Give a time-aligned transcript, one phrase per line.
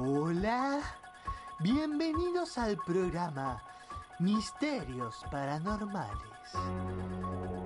[0.00, 0.78] Hola,
[1.58, 3.60] bienvenidos al programa
[4.20, 6.52] Misterios Paranormales.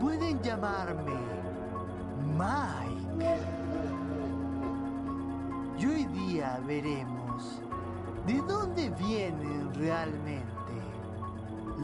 [0.01, 1.13] Pueden llamarme
[2.39, 3.39] Mike.
[5.79, 7.61] Y hoy día veremos
[8.27, 10.73] de dónde vienen realmente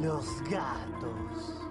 [0.00, 1.67] los gatos.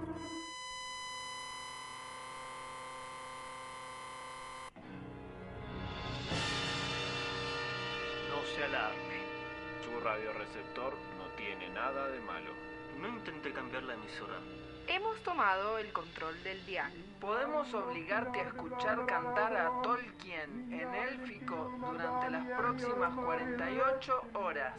[11.90, 12.52] Nada de malo.
[12.98, 14.38] No intenté cambiar la emisora.
[14.86, 16.92] Hemos tomado el control del dial.
[17.20, 24.74] Podemos obligarte a escuchar cantar a Tolkien en élfico durante las próximas 48 horas.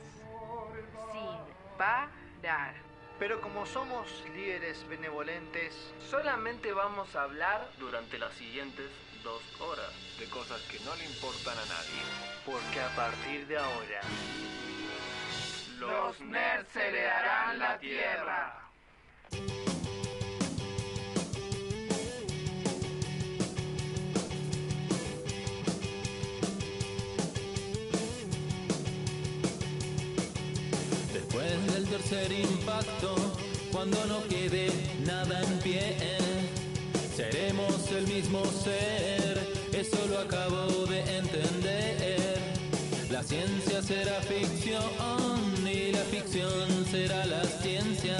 [1.11, 2.73] Sin parar.
[3.17, 8.89] Pero como somos líderes benevolentes, Solamente vamos a hablar Durante las siguientes
[9.23, 9.93] dos horas.
[10.17, 12.01] De cosas que no le importan a nadie.
[12.45, 14.01] porque a partir de ahora
[15.79, 18.69] Los nerds heredarán la tierra.
[31.13, 33.15] Después del tercer impacto,
[33.71, 34.69] cuando no quede
[35.05, 35.95] nada en pie,
[37.15, 42.38] seremos el mismo ser, eso lo acabo de entender.
[43.19, 48.15] La ciencia será ficción y la ficción será la ciencia.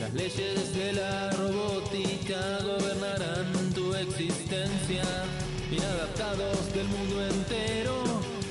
[0.00, 5.02] Las leyes de la robótica gobernarán tu existencia.
[5.72, 8.04] Inadaptados del mundo entero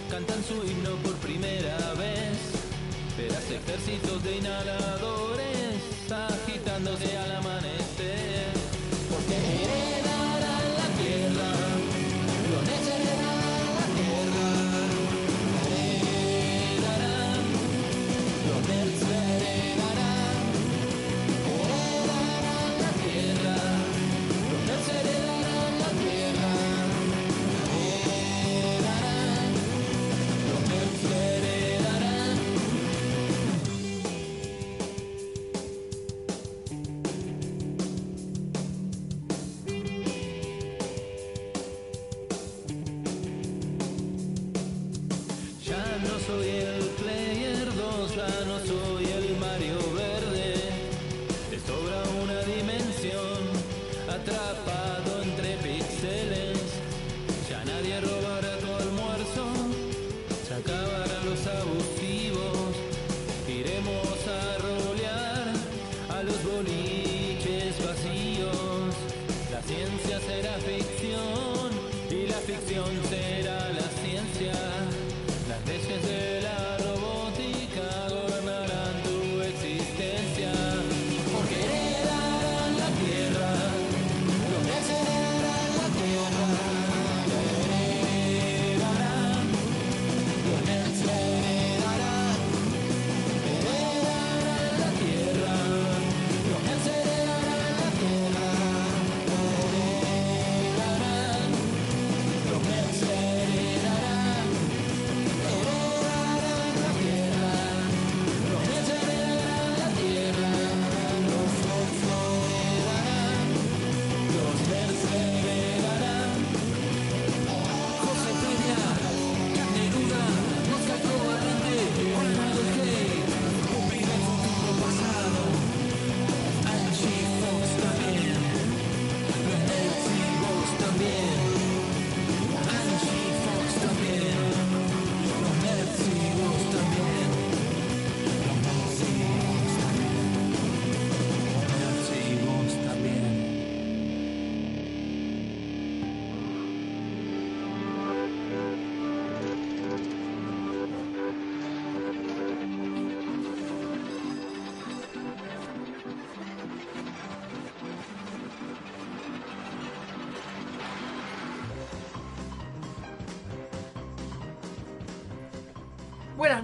[0.10, 2.36] cantan su himno por primera vez.
[3.18, 5.80] Verás ejércitos de inhaladores
[6.12, 7.45] agitándose al amanecer.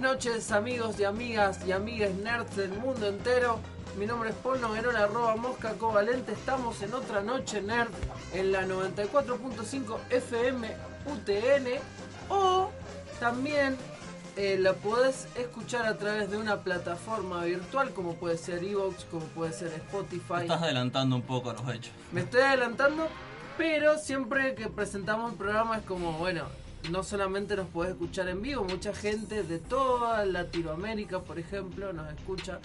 [0.02, 3.60] Noches amigos y amigas y amigas nerds del mundo entero.
[3.96, 6.32] Mi nombre es Paul Noguerón, arroba mosca covalente.
[6.32, 7.88] Estamos en otra noche nerd
[8.34, 10.68] en la 94.5 FM
[11.06, 11.80] UTN.
[12.28, 12.70] O
[13.20, 13.76] también
[14.36, 19.26] eh, la podés escuchar a través de una plataforma virtual como puede ser Evox, como
[19.26, 20.42] puede ser Spotify.
[20.42, 21.92] Estás adelantando un poco a los hechos.
[22.10, 23.06] Me estoy adelantando,
[23.56, 26.46] pero siempre que presentamos el programa es como, bueno,
[26.90, 32.12] no solamente nos podés escuchar en vivo, mucha gente de toda Latinoamérica, por ejemplo, nos
[32.12, 32.58] escucha.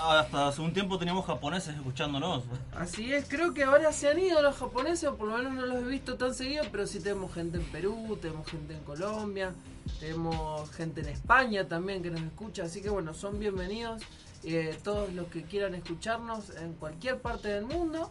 [0.00, 2.44] Hasta hace un tiempo teníamos japoneses escuchándonos.
[2.76, 5.66] Así es, creo que ahora se han ido los japoneses, o por lo menos no
[5.66, 9.52] los he visto tan seguido, pero sí tenemos gente en Perú, tenemos gente en Colombia,
[9.98, 14.02] tenemos gente en España también que nos escucha, así que bueno, son bienvenidos
[14.44, 18.08] eh, todos los que quieran escucharnos en cualquier parte del mundo.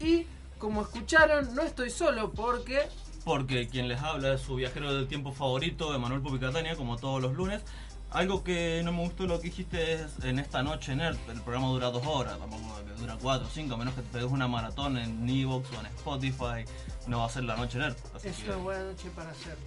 [0.00, 0.26] Y
[0.58, 2.88] como escucharon, no estoy solo porque
[3.24, 7.34] Porque quien les habla es su viajero del tiempo favorito, Emanuel Pupicatania, como todos los
[7.34, 7.62] lunes.
[8.10, 11.66] Algo que no me gustó lo que dijiste es en esta noche nerd, el programa
[11.68, 14.48] dura dos horas, tampoco que dura cuatro o cinco, a menos que te pegues una
[14.48, 16.64] maratón en Evox o en Spotify,
[17.06, 17.94] no va a ser la noche nerd.
[18.16, 19.62] Así Es que- una buena noche para hacerlo.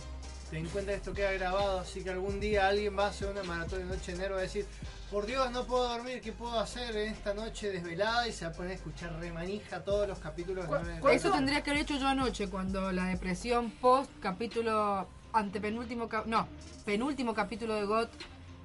[0.50, 3.30] Ten en cuenta que esto queda grabado, así que algún día alguien va a hacer
[3.30, 4.66] una maratón de noche enero y va a decir,
[5.12, 8.28] por Dios, no puedo dormir, ¿qué puedo hacer en esta noche desvelada?
[8.28, 11.00] Y se va a poner a escuchar remanija todos los capítulos de ¿Cu- nueve de
[11.02, 11.28] cuál- enero.
[11.30, 16.48] Eso tendría que haber hecho yo anoche, cuando la depresión post capítulo, antepenúltimo, no,
[16.86, 18.10] penúltimo capítulo de GOT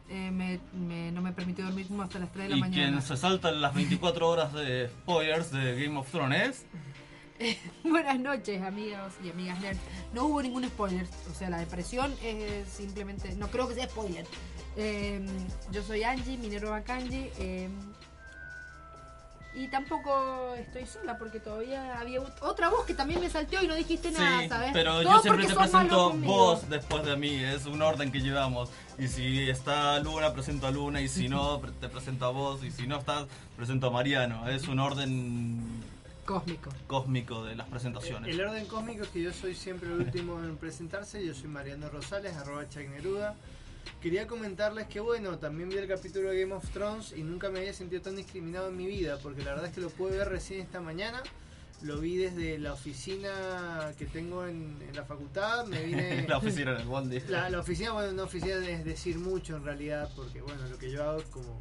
[0.08, 2.90] eh, me, me- no me permitió dormir como hasta las 3 de la Y mañana.
[2.90, 6.64] quien se salta las 24 horas de spoilers de Game of Thrones
[7.40, 9.81] es Buenas noches, amigos y amigas nerds.
[10.14, 14.25] No hubo ningún spoiler, o sea, la depresión es simplemente, no creo que sea spoiler.
[14.76, 15.25] Eh,
[15.73, 17.69] yo soy Angie, Minero Bakanji, eh,
[19.55, 23.67] y tampoco estoy sola porque todavía había ot- otra voz que también me salteó y
[23.67, 24.70] no dijiste nada, Sí, ¿sabes?
[24.75, 28.69] pero Todo yo siempre te presento vos después de mí, es un orden que llevamos.
[28.99, 32.70] Y si está Luna, presento a Luna, y si no, te presento a vos, y
[32.70, 33.25] si no estás,
[33.56, 34.46] presento a Mariano.
[34.46, 35.82] Es un orden
[36.26, 36.70] Cósmico.
[36.87, 38.29] cósmico de las presentaciones.
[38.31, 41.25] El orden cósmico es que yo soy siempre el último en presentarse.
[41.25, 43.34] Yo soy Mariano Rosales, arroba Chuck Neruda.
[44.00, 47.61] Quería comentarles que, bueno, también vi el capítulo de Game of Thrones y nunca me
[47.61, 50.29] había sentido tan discriminado en mi vida, porque la verdad es que lo pude ver
[50.29, 51.23] recién esta mañana.
[51.83, 55.67] Lo vi desde la oficina que tengo en, en la facultad.
[55.67, 56.27] Me vine.
[56.29, 57.21] la oficina en el Bondi.
[57.29, 60.91] La, la oficina, bueno, una oficina es decir mucho en realidad, porque bueno, lo que
[60.91, 61.61] yo hago es como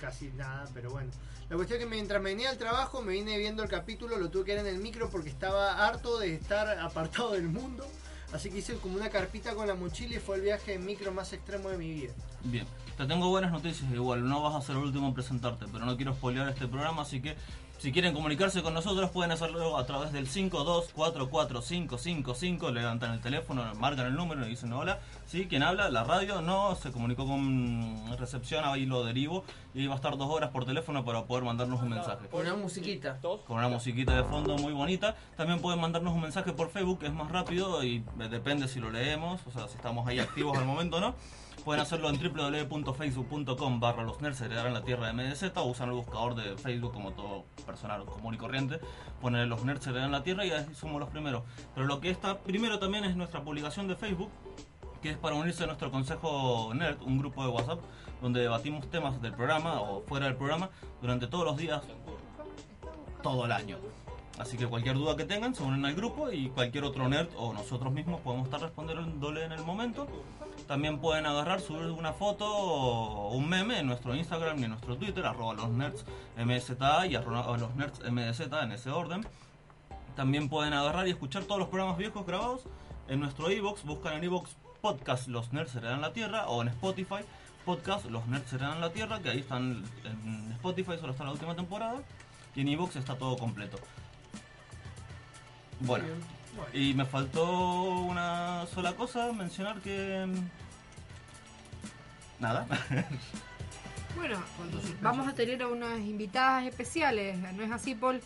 [0.00, 1.10] casi nada, pero bueno.
[1.48, 4.28] La cuestión es que mientras me venía al trabajo, me vine viendo el capítulo, lo
[4.28, 7.86] tuve que ver en el micro porque estaba harto de estar apartado del mundo.
[8.32, 11.12] Así que hice como una carpita con la mochila y fue el viaje en micro
[11.12, 12.12] más extremo de mi vida.
[12.44, 12.66] Bien,
[12.96, 15.96] te tengo buenas noticias igual, no vas a ser el último en presentarte, pero no
[15.96, 17.36] quiero spoilear este programa, así que
[17.78, 24.06] si quieren comunicarse con nosotros pueden hacerlo a través del 5244555, levantan el teléfono, marcan
[24.06, 28.64] el número y dicen hola, sí, quien habla, la radio no, se comunicó con recepción,
[28.64, 29.44] ahí lo derivo
[29.74, 33.18] y va a estar dos horas por teléfono para poder mandarnos un mensaje una musiquita.
[33.20, 35.14] con una musiquita de fondo muy bonita.
[35.36, 38.90] También pueden mandarnos un mensaje por Facebook, que es más rápido y depende si lo
[38.90, 41.14] leemos, o sea, si estamos ahí activos al momento o no.
[41.64, 45.96] Pueden hacerlo en www.facebook.com barra los nerds heredarán la tierra de MDZ o usan el
[45.96, 48.80] buscador de Facebook como todo personal común y corriente.
[49.20, 51.42] Poner los nerds heredarán la tierra y ahí somos los primeros.
[51.74, 54.30] Pero lo que está primero también es nuestra publicación de Facebook,
[55.02, 57.80] que es para unirse a nuestro consejo nerd, un grupo de WhatsApp
[58.22, 60.70] donde debatimos temas del programa o fuera del programa
[61.00, 61.82] durante todos los días
[63.22, 63.78] todo el año.
[64.38, 67.52] Así que cualquier duda que tengan, se unen al grupo y cualquier otro nerd o
[67.52, 70.06] nosotros mismos podemos estar respondiéndole en el momento.
[70.66, 74.96] También pueden agarrar, subir una foto o un meme en nuestro Instagram y en nuestro
[74.96, 76.04] Twitter, arroba los nerds
[76.36, 79.26] MZA y arroba los nerds MDZ en ese orden.
[80.16, 82.62] También pueden agarrar y escuchar todos los programas viejos grabados
[83.08, 83.84] en nuestro iBox.
[83.84, 87.24] Buscan en iBox podcast Los Nerds Heredan la Tierra o en Spotify
[87.64, 91.54] podcast Los Nerds Heredan la Tierra, que ahí están en Spotify, solo está la última
[91.54, 92.02] temporada.
[92.54, 93.78] Y en iBox está todo completo.
[95.80, 96.04] Bueno.
[96.72, 97.44] Y me faltó
[98.00, 100.26] una sola cosa, mencionar que...
[100.26, 100.48] mm,
[102.42, 102.66] Nada.
[104.16, 104.42] Bueno,
[105.00, 108.20] vamos a tener a unas invitadas especiales, ¿no es así, Paul?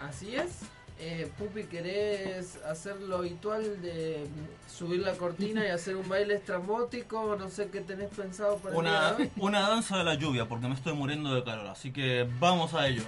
[0.00, 0.62] Así es.
[0.98, 4.26] Eh, Pupi, ¿querés hacer lo habitual de
[4.66, 7.36] subir la cortina y hacer un baile estrambótico?
[7.38, 9.30] No sé qué tenés pensado para el Una, día de hoy.
[9.36, 12.88] una danza de la lluvia, porque me estoy muriendo de calor, así que vamos a
[12.88, 13.02] ello.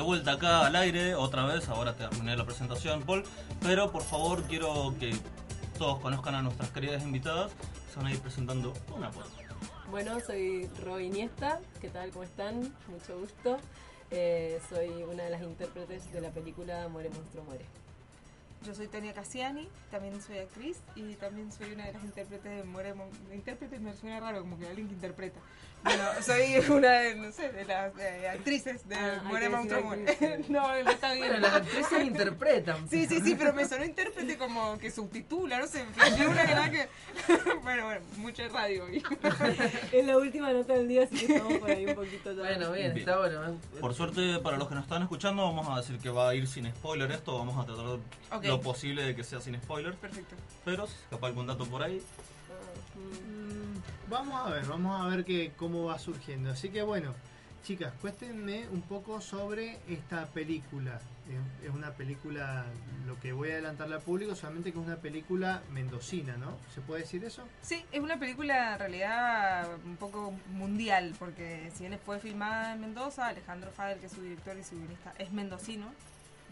[0.00, 1.68] De vuelta acá al aire otra vez.
[1.68, 3.22] Ahora terminé la presentación, Paul.
[3.60, 5.14] Pero por favor, quiero que
[5.76, 7.52] todos conozcan a nuestras queridas invitadas.
[7.92, 9.90] Se van a ir presentando una por una.
[9.90, 11.60] Bueno, soy Roy Iniesta.
[11.82, 12.10] ¿Qué tal?
[12.12, 12.74] ¿Cómo están?
[12.88, 13.58] Mucho gusto.
[14.10, 17.66] Eh, soy una de las intérpretes de la película Muere Monstruo Muere.
[18.64, 22.62] Yo soy Tania Cassiani, también soy actriz y también soy una de las intérpretes de
[22.64, 25.40] Muere Mon- Intérprete me suena raro, como que alguien que interpreta.
[25.82, 27.94] Bueno, soy una de, no sé, de las
[28.34, 30.48] actrices de Ah, que actrices.
[30.50, 31.28] no, no está bien.
[31.28, 32.88] Bueno, las actrices interpretan.
[32.90, 35.84] Sí, sí, sí, pero me sonó intérprete como que subtitula, no sé,
[36.28, 36.88] una que nada que...
[37.62, 39.02] bueno, bueno, mucha radio hoy.
[39.92, 42.34] Es la última nota del día, así que estamos por ahí un poquito.
[42.34, 42.98] Bueno, bien, Bien.
[42.98, 43.44] está bueno.
[43.48, 43.54] ¿eh?
[43.80, 46.46] Por suerte, para los que nos están escuchando, vamos a decir que va a ir
[46.46, 47.38] sin spoiler esto.
[47.38, 47.86] Vamos a tratar
[48.32, 48.44] Ok.
[48.44, 49.94] lo posible de que sea sin spoiler.
[49.94, 50.34] Perfecto.
[50.64, 52.00] Pero si escapa algún dato por ahí.
[52.50, 53.39] Ah, mm.
[54.10, 56.50] Vamos a ver, vamos a ver que, cómo va surgiendo.
[56.50, 57.14] Así que bueno,
[57.62, 61.00] chicas, cuéntenme un poco sobre esta película.
[61.62, 62.64] Es- una película,
[63.06, 66.56] lo que voy a adelantarle al público, solamente que es una película mendocina, ¿no?
[66.74, 67.46] ¿Se puede decir eso?
[67.62, 72.80] Sí, es una película en realidad un poco mundial, porque si bien fue filmada en
[72.80, 75.86] Mendoza, Alejandro Fadel, que es su director y su guionista, es mendocino,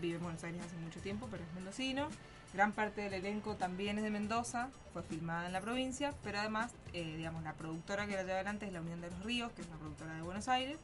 [0.01, 2.09] vive en Buenos Aires hace mucho tiempo, pero es mendocino.
[2.55, 6.73] Gran parte del elenco también es de Mendoza, fue filmada en la provincia, pero además,
[6.95, 9.63] eh, digamos, la productora que la lleva adelante es la Unión de los Ríos, que
[9.63, 10.79] es una productora de Buenos Aires,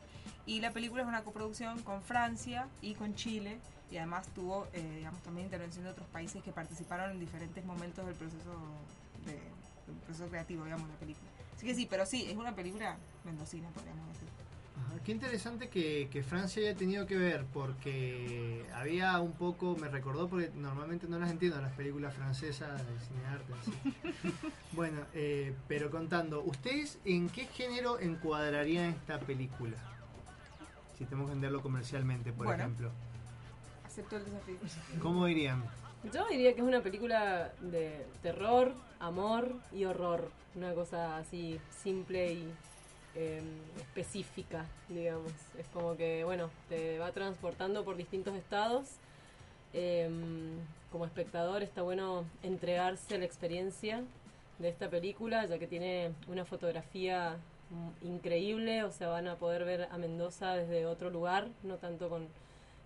[0.45, 3.59] y la película es una coproducción con Francia y con Chile,
[3.91, 8.05] y además tuvo, eh, digamos, también intervención de otros países que participaron en diferentes momentos
[8.05, 8.53] del proceso
[9.25, 11.31] de, del proceso creativo, digamos, de la película.
[11.57, 14.29] Así que sí, pero sí, es una película mendocina, podríamos decir.
[14.77, 19.89] Ajá, Qué interesante que, que Francia haya tenido que ver, porque había un poco, me
[19.89, 23.53] recordó, porque normalmente no las entiendo las películas francesas de cine de arte.
[23.61, 23.73] así.
[24.73, 29.77] bueno, eh, pero contando, ¿ustedes en qué género encuadrarían esta película?
[30.99, 32.63] Si tenemos que venderlo comercialmente, por Bueno.
[32.63, 32.91] ejemplo.
[33.85, 34.57] Acepto el desafío.
[35.01, 35.63] ¿Cómo dirían?
[36.13, 40.31] Yo diría que es una película de terror, amor y horror.
[40.55, 42.53] Una cosa así simple y
[43.15, 43.43] eh,
[43.79, 45.33] específica, digamos.
[45.59, 48.87] Es como que, bueno, te va transportando por distintos estados.
[49.73, 50.09] Eh,
[50.95, 54.05] como espectador está bueno entregarse a la experiencia
[54.61, 57.37] de esta película, ya que tiene una fotografía
[57.71, 62.09] mm, increíble, o sea, van a poder ver a Mendoza desde otro lugar, no tanto
[62.09, 62.29] con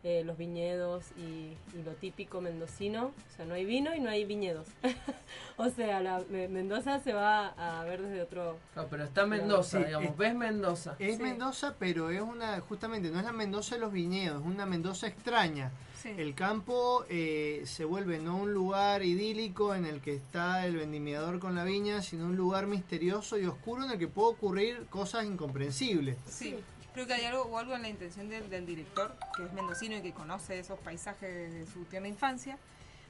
[0.05, 3.07] eh, los viñedos y, y lo típico mendocino.
[3.07, 4.67] O sea, no hay vino y no hay viñedos.
[5.57, 8.57] o sea, la, Me- Mendoza se va a ver desde otro...
[8.76, 10.11] No, pero está Mendoza, Sí, digamos.
[10.11, 10.97] es- ¿Ves Mendoza?
[10.99, 11.23] Es Sí.
[11.23, 15.07] Mendoza, pero es una, justamente, no es la Mendoza de los viñedos, es una Mendoza
[15.09, 15.73] extraña.
[16.00, 16.11] Sí.
[16.17, 21.40] El campo eh, se vuelve no un lugar idílico en el que está el vendimiador
[21.40, 25.25] con la viña, sino un lugar misterioso y oscuro en el que puede ocurrir cosas
[25.25, 26.17] incomprensibles.
[26.25, 26.55] Sí,
[26.99, 29.97] creo que hay algo o algo en la intención del, del director, que es mendocino
[29.97, 32.59] y que conoce esos paisajes desde su tierna infancia,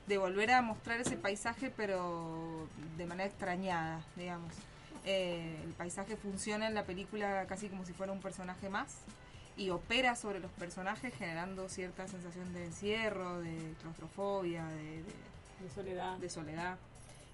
[0.06, 2.68] de volver a mostrar ese paisaje pero
[2.98, 4.52] de manera extrañada, digamos.
[5.06, 8.94] Eh, el paisaje funciona en la película casi como si fuera un personaje más
[9.56, 15.04] y opera sobre los personajes generando cierta sensación de encierro, de claustrofobia, de- de,
[15.62, 16.18] De soledad.
[16.18, 16.76] de soledad.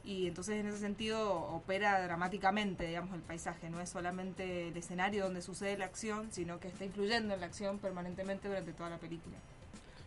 [0.04, 3.70] Y entonces en ese sentido opera dramáticamente, digamos, el paisaje.
[3.70, 7.46] No es solamente el escenario donde sucede la acción, sino que está influyendo en la
[7.46, 9.36] acción permanentemente durante toda la película.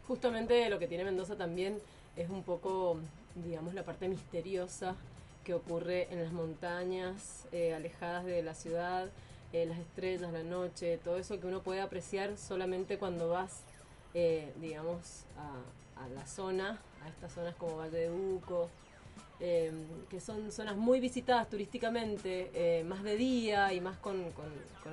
[0.08, 1.80] Justamente lo que tiene Mendoza también
[2.16, 2.98] es un poco,
[3.36, 4.96] digamos, la parte misteriosa
[5.44, 9.10] que ocurre en las montañas, eh, alejadas de la ciudad,
[9.54, 13.62] eh, las estrellas, la noche, todo eso que uno puede apreciar solamente cuando vas,
[14.13, 18.70] eh, digamos, a, a la zona, a estas zonas como Valle de Uco,
[19.39, 19.72] eh,
[20.10, 24.25] que son zonas muy visitadas turísticamente, eh, más de día y más con,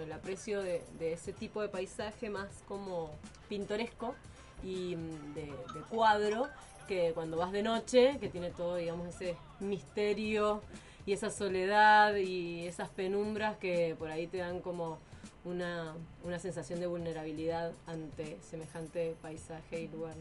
[0.02, 3.10] el aprecio de, ese tipo de paisaje más como
[3.48, 4.14] pintoresco
[4.62, 5.52] y mm, de,
[5.88, 6.48] cuadro,
[6.86, 10.60] que cuando vas de noche, que tiene todo, digamos, ese misterio
[11.06, 14.98] y esa soledad y esas penumbras que por ahí te dan como
[15.44, 20.16] una, una sensación de vulnerabilidad ante semejante paisaje y lugar.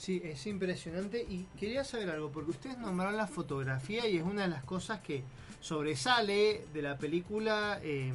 [0.00, 4.44] Sí, es impresionante y quería saber algo, porque ustedes nombraron la fotografía y es una
[4.44, 5.22] de las cosas que
[5.60, 8.10] sobresale de la película, eh,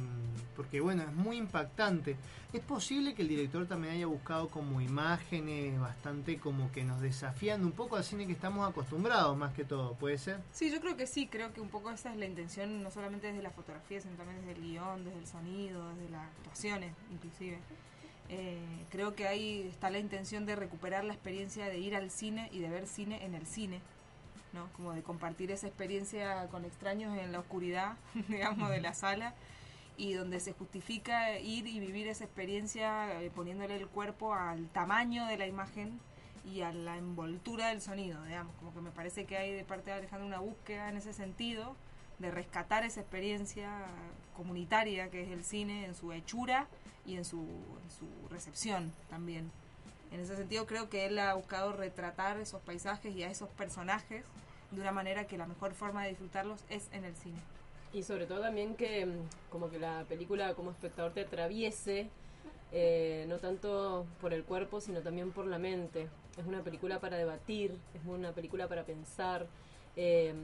[0.56, 2.16] porque bueno, es muy impactante.
[2.52, 7.64] ¿Es posible que el director también haya buscado como imágenes bastante como que nos desafían
[7.64, 9.94] un poco al cine que estamos acostumbrados más que todo?
[9.94, 10.40] ¿Puede ser?
[10.50, 13.28] Sí, yo creo que sí, creo que un poco esa es la intención, no solamente
[13.28, 17.60] desde la fotografía, sino también desde el guion, desde el sonido, desde las actuaciones, inclusive.
[18.28, 18.58] Eh,
[18.90, 22.58] creo que ahí está la intención de recuperar la experiencia de ir al cine y
[22.58, 23.80] de ver cine en el cine,
[24.52, 24.68] ¿no?
[24.74, 27.96] Como de compartir esa experiencia con extraños en la oscuridad,
[28.28, 29.34] digamos, de la sala
[29.96, 35.26] y donde se justifica ir y vivir esa experiencia eh, poniéndole el cuerpo al tamaño
[35.26, 36.00] de la imagen
[36.44, 39.90] y a la envoltura del sonido, digamos, como que me parece que hay de parte
[39.90, 41.76] de Alejandro una búsqueda en ese sentido
[42.18, 43.70] de rescatar esa experiencia
[44.36, 46.66] comunitaria que es el cine en su hechura
[47.06, 49.50] y en su, en su recepción también.
[50.12, 54.24] En ese sentido creo que él ha buscado retratar esos paisajes y a esos personajes
[54.70, 57.38] de una manera que la mejor forma de disfrutarlos es en el cine.
[57.92, 62.08] Y sobre todo también que mm, como que la película como espectador te atraviese,
[62.72, 66.08] eh, no tanto por el cuerpo, sino también por la mente.
[66.36, 69.46] Es una película para debatir, es una película para pensar.
[69.96, 70.34] eh,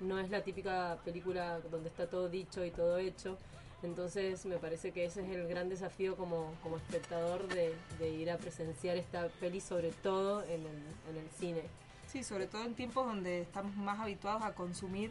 [0.00, 3.36] no es la típica película donde está todo dicho y todo hecho.
[3.82, 8.30] Entonces me parece que ese es el gran desafío como, como espectador de, de ir
[8.30, 11.62] a presenciar esta peli, sobre todo en el, en el cine.
[12.08, 15.10] Sí, sobre todo en tiempos donde estamos más habituados a consumir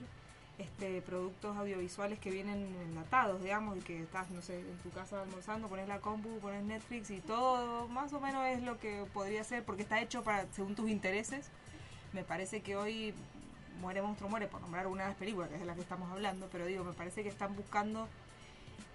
[0.59, 5.21] este productos audiovisuales que vienen enlatados, digamos, y que estás, no sé, en tu casa
[5.21, 9.43] almorzando, pones la compu, pones Netflix y todo más o menos es lo que podría
[9.43, 11.49] ser, porque está hecho para según tus intereses.
[12.11, 13.13] Me parece que hoy
[13.79, 16.11] Muere Monstruo Muere, por nombrar una de las películas, que es de la que estamos
[16.11, 18.07] hablando, pero digo, me parece que están buscando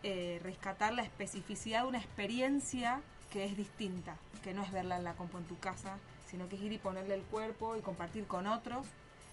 [0.05, 5.05] eh, rescatar la especificidad de una experiencia que es distinta, que no es verla en
[5.05, 5.97] la compu en tu casa,
[6.27, 8.87] sino que es ir y ponerle el cuerpo y compartir con otros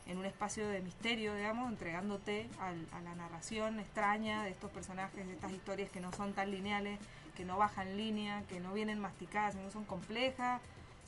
[0.07, 5.33] en un espacio de misterio, digamos, entregándote a la narración extraña de estos personajes, de
[5.33, 6.99] estas historias que no son tan lineales,
[7.35, 10.61] que no bajan línea, que no vienen masticadas, sino son complejas,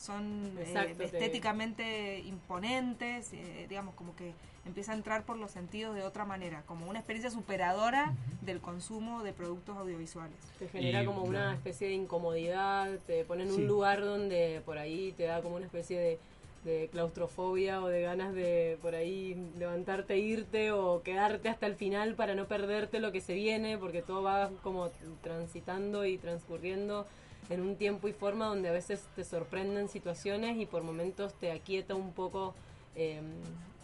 [0.03, 4.33] son eh, Exacto, estéticamente imponentes, eh, digamos, como que
[4.65, 9.23] empieza a entrar por los sentidos de otra manera, como una experiencia superadora del consumo
[9.23, 10.37] de productos audiovisuales.
[10.59, 14.77] Te genera Y, como una especie de incomodidad, te pone en un lugar donde por
[14.77, 16.19] ahí te da como una especie de,
[16.65, 21.75] de claustrofobia o de ganas de por ahí levantarte e irte o quedarte hasta el
[21.75, 24.89] final para no perderte lo que se viene, porque todo va como
[25.21, 27.05] transitando y transcurriendo
[27.49, 31.51] en un tiempo y forma donde a veces te sorprenden situaciones y por momentos te
[31.51, 32.55] aquieta un poco,
[32.95, 33.21] eh,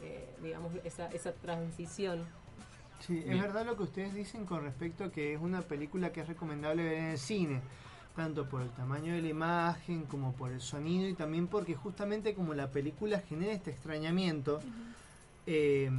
[0.02, 2.26] eh, digamos, esa, esa transición.
[3.00, 6.22] Sí, es verdad lo que ustedes dicen con respecto a que es una película que
[6.22, 7.62] es recomendable ver en el cine,
[8.16, 12.34] tanto por el tamaño de la imagen como por el sonido y también porque justamente
[12.34, 14.60] como la película genera este extrañamiento,
[15.52, 15.90] eh,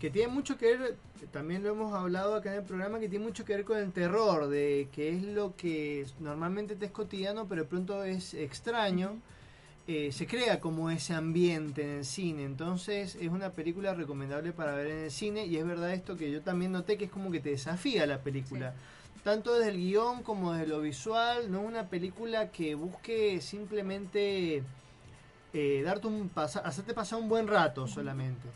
[0.00, 0.96] que tiene mucho que ver,
[1.30, 3.92] también lo hemos hablado acá en el programa, que tiene mucho que ver con el
[3.92, 9.16] terror, de que es lo que normalmente te es cotidiano, pero de pronto es extraño.
[9.86, 14.74] eh, se crea como ese ambiente en el cine, entonces es una película recomendable para
[14.74, 17.30] ver en el cine y es verdad esto que yo también noté que es como
[17.30, 18.74] que te desafía la película,
[19.22, 24.64] tanto desde el guion como desde lo visual, no es una película que busque simplemente
[25.58, 28.46] eh, darte un pasa hacerte pasar un buen rato solamente,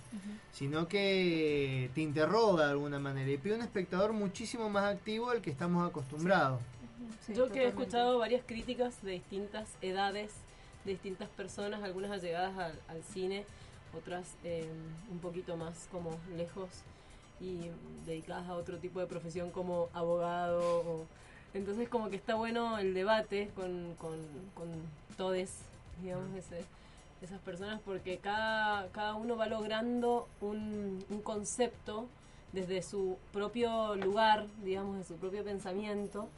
[0.53, 5.41] sino que te interroga de alguna manera y pide un espectador muchísimo más activo al
[5.41, 6.61] que estamos acostumbrados.
[7.27, 10.33] Sí, Yo que he escuchado varias críticas de distintas edades,
[10.85, 13.45] de distintas personas, algunas allegadas al, al cine,
[13.97, 14.69] otras eh,
[15.11, 16.69] un poquito más como lejos
[17.41, 17.71] y
[18.07, 20.61] dedicadas a otro tipo de profesión como abogado.
[20.87, 21.07] o-
[21.55, 24.17] entonces como que está bueno el debate con, con,
[24.55, 24.69] con
[25.17, 25.51] todes,
[26.03, 26.65] digamos, ese-
[27.23, 32.07] esas personas, porque cada, cada uno va logrando un, un concepto
[32.53, 36.29] desde su propio lugar, digamos, de su propio pensamiento.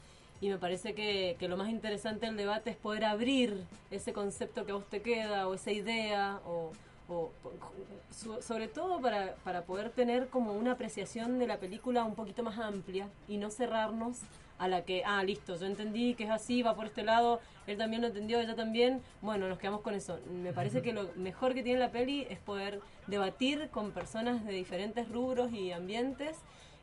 [0.41, 4.67] Y me parece que, que lo más interesante del debate es poder abrir ese concepto
[4.67, 6.73] que a vos te queda, o esa idea, o,
[7.09, 7.31] o
[8.11, 12.43] so- sobre todo para, para poder tener como una apreciación de la película un poquito
[12.43, 14.19] más amplia y no cerrarnos
[14.63, 17.77] a la que, ah, listo, yo entendí que es así, va por este lado, él
[17.79, 20.21] también lo entendió, ella también, bueno, nos quedamos con eso.
[20.31, 24.53] Me parece que lo mejor que tiene la peli es poder debatir con personas de
[24.53, 26.37] diferentes rubros y ambientes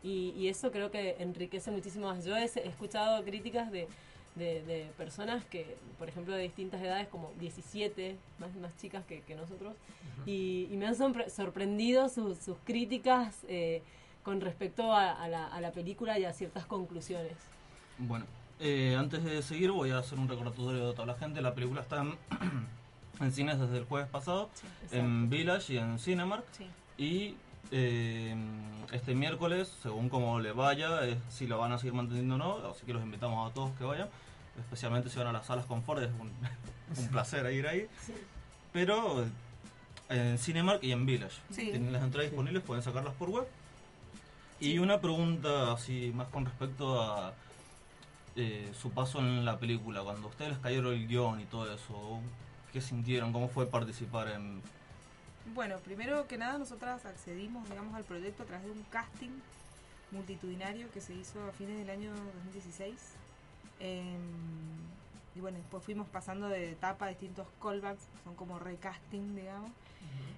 [0.04, 2.26] y, y eso creo que enriquece muchísimo más.
[2.26, 3.88] Yo he, escuchado críticas de,
[4.36, 9.22] de, de personas que, por ejemplo, de distintas edades, como 17, más, más chicas que,
[9.22, 9.74] que nosotros,
[10.26, 13.82] y, y me han sorpre- sorprendido sus, sus críticas eh,
[14.24, 17.38] con respecto a, a la, a la película y a ciertas conclusiones.
[18.00, 18.26] Bueno,
[18.62, 21.42] eh, antes de seguir voy a hacer un recordatorio de toda la gente.
[21.42, 22.16] La película está en,
[23.20, 24.50] en cines desde el jueves pasado,
[24.92, 26.46] en Village y en Cinemark.
[26.54, 26.66] Sí.
[26.98, 27.36] Y
[27.72, 28.36] eh,
[28.94, 32.70] este miércoles, según como le vaya, es si lo van a seguir manteniendo o no.
[32.70, 34.08] Así que los invitamos a todos que vayan.
[34.58, 36.32] Especialmente si van a las salas confort, es un,
[37.04, 37.86] un placer ir ahí.
[38.72, 39.26] Pero
[40.08, 41.36] en Cinemark y en Village.
[41.50, 41.66] Sí.
[41.72, 43.48] Tienen las entradas disponibles, pueden sacarlas por web.
[44.62, 47.34] Y una pregunta así más con respecto a
[48.40, 50.02] eh, su paso en la película.
[50.02, 52.22] Cuando a ustedes les cayeron el guion y todo eso,
[52.72, 53.34] ¿qué sintieron?
[53.34, 54.62] ¿Cómo fue participar en...?
[55.54, 59.32] Bueno, primero que nada nosotras accedimos, digamos, al proyecto a través de un casting
[60.12, 62.96] multitudinario que se hizo a fines del año 2016.
[63.82, 64.18] Em,
[65.36, 69.72] y bueno, después fuimos pasando de etapa a distintos callbacks, son como recasting, digamos.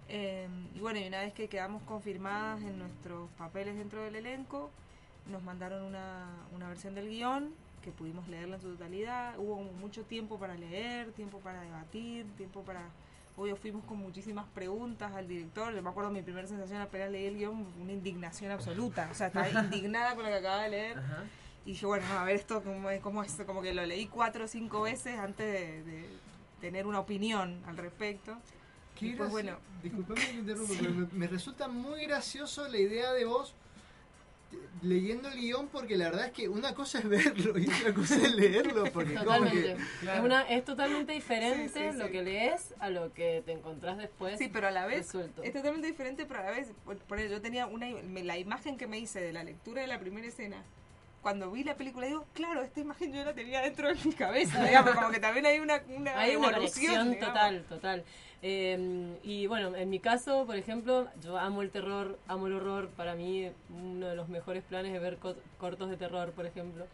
[0.07, 4.71] Em, y bueno, y una vez que quedamos confirmadas en nuestros papeles dentro del elenco,
[5.31, 9.37] nos mandaron una, una versión del guion que pudimos leerla en su totalidad.
[9.37, 12.81] Hubo como mucho tiempo para leer, tiempo para debatir, tiempo para...
[13.37, 15.73] Obvio, fuimos con muchísimas preguntas al director.
[15.73, 19.07] Yo me acuerdo mi primera sensación apenas leí el guion, una indignación absoluta.
[19.11, 20.97] O sea, estaba indignada con lo que acababa de leer.
[20.97, 21.23] Ajá.
[21.65, 23.01] Y dije, bueno, a ver esto, ¿cómo es?
[23.01, 23.33] ¿Cómo es?
[23.45, 26.09] Como que lo leí cuatro o cinco veces antes de, de
[26.59, 28.37] tener una opinión al respecto.
[28.99, 33.13] Qué pues bueno, Disculpame que te interrumpa, pero me, me resulta muy gracioso la idea
[33.13, 33.55] de vos
[34.81, 38.15] leyendo el guion porque la verdad es que una cosa es verlo y otra cosa
[38.15, 39.75] es leerlo porque como Totalmente.
[39.75, 42.11] que Es, una, es totalmente diferente Sí, sí, lo sí.
[42.11, 44.39] que lees a lo que te encontrás después.
[44.39, 45.43] Sí, pero a la vez resuelto.
[45.43, 48.37] es totalmente diferente, pero a la vez, por, por eso yo tenía una me- la
[48.39, 50.63] imagen que me hice de la lectura de la primera escena.
[51.21, 54.63] Cuando vi la película digo, claro, esta imagen yo la tenía dentro de mi cabeza,
[54.65, 57.33] digamos, como que también hay una, una Hay una evolución, digamos.
[57.33, 58.03] total, total.
[58.41, 62.89] Eh, y bueno, en mi caso, por ejemplo, yo amo el terror, amo el horror.
[62.97, 66.87] Para mí, uno de los mejores planes es ver co- cortos de terror, por ejemplo.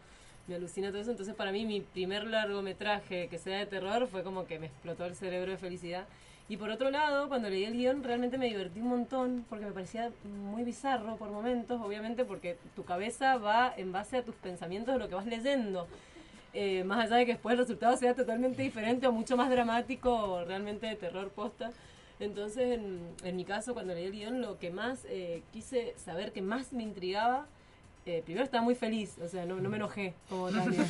[0.46, 1.10] Me alucina todo eso.
[1.10, 5.06] Entonces, para mí, mi primer largometraje que sea de terror fue como que me explotó
[5.06, 6.04] el cerebro de felicidad.
[6.50, 9.72] Y por otro lado, cuando leí el guion, realmente me divertí un montón porque me
[9.72, 14.94] parecía muy bizarro por momentos, obviamente, porque tu cabeza va en base a tus pensamientos
[14.94, 15.86] de lo que vas leyendo.
[16.54, 20.10] Eh, más allá de que después el resultado sea totalmente diferente o mucho más dramático
[20.10, 21.70] o realmente de terror posta.
[22.18, 26.32] Entonces, en, en mi caso, cuando leí el guion, lo que más eh, quise saber,
[26.32, 27.46] que más me intrigaba,
[28.06, 30.82] eh, primero estaba muy feliz, o sea, no, no me enojé como Tania.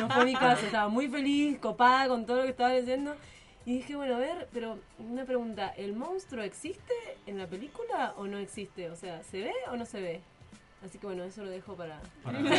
[0.00, 3.14] No fue mi caso, estaba muy feliz, copada con todo lo que estaba leyendo.
[3.64, 6.92] Y dije, bueno, a ver, pero una pregunta, ¿el monstruo existe
[7.26, 8.90] en la película o no existe?
[8.90, 10.20] O sea, ¿se ve o no se ve?
[10.84, 12.50] Así que bueno, eso lo dejo para, Para- los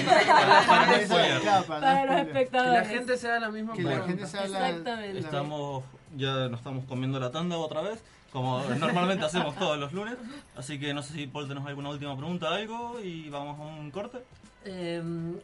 [1.05, 1.39] spoiler.
[1.41, 2.87] Que la espectadores.
[2.87, 5.19] gente se haga la misma que la gente se habla Exactamente.
[5.19, 5.83] Estamos,
[6.15, 10.15] ya nos estamos comiendo la tanda otra vez, como normalmente hacemos todos los lunes.
[10.55, 13.91] Así que no sé si Paul tenés alguna última pregunta, algo, y vamos a un
[13.91, 14.19] corte.
[14.65, 15.01] Eh,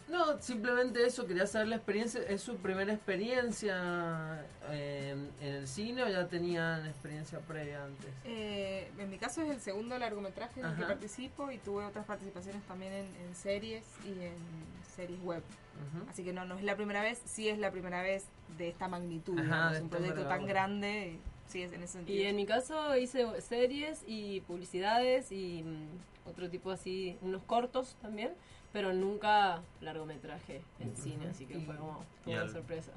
[0.08, 2.22] no, simplemente eso, quería saber la experiencia.
[2.22, 8.10] ¿Es su primera experiencia eh, en el cine o ya tenían experiencia previa antes?
[8.26, 12.06] Eh, en mi caso es el segundo largometraje en el que participo y tuve otras
[12.06, 14.36] participaciones también en, en series y en
[14.96, 15.44] series web.
[16.10, 18.26] Así que no, no es la primera vez, sí es la primera vez
[18.58, 19.40] de esta magnitud.
[19.40, 22.20] Ajá, de un proyecto tan grande, sí es en ese sentido.
[22.20, 27.96] Y en mi caso hice series y publicidades y mm, otro tipo así, unos cortos
[28.02, 28.34] también,
[28.74, 32.92] pero nunca largometraje en cine, así que fue como una al- sorpresa.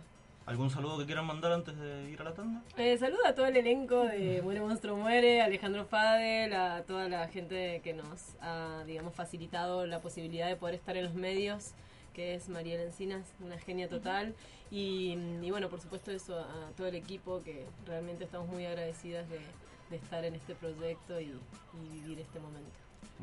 [0.45, 2.63] ¿Algún saludo que quieran mandar antes de ir a la tanda?
[2.77, 7.29] Eh, saludo a todo el elenco de Muere Monstruo Muere, Alejandro Fadel, a toda la
[7.29, 11.75] gente que nos ha, digamos, facilitado la posibilidad de poder estar en los medios,
[12.13, 14.35] que es Mariela Encinas, una genia total.
[14.73, 19.29] Y, y bueno, por supuesto eso, a todo el equipo, que realmente estamos muy agradecidas
[19.31, 19.39] de,
[19.91, 22.69] de estar en este proyecto y, y vivir este momento.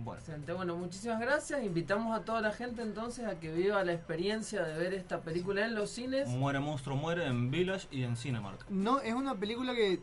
[0.02, 0.54] Bueno, Excelente.
[0.54, 1.64] Bueno, muchísimas gracias.
[1.64, 5.66] Invitamos a toda la gente entonces a que viva la experiencia de ver esta película
[5.66, 6.30] en los cines.
[6.30, 8.66] Muere Monstruo Muere en Village y en Cinemark.
[8.70, 10.00] No, es una película que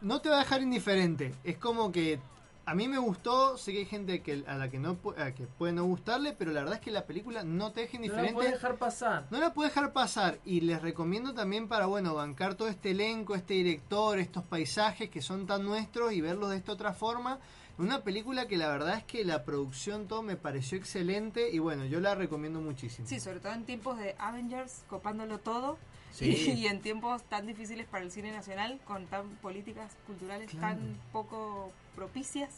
[0.00, 1.34] no te va a dejar indiferente.
[1.42, 2.20] Es como que
[2.64, 5.46] a mí me gustó, sé que hay gente que, a la que no a que
[5.46, 8.06] puede no gustarle, pero la verdad es que la película no te deja No la
[8.06, 8.34] indiferente.
[8.34, 9.26] puedes dejar pasar.
[9.30, 13.34] No la puede dejar pasar y les recomiendo también para, bueno, bancar todo este elenco,
[13.34, 17.40] este director, estos paisajes que son tan nuestros y verlos de esta otra forma.
[17.80, 21.86] Una película que la verdad es que la producción todo me pareció excelente y bueno,
[21.86, 23.08] yo la recomiendo muchísimo.
[23.08, 25.78] Sí, sobre todo en tiempos de Avengers, copándolo todo.
[26.12, 26.26] Sí.
[26.58, 30.76] Y, en tiempos tan difíciles para el cine nacional, con tan políticas culturales Claro.
[30.76, 32.50] tan poco propicias,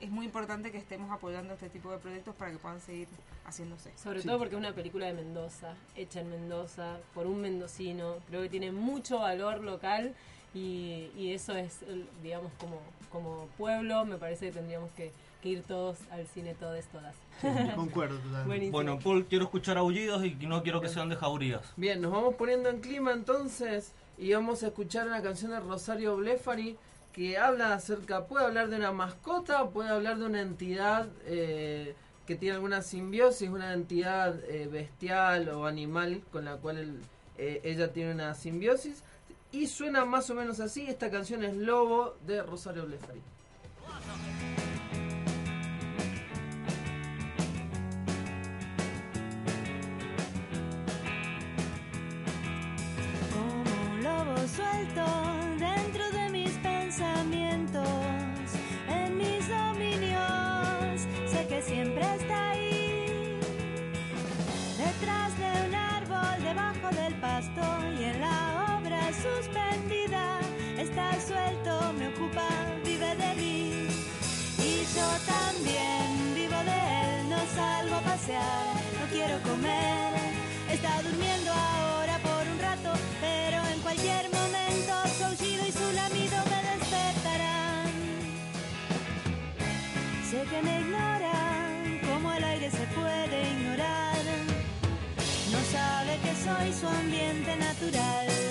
[0.00, 3.06] es muy importante que estemos apoyando este tipo de proyectos para que puedan seguir
[3.44, 3.92] haciéndose.
[3.96, 4.26] Sobre Sí.
[4.26, 8.16] todo porque es una película de Mendoza, hecha en Mendoza, por un mendocino.
[8.28, 10.14] Creo que tiene mucho valor local
[10.54, 12.80] y, y eso es, el- digamos, como,
[13.12, 17.14] como pueblo, me parece que tendríamos que, que ir todos al cine, todos, todas.
[17.40, 18.70] Sí, concuerdo totalmente.
[18.70, 21.62] Bueno, Paul, quiero escuchar aullidos y no quiero que sean de jaurías.
[21.76, 26.16] Bien, nos vamos poniendo en clima entonces y vamos a escuchar una canción de Rosario
[26.16, 26.76] Blefari
[27.12, 31.94] que habla acerca, puede hablar de una mascota, puede hablar de una entidad eh,
[32.26, 37.00] que tiene alguna simbiosis, una entidad eh, bestial o animal con la cual el-
[37.38, 39.02] eh, ella tiene una simbiosis
[39.52, 43.20] y suena más o menos así, esta canción es Lobo de Rosario Blefari.
[53.32, 55.04] Como un lobo suelto
[55.58, 57.88] dentro de mis pensamientos,
[58.88, 63.40] en mis dominios, sé que siempre está ahí,
[64.78, 67.62] detrás de un árbol, debajo del pasto
[67.98, 68.19] y en
[69.42, 70.38] suspendida,
[70.76, 72.46] está suelto, me ocupa,
[72.84, 73.88] vive de mí.
[74.58, 80.12] Y yo también vivo de él, no salgo a pasear, no quiero comer.
[80.70, 86.36] Está durmiendo ahora por un rato, pero en cualquier momento su aullido y su lamido
[86.52, 87.90] me despertarán.
[90.30, 94.16] Sé que me ignoran, como el aire se puede ignorar.
[95.50, 98.49] No sabe que soy su ambiente natural.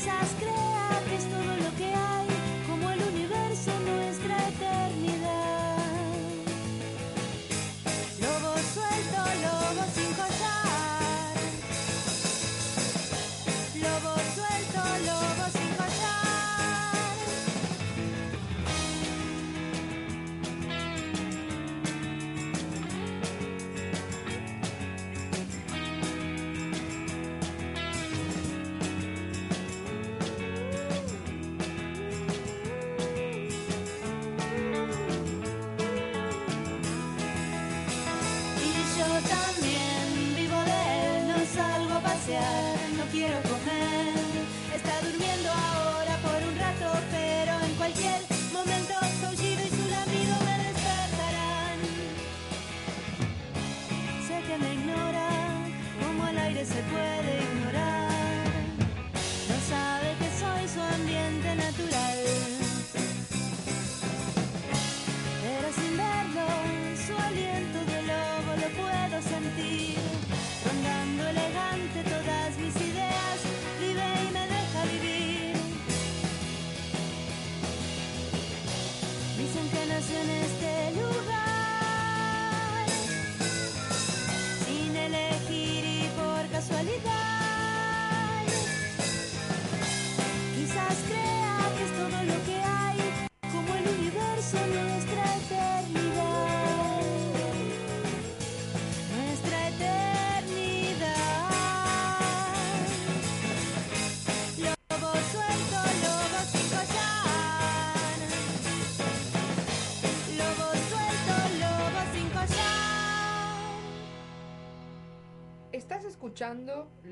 [0.00, 0.29] Quizás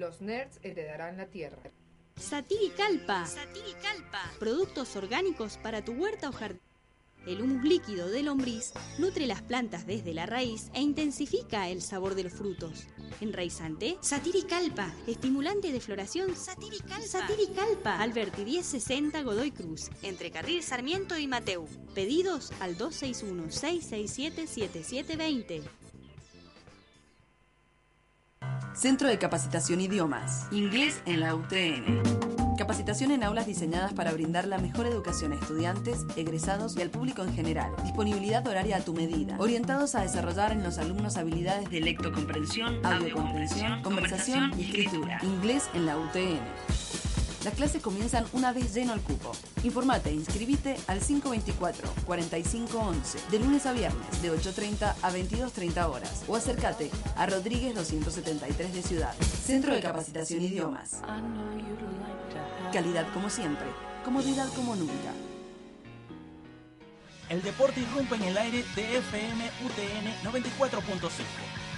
[0.08, 1.58] Los Nerds Heredarán la Tierra.
[2.16, 3.26] Satiricalpa.
[4.38, 6.62] Productos orgánicos para tu huerta o jardín.
[7.26, 12.14] El humus líquido del lombriz nutre las plantas desde la raíz e intensifica el sabor
[12.14, 12.86] de los frutos.
[13.20, 14.94] Enraizante, Satiricalpa.
[15.06, 17.06] Estimulante de floración, Satiricalpa.
[17.06, 18.00] Satiricalpa.
[18.00, 21.68] Alberti 1060 Godoy Cruz, entre Carril Sarmiento y Mateu.
[21.94, 25.64] Pedidos al 261-667-7720.
[28.74, 30.46] Centro de Capacitación Idiomas.
[30.50, 32.56] Inglés en la UTN.
[32.56, 37.22] Capacitación en aulas diseñadas para brindar la mejor educación a estudiantes, egresados y al público
[37.22, 37.70] en general.
[37.84, 39.36] Disponibilidad horaria a tu medida.
[39.38, 45.20] Orientados a desarrollar en los alumnos habilidades de lectocomprensión, audiocomprensión, conversación y escritura.
[45.22, 46.40] Inglés en la UTN.
[47.44, 49.30] Las clases comienzan una vez lleno el cupo.
[49.62, 56.34] Informate e inscribite al 524-4511 de lunes a viernes de 8.30 a 22.30 horas o
[56.34, 59.14] acércate a Rodríguez 273 de Ciudad.
[59.44, 61.00] Centro de Capacitación Idiomas.
[62.72, 63.68] Calidad como siempre,
[64.04, 65.12] comodidad como nunca.
[67.28, 71.10] El deporte irrumpe en el aire de FM UTN 94.5.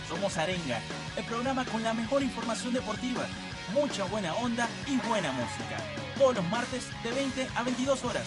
[0.09, 0.81] Somos Arenga,
[1.16, 3.27] el programa con la mejor información deportiva,
[3.73, 5.77] mucha buena onda y buena música.
[6.18, 8.25] Todos los martes de 20 a 22 horas.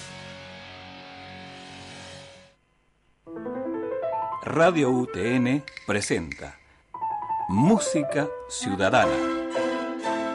[4.44, 6.60] Radio UTN presenta
[7.48, 9.12] Música Ciudadana.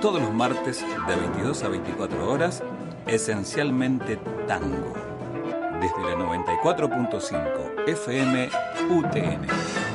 [0.00, 2.62] Todos los martes de 22 a 24 horas,
[3.06, 4.94] esencialmente tango.
[5.80, 8.50] Desde la 94.5 FM
[8.88, 9.87] UTN.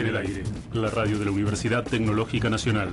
[0.00, 2.88] En el aire, la radio de la Universidad Tecnológica Nacional.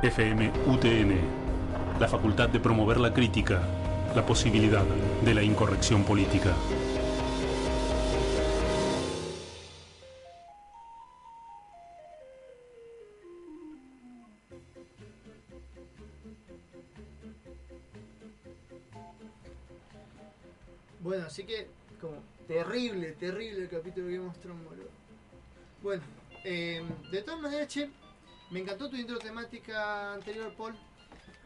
[0.00, 3.60] FM UTN, la facultad de promover la crítica,
[4.14, 4.84] la posibilidad
[5.24, 6.54] de la incorrección política.
[21.00, 21.66] Bueno, así que
[22.00, 24.88] como terrible, terrible el capítulo de Game of Thrones, boludo.
[25.82, 26.02] Bueno,
[26.44, 26.82] eh,
[27.12, 27.90] de todas maneras, che,
[28.50, 30.74] me encantó tu intro temática anterior, Paul.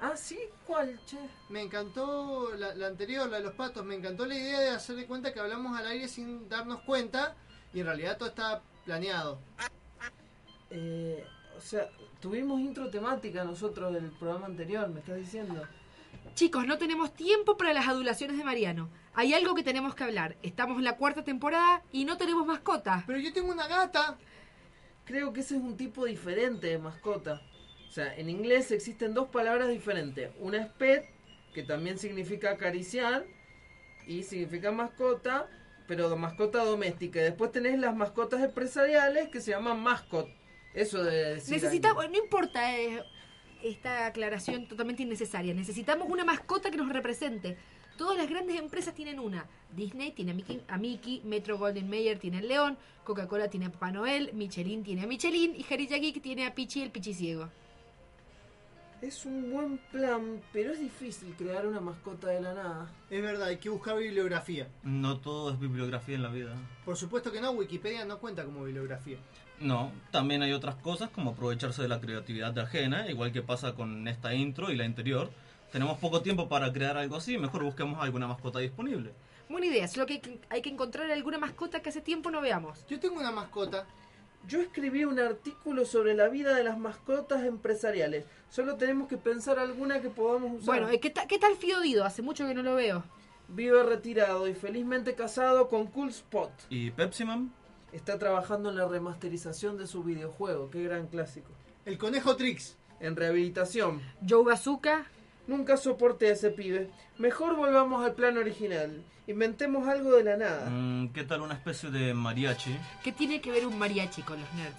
[0.01, 1.19] Ah, sí, ¿cuál, che?
[1.51, 3.85] Me encantó la, la anterior, la de los patos.
[3.85, 7.37] Me encantó la idea de hacer de cuenta que hablamos al aire sin darnos cuenta
[7.75, 9.39] y en realidad todo está planeado.
[10.71, 11.25] Eh,
[11.57, 11.89] o sea,
[12.21, 15.63] tuvimos intro temática nosotros del programa anterior, me estás diciendo.
[16.35, 18.89] Chicos, no tenemos tiempo para las adulaciones de Mariano.
[19.15, 20.37] Hay algo que tenemos que hablar.
[20.43, 23.05] Estamos en la cuarta temporada y no tenemos mascota.
[23.07, 24.17] Pero yo tengo una gata.
[25.05, 27.43] Creo que ese es un tipo diferente de mascota.
[27.89, 30.31] O sea, en inglés existen dos palabras diferentes.
[30.39, 31.05] Una es pet,
[31.53, 33.27] que también significa acariciar,
[34.07, 35.49] y significa mascota,
[35.87, 37.21] pero mascota doméstica.
[37.21, 40.29] Y después tenés las mascotas empresariales que se llaman mascot.
[40.73, 41.55] Eso debe decir.
[41.55, 43.05] Necesitamos, no importa eh,
[43.63, 45.55] esta aclaración totalmente innecesaria.
[45.55, 47.57] Necesitamos una mascota que nos represente.
[47.97, 49.47] Todas las grandes empresas tienen una.
[49.75, 53.73] Disney tiene a Mickey, a Mickey Metro Golden Mayer tiene el león, Coca-Cola tiene a
[53.73, 57.49] Papá Noel, Michelin tiene a Michelin y Harry Geek tiene a Pichi el Pichi ciego.
[59.03, 62.91] Es un buen plan, pero es difícil crear una mascota de la nada.
[63.11, 64.69] Es verdad, hay que buscar bibliografía.
[64.85, 66.55] No todo es bibliografía en la vida.
[66.85, 69.19] Por supuesto que no, Wikipedia no cuenta como bibliografía.
[69.61, 73.75] No, también hay otras cosas como aprovecharse de la creatividad de ajena, igual que pasa
[73.75, 75.31] con esta intro y la anterior.
[75.71, 79.13] Tenemos poco tiempo para crear algo así, mejor busquemos alguna mascota disponible.
[79.49, 82.85] Buena idea, solo que hay que, encontrar alguna mascota que hace tiempo no veamos.
[82.89, 83.87] Yo tengo una mascota.
[84.49, 88.25] Yo escribí un artículo sobre la vida de las mascotas empresariales.
[88.51, 90.81] Solo tenemos que pensar alguna que podamos usar.
[90.81, 92.05] Bueno, ¿qué, ta- ¿qué tal Fido Dido?
[92.05, 93.05] Hace mucho que no lo veo.
[93.49, 96.51] Vive retirado y felizmente casado con Cool Spot.
[96.71, 97.53] ¿Y Pepsi Man?
[97.93, 100.71] Está trabajando en la remasterización de su videojuego.
[100.71, 101.51] Qué gran clásico.
[101.85, 102.77] El conejo Trix.
[103.01, 104.01] En rehabilitación.
[104.27, 105.07] Joe Bazooka.
[105.47, 106.89] Nunca soporté a ese pibe.
[107.19, 109.03] Mejor volvamos al plan original.
[109.27, 110.71] Inventemos algo de la nada.
[110.71, 112.77] Mm, ¿Qué tal una especie de mariachi?
[113.05, 114.77] ¿Qué tiene que ver un mariachi con los nerds?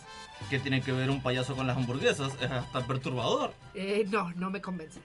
[0.50, 2.34] ¿Qué tiene que ver un payaso con las hamburguesas?
[2.42, 3.54] Es hasta perturbador.
[3.76, 5.00] Eh, no, no me convence.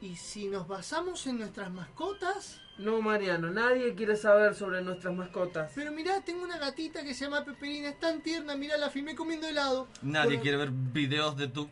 [0.00, 2.60] ¿Y si nos basamos en nuestras mascotas?
[2.78, 5.72] No, Mariano, nadie quiere saber sobre nuestras mascotas.
[5.74, 9.16] Pero mirá, tengo una gatita que se llama Peperina, es tan tierna, mirá, la filmé
[9.16, 9.88] comiendo helado.
[10.02, 11.68] Nadie Pero- quiere ver videos de tu...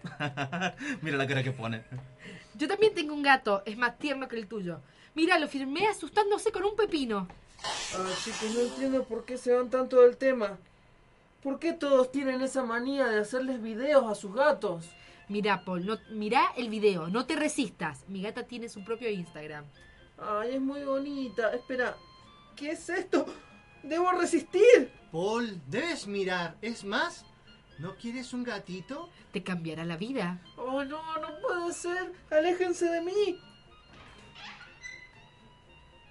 [1.03, 1.85] Mira la cara que pone.
[2.55, 4.81] Yo también tengo un gato, es más tierno que el tuyo.
[5.15, 7.29] Mira, lo firmé asustándose con un pepino.
[7.62, 10.59] Ah, chicos, no entiendo por qué se van tanto del tema.
[11.43, 14.85] ¿Por qué todos tienen esa manía de hacerles videos a sus gatos?
[15.29, 18.09] Mira, Paul, no, mira el video, no te resistas.
[18.09, 19.65] Mi gata tiene su propio Instagram.
[20.19, 21.53] Ay, es muy bonita.
[21.53, 21.97] Espera,
[22.55, 23.27] ¿qué es esto?
[23.83, 24.91] ¡Debo resistir!
[25.11, 26.57] Paul, debes mirar.
[26.62, 27.25] Es más,
[27.79, 29.11] ¿no quieres un gatito?
[29.33, 30.41] Te cambiará la vida.
[30.57, 32.12] Oh, no, no puede ser.
[32.31, 33.41] Aléjense de mí.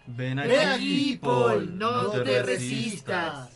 [0.07, 3.54] Ven aquí, Ven aquí, Paul, no te resistas.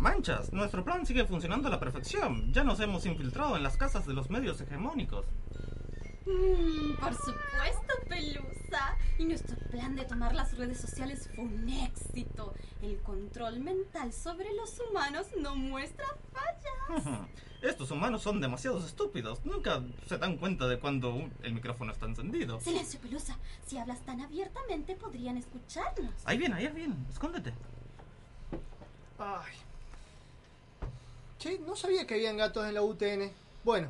[0.00, 2.52] Manchas, nuestro plan sigue funcionando a la perfección.
[2.52, 5.26] Ya nos hemos infiltrado en las casas de los medios hegemónicos.
[6.26, 8.96] Mm, por supuesto, Pelusa.
[9.18, 12.54] Y nuestro plan de tomar las redes sociales fue un éxito.
[12.82, 17.28] El control mental sobre los humanos no muestra fallas.
[17.62, 19.44] Estos humanos son demasiado estúpidos.
[19.44, 22.60] Nunca se dan cuenta de cuando un- el micrófono está encendido.
[22.60, 23.36] Silencio, Pelusa.
[23.66, 26.12] Si hablas tan abiertamente, podrían escucharnos.
[26.24, 26.94] Ahí viene, ahí viene.
[27.10, 27.52] Escóndete.
[29.18, 29.52] Ay.
[31.40, 33.32] Che, no sabía que habían gatos en la UTN.
[33.64, 33.88] Bueno,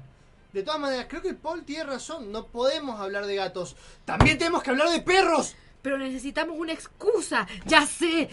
[0.53, 2.31] de todas maneras, creo que Paul tiene razón.
[2.31, 3.75] No podemos hablar de gatos.
[4.05, 5.57] También tenemos que hablar de perros.
[5.83, 7.49] Pero necesitamos una excusa.
[7.67, 8.31] Ya sé.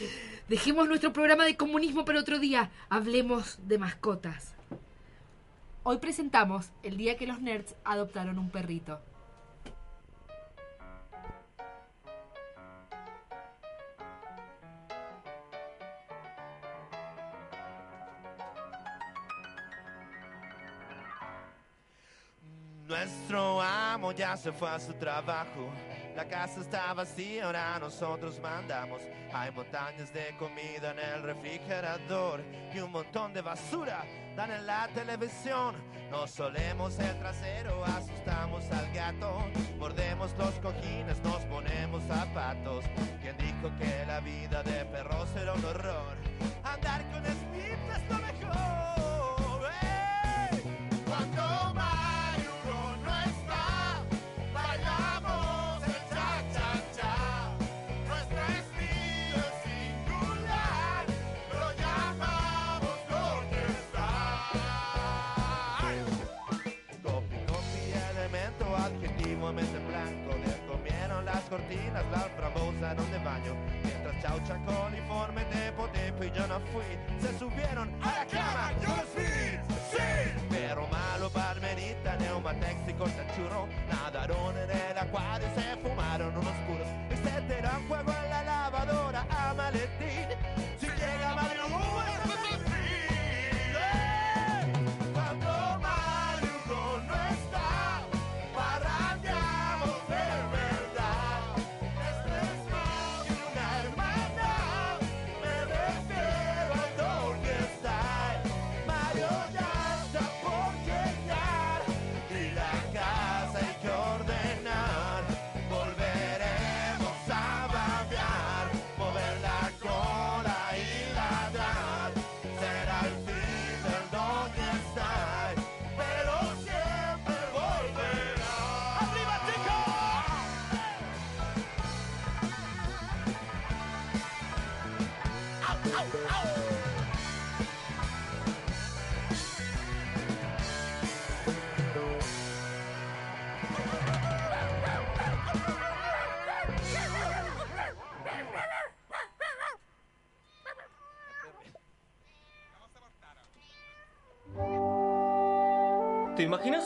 [0.48, 2.70] Dejemos nuestro programa de comunismo para otro día.
[2.90, 4.54] Hablemos de mascotas.
[5.82, 9.00] Hoy presentamos el día que los nerds adoptaron un perrito.
[22.88, 25.74] Nuestro amo ya se fue a su trabajo.
[26.16, 29.02] La casa está vacía, ahora nosotros mandamos.
[29.34, 32.42] Hay montañas de comida en el refrigerador
[32.74, 34.06] y un montón de basura
[34.38, 35.76] dan en la televisión.
[36.10, 39.44] Nos solemos el trasero, asustamos al gato.
[39.78, 42.86] Mordemos los cojines, nos ponemos zapatos.
[43.22, 46.16] ¿Quién dijo que la vida de perros era un horror?
[46.64, 48.77] Andar con Smith es lo mejor.
[71.50, 76.90] Mattinas l'altra bolsa en donde baño Mientras chauchan coliforme tempo tempo y yo no fui
[77.20, 79.58] Se subieron a la cama, yo los vi,
[79.92, 80.08] sí.
[80.50, 86.88] Pero malo barmenita, neumatex y cortachurro Nadaron en el acuario y se fumaron unos puros.
[87.12, 90.28] Y se tiran fuego en la lavadora a maletín.
[90.80, 91.67] Si llega Mario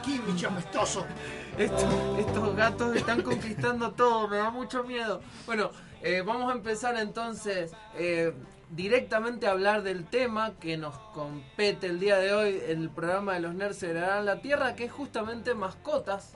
[0.00, 1.04] Aquí, bicho apestoso.
[1.58, 5.20] Estos, gatos están conquistando todo, me da mucho miedo.
[5.46, 5.70] Bueno,
[6.02, 8.32] eh, vamos a empezar entonces eh,
[8.70, 13.40] directamente a hablar del tema que nos compete el día de hoy, el programa de
[13.40, 16.34] los nerds heredarán la tierra, que es justamente mascotas.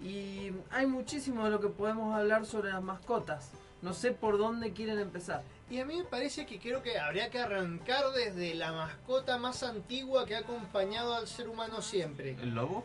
[0.00, 3.50] Y hay muchísimo de lo que podemos hablar sobre las mascotas.
[3.82, 5.42] No sé por dónde quieren empezar.
[5.68, 9.64] Y a mí me parece que creo que habría que arrancar desde la mascota más
[9.64, 12.36] antigua que ha acompañado al ser humano siempre.
[12.40, 12.84] ¿El lobo?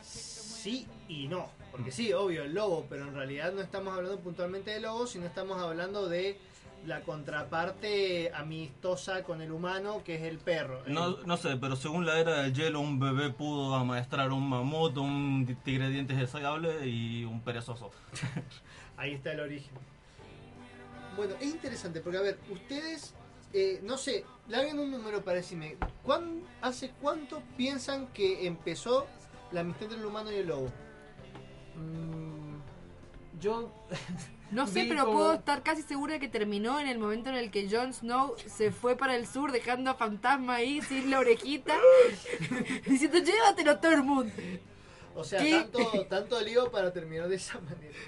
[0.00, 1.50] Sí y no.
[1.72, 5.26] Porque sí, obvio, el lobo, pero en realidad no estamos hablando puntualmente de lobo, sino
[5.26, 6.38] estamos hablando de
[6.86, 10.82] la contraparte amistosa con el humano, que es el perro.
[10.86, 14.96] No, no sé, pero según la era del hielo, un bebé pudo amaestrar un mamut,
[14.98, 17.90] un tigre de dientes desagable y un perezoso.
[18.96, 19.74] Ahí está el origen.
[21.18, 23.12] Bueno, es interesante porque, a ver, ustedes,
[23.52, 29.08] eh, no sé, larguen un número para decirme, ¿cuán- ¿hace cuánto piensan que empezó
[29.50, 30.70] la amistad entre el humano y el lobo?
[31.74, 32.60] Mm,
[33.40, 33.72] yo
[34.52, 37.34] No sé, pero como- puedo estar casi segura de que terminó en el momento en
[37.34, 41.18] el que Jon Snow se fue para el sur dejando a Fantasma ahí sin la
[41.18, 41.76] orejita,
[42.86, 44.32] diciendo llévatelo Tormund.
[45.16, 45.50] O sea, ¿Qué?
[45.50, 47.98] tanto, tanto lío para terminar de esa manera.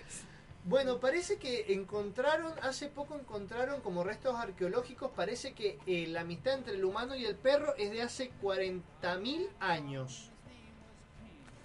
[0.71, 6.55] Bueno, parece que encontraron, hace poco encontraron como restos arqueológicos, parece que eh, la amistad
[6.59, 10.31] entre el humano y el perro es de hace 40.000 años.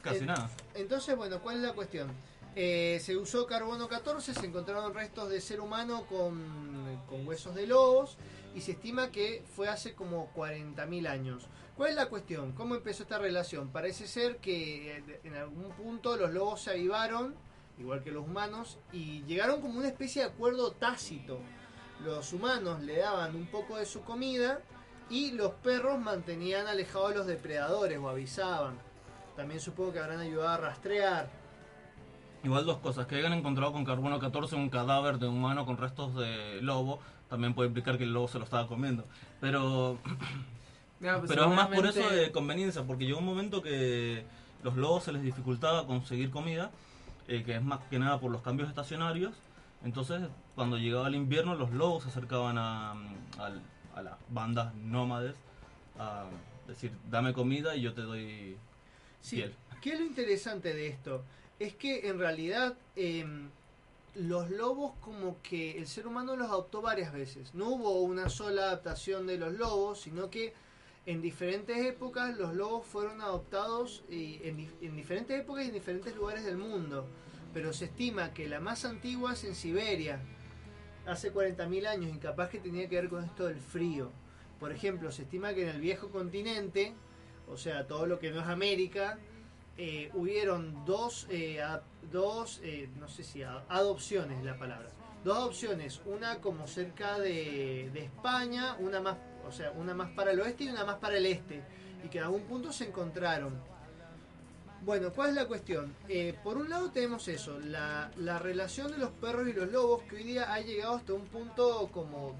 [0.01, 0.49] Casi nada.
[0.73, 2.11] Entonces, bueno, ¿cuál es la cuestión?
[2.55, 7.67] Eh, se usó carbono 14, se encontraron restos de ser humano con, con huesos de
[7.67, 8.17] lobos
[8.55, 11.45] y se estima que fue hace como 40.000 años.
[11.77, 12.53] ¿Cuál es la cuestión?
[12.53, 13.69] ¿Cómo empezó esta relación?
[13.69, 17.35] Parece ser que eh, en algún punto los lobos se avivaron,
[17.79, 21.39] igual que los humanos, y llegaron como una especie de acuerdo tácito.
[22.03, 24.59] Los humanos le daban un poco de su comida
[25.09, 28.77] y los perros mantenían alejados a los depredadores o avisaban.
[29.35, 31.29] También supongo que habrán ayudado a rastrear.
[32.43, 36.15] Igual dos cosas, que hayan encontrado con carbono 14 un cadáver de humano con restos
[36.15, 36.99] de lobo,
[37.29, 39.05] también puede implicar que el lobo se lo estaba comiendo.
[39.41, 39.97] Pero,
[40.99, 44.25] pues pero es más por eso de conveniencia, porque llegó un momento que
[44.63, 46.71] los lobos se les dificultaba conseguir comida,
[47.27, 49.33] eh, que es más que nada por los cambios estacionarios.
[49.83, 50.21] Entonces,
[50.55, 52.91] cuando llegaba el invierno, los lobos se acercaban a,
[53.37, 53.61] al-
[53.95, 55.35] a las bandas nómades
[55.99, 56.25] a
[56.67, 58.57] decir, dame comida y yo te doy
[59.21, 59.55] Sí, piel.
[59.81, 61.23] ¿qué es lo interesante de esto?
[61.59, 63.49] Es que en realidad em,
[64.15, 67.53] los lobos como que el ser humano los adoptó varias veces.
[67.53, 70.53] No hubo una sola adaptación de los lobos, sino que
[71.05, 76.15] en diferentes épocas los lobos fueron adoptados y en, en diferentes épocas y en diferentes
[76.15, 77.07] lugares del mundo.
[77.53, 80.19] Pero se estima que la más antigua es en Siberia,
[81.05, 84.11] hace 40.000 años, y capaz que tenía que ver con esto del frío.
[84.59, 86.93] Por ejemplo, se estima que en el viejo continente,
[87.47, 89.19] o sea, todo lo que no es América,
[89.77, 91.61] eh, hubieron dos, eh,
[92.11, 94.89] dos eh, no sé si adopciones es la palabra,
[95.23, 99.17] dos adopciones, una como cerca de, de España, una más,
[99.47, 101.61] o sea, una más para el oeste y una más para el este,
[102.03, 103.53] y que en algún punto se encontraron.
[104.81, 105.95] Bueno, ¿cuál es la cuestión?
[106.07, 110.03] Eh, por un lado tenemos eso, la, la relación de los perros y los lobos
[110.03, 112.35] que hoy día ha llegado hasta un punto como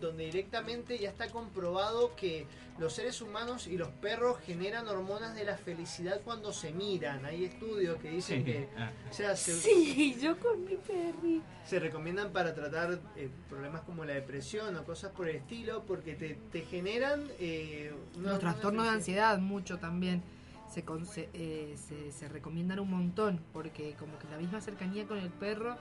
[0.00, 2.46] donde directamente ya está comprobado que
[2.78, 7.24] los seres humanos y los perros generan hormonas de la felicidad cuando se miran.
[7.24, 8.44] Hay estudios que dicen Sí.
[8.44, 8.90] que Ah.
[9.10, 11.42] o sea, se, Sí, yo con mi perri.
[11.64, 16.14] se recomiendan para tratar eh, problemas como la depresión o cosas por el estilo porque
[16.14, 20.22] te, te generan eh, Los trastornos de ansiedad, mucho también.
[20.72, 25.06] Se, con- se, eh, se, se recomiendan un montón porque como que la misma cercanía
[25.06, 25.76] con el perro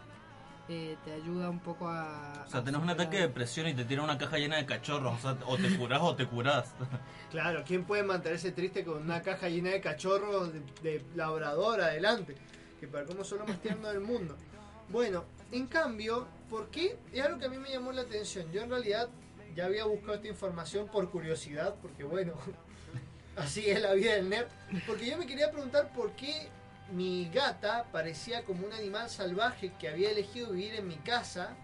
[0.67, 2.43] eh, te ayuda un poco a...
[2.45, 4.65] O sea, a tenés un ataque de depresión y te tiran una caja llena de
[4.65, 5.13] cachorros.
[5.13, 6.73] O sea, o te curás o te curás.
[7.31, 12.35] Claro, ¿quién puede mantenerse triste con una caja llena de cachorros de, de labrador adelante?
[12.79, 14.37] Que para cómo son los más tiernos del mundo.
[14.89, 16.97] Bueno, en cambio, ¿por qué?
[17.11, 18.49] Es algo que a mí me llamó la atención.
[18.53, 19.09] Yo en realidad
[19.55, 22.33] ya había buscado esta información por curiosidad, porque bueno,
[23.35, 24.47] así es la vida del nerd.
[24.85, 26.49] Porque yo me quería preguntar por qué
[26.91, 31.55] mi gata parecía como un animal salvaje que había elegido vivir en mi casa.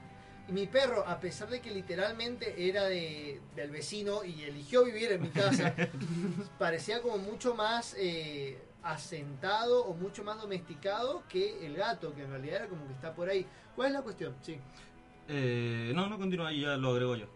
[0.47, 5.11] Y mi perro, a pesar de que literalmente era de, del vecino y eligió vivir
[5.11, 5.75] en mi casa,
[6.59, 12.31] parecía como mucho más eh, asentado o mucho más domesticado que el gato, que en
[12.31, 13.45] realidad era como que está por ahí.
[13.75, 14.35] ¿Cuál es la cuestión?
[14.41, 14.57] Sí.
[15.27, 17.27] Eh, no, no continúa ahí, ya lo agrego yo.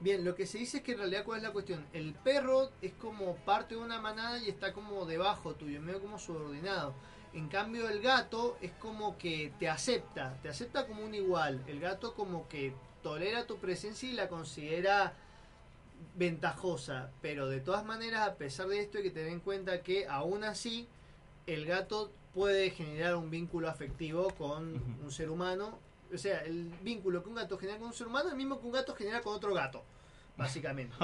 [0.00, 1.86] Bien, lo que se dice es que en realidad cuál es la cuestión.
[1.92, 6.18] El perro es como parte de una manada y está como debajo tuyo, medio como
[6.18, 6.94] subordinado.
[7.34, 11.62] En cambio el gato es como que te acepta, te acepta como un igual.
[11.66, 15.14] El gato como que tolera tu presencia y la considera
[16.14, 17.10] ventajosa.
[17.20, 20.44] Pero de todas maneras, a pesar de esto hay que tener en cuenta que aún
[20.44, 20.88] así
[21.46, 25.78] el gato puede generar un vínculo afectivo con un ser humano.
[26.12, 28.60] O sea, el vínculo que un gato genera con un ser humano es el mismo
[28.60, 29.82] que un gato genera con otro gato,
[30.36, 30.94] básicamente.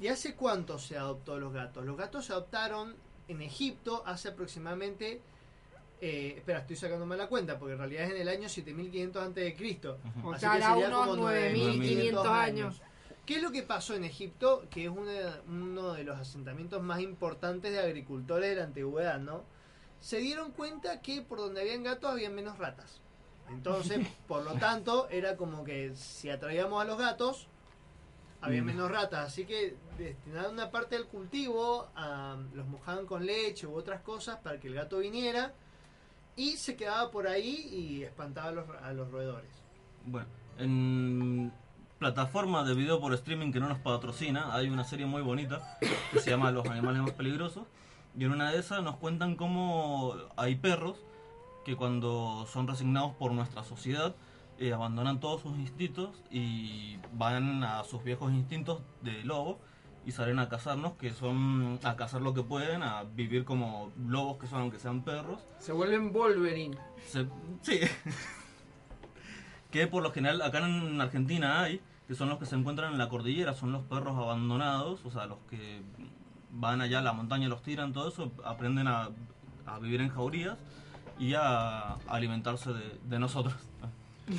[0.00, 1.84] ¿Y hace cuánto se adoptó los gatos?
[1.84, 2.94] Los gatos se adoptaron
[3.28, 5.20] en Egipto hace aproximadamente...
[6.04, 9.44] eh, espera, estoy sacándome la cuenta porque en realidad es en el año 7500 antes
[9.44, 9.98] de Cristo.
[10.24, 12.82] O Así sea, que hará sería unos como 9500 años.
[13.24, 14.64] ¿Qué es lo que pasó en Egipto?
[14.68, 19.44] Que es una- uno de los asentamientos más importantes de agricultores de la antigüedad, ¿no?
[20.00, 23.00] Se dieron cuenta que por donde habían gatos había menos ratas.
[23.48, 27.46] Entonces, por lo tanto, era como que si atraíamos a los gatos,
[28.40, 28.66] había Mm.
[28.66, 29.28] menos ratas.
[29.28, 34.38] Así que destinaron una parte del cultivo, a, los mojaban con leche u otras cosas
[34.38, 35.52] para que el gato viniera
[36.36, 39.50] y se quedaba por ahí y espantaba a los, a los roedores.
[40.04, 40.28] Bueno,
[40.58, 41.52] en
[41.98, 45.78] plataforma de video por streaming que no nos patrocina, hay una serie muy bonita
[46.10, 47.66] que se llama Los animales más peligrosos.
[48.18, 50.98] Y en una de esas nos cuentan cómo hay perros
[51.64, 54.14] que cuando son resignados por nuestra sociedad
[54.58, 59.58] eh, abandonan todos sus instintos y van a sus viejos instintos de lobo
[60.04, 64.38] y salen a cazarnos, que son a cazar lo que pueden, a vivir como lobos
[64.38, 65.40] que son aunque sean perros.
[65.58, 66.76] Se vuelven Wolverine.
[67.06, 67.26] Se-
[67.62, 67.80] sí.
[69.70, 72.98] que por lo general acá en Argentina hay, que son los que se encuentran en
[72.98, 75.80] la cordillera, son los perros abandonados, o sea, los que
[76.50, 79.08] van allá a la montaña, los tiran, todo eso, aprenden a,
[79.66, 80.58] a vivir en jaurías
[81.18, 83.54] y a alimentarse de, de nosotros.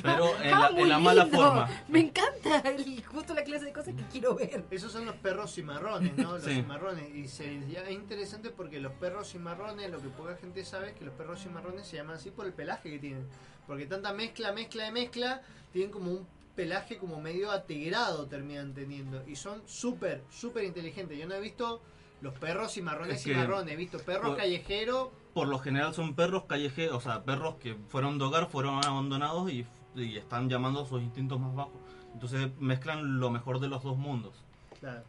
[0.02, 1.38] Pero en la, Ah, muy en la mala lindo.
[1.38, 1.68] forma.
[1.88, 4.64] Me encanta el- justo la clase de cosas que quiero ver.
[4.70, 6.32] Esos son los perros cimarrones, ¿no?
[6.32, 6.54] Los Sí.
[6.54, 7.14] cimarrones.
[7.14, 10.94] Y se, ya es interesante porque los perros cimarrones, lo que poca gente sabe es
[10.94, 13.26] que los perros cimarrones se llaman así por el pelaje que tienen.
[13.66, 15.42] Porque tanta mezcla, mezcla de mezcla,
[15.72, 19.22] tienen como un pelaje como medio atigrado terminan teniendo.
[19.26, 21.18] Y son súper, súper inteligentes.
[21.18, 21.82] Yo no he visto
[22.20, 25.08] los perros cimarrones Es que- cimarrones, he visto perros callejeros.
[25.34, 29.50] Por lo general son perros callejeros, o sea, perros que fueron de hogar, fueron abandonados
[29.50, 31.72] y, y están llamando a sus instintos más bajos.
[32.12, 34.34] Entonces mezclan lo mejor de los dos mundos.
[34.80, 35.02] Claro.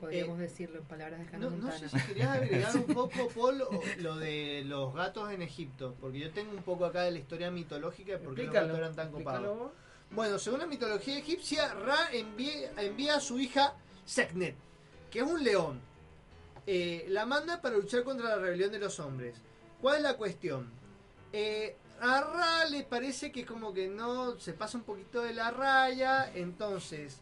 [0.00, 1.88] Podríamos decirlo en palabras de Hannah No, no Montana.
[1.88, 6.18] sé si querías agregar un poco, Paul, o lo de los gatos en Egipto, porque
[6.18, 8.94] yo tengo un poco acá de la historia mitológica de por qué los gatos eran
[8.94, 9.70] tan copados.
[10.10, 13.74] Bueno, según la mitología egipcia, Ra envía, envía a su hija
[14.04, 14.54] Seknet,
[15.10, 15.80] que es un león.
[16.66, 19.36] Eh, la manda para luchar contra la rebelión de los hombres.
[19.80, 20.70] ¿Cuál es la cuestión?
[21.32, 26.30] Eh, a le parece que como que no se pasa un poquito de la raya,
[26.34, 27.20] entonces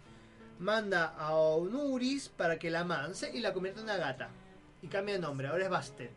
[0.59, 4.31] manda a Onuris para que la amance y la convierta en una gata.
[4.83, 6.13] Y cambia de nombre, ahora es Bastet.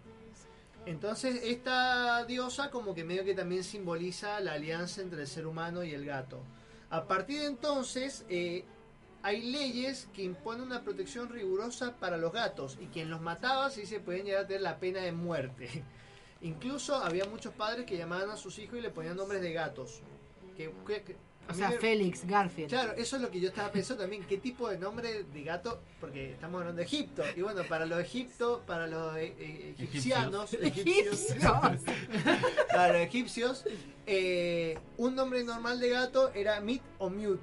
[0.86, 5.84] Entonces esta diosa como que medio que también simboliza la alianza entre el ser humano
[5.84, 6.42] y el gato.
[6.90, 8.64] A partir de entonces eh,
[9.22, 13.86] hay leyes que imponen una protección rigurosa para los gatos y quien los mataba sí
[13.86, 15.84] se pueden llegar a tener la pena de muerte.
[16.42, 20.02] Incluso había muchos padres que llamaban a sus hijos y le ponían nombres de gatos.
[20.56, 21.16] Que, que- que-
[21.48, 22.68] a O sea, me- Félix, Garfield.
[22.70, 24.24] Claro, eso es lo que yo estaba pensando también.
[24.26, 25.80] ¿Qué tipo de nombre de gato?
[26.02, 27.24] Porque estamos hablando de Egipto.
[27.38, 31.28] Y bueno, para los Egipto, para los eh, eh, egipcianos, egipcios,
[32.70, 33.64] para los egipcios,
[34.06, 37.42] eh, un nombre normal de gato era Mit o Mute.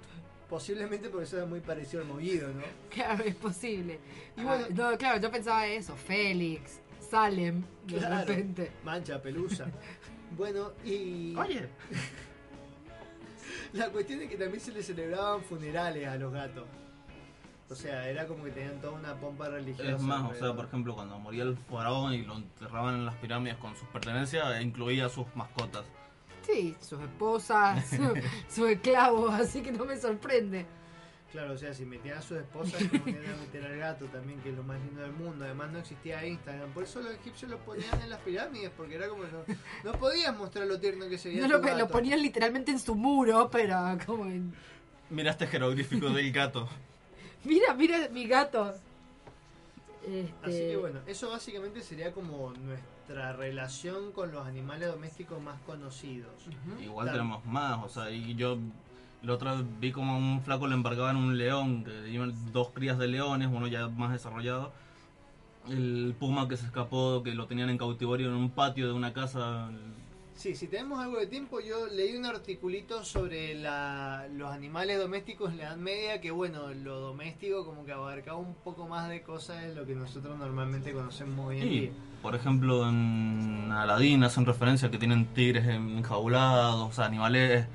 [0.49, 2.63] Posiblemente porque eso era muy parecido al movido, ¿no?
[2.91, 3.99] Claro, es posible.
[4.37, 5.97] Y Ah, bueno- no, claro, yo pensaba eso.
[5.97, 6.81] Félix,
[7.15, 8.73] Salem, de Claro, repente.
[8.85, 9.67] Mancha, pelusa.
[10.37, 11.37] Bueno, y.
[11.37, 11.69] Oye.
[13.73, 16.65] La cuestión es que también se le celebraban funerales a los gatos.
[17.71, 19.91] O sea, era como que tenían toda una pompa religiosa.
[19.93, 23.15] Es más, o sea, por ejemplo, cuando moría el faraón y lo enterraban en las
[23.17, 25.85] pirámides con sus pertenencias, incluía sus mascotas.
[26.43, 28.15] Sí, sus esposas, su-
[28.49, 30.67] sus esclavos, así que no me sorprende.
[31.35, 34.39] Claro, o sea, si metían a sus esposas, como tenían que meter al gato también,
[34.41, 35.45] que es lo más lindo del mundo.
[35.45, 36.71] Además, no existía Instagram.
[36.71, 39.43] Por eso los egipcios lo ponían en las pirámides, porque era como no,
[39.83, 41.41] no podías mostrar lo tierno que se veía.
[41.41, 41.77] No tu lo, gato.
[41.79, 44.55] lo ponían literalmente en su muro, pero como en...
[45.11, 46.69] Mira este jeroglífico del gato.
[47.45, 48.73] Mira, mira mi gato.
[50.07, 55.61] Este, Así que bueno, eso básicamente sería como nuestra relación con los animales domésticos más
[55.63, 56.33] conocidos.
[56.81, 57.19] Igual Claro.
[57.19, 58.57] tenemos más, o sea, y yo
[59.25, 62.99] la otra vi como a un flaco le embargaban un león, que iban dos crías
[62.99, 64.73] de leones, uno ya más desarrollado.
[65.69, 69.13] El puma que se escapó, que lo tenían en cautiverio en un patio de una
[69.15, 69.71] casa.
[70.35, 75.53] Sí, si tenemos algo de tiempo, yo leí un articulito sobre la, los animales domésticos
[75.53, 79.23] en la Edad Media, que bueno, lo doméstico como que abarcaba un poco más de
[79.23, 81.91] cosas de lo que nosotros normalmente conocemos hoy en Y, día.
[82.21, 87.67] por ejemplo, en Aladdin hacen referencia que tienen tigres enjaulados, o sea, animales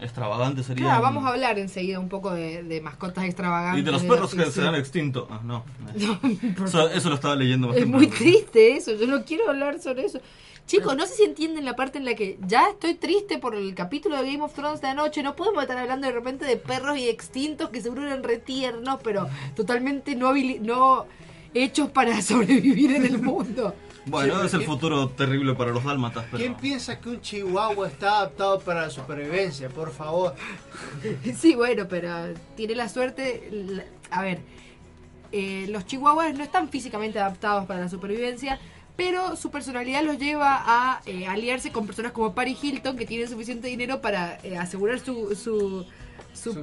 [0.00, 0.88] extravagantes serían.
[0.88, 3.82] Claro, vamos a hablar enseguida un poco de, de mascotas extravagantes.
[3.82, 5.28] Y de los perros que se han extinto.
[5.30, 5.64] Ah, no.
[6.56, 9.80] por Eso, eso lo estaba leyendo más Es muy triste eso, yo no quiero hablar
[9.80, 10.20] sobre eso.
[10.66, 13.74] Chicos, no sé si entienden la parte en la que ya estoy triste por el
[13.74, 15.22] capítulo de Game of Thrones de anoche.
[15.22, 19.28] No podemos estar hablando de repente de perros y extintos que seguro eran retiernos, pero
[19.54, 20.32] totalmente no,
[20.62, 21.06] no
[21.52, 23.74] hechos para sobrevivir en el mundo.
[24.06, 26.38] Bueno, Sí, es el futuro terrible para los dálmatas, pero.
[26.38, 29.68] ¿Quién piensa que un chihuahua está adaptado para la supervivencia?
[29.68, 30.34] Por favor.
[31.38, 33.86] Sí, bueno, pero tiene la suerte.
[34.10, 34.40] A ver,
[35.32, 38.60] eh, los chihuahuas no están físicamente adaptados para la supervivencia,
[38.96, 43.28] pero su personalidad los lleva a eh, aliarse con personas como Paris Hilton, que tienen
[43.28, 45.86] suficiente dinero para eh, asegurar su, su,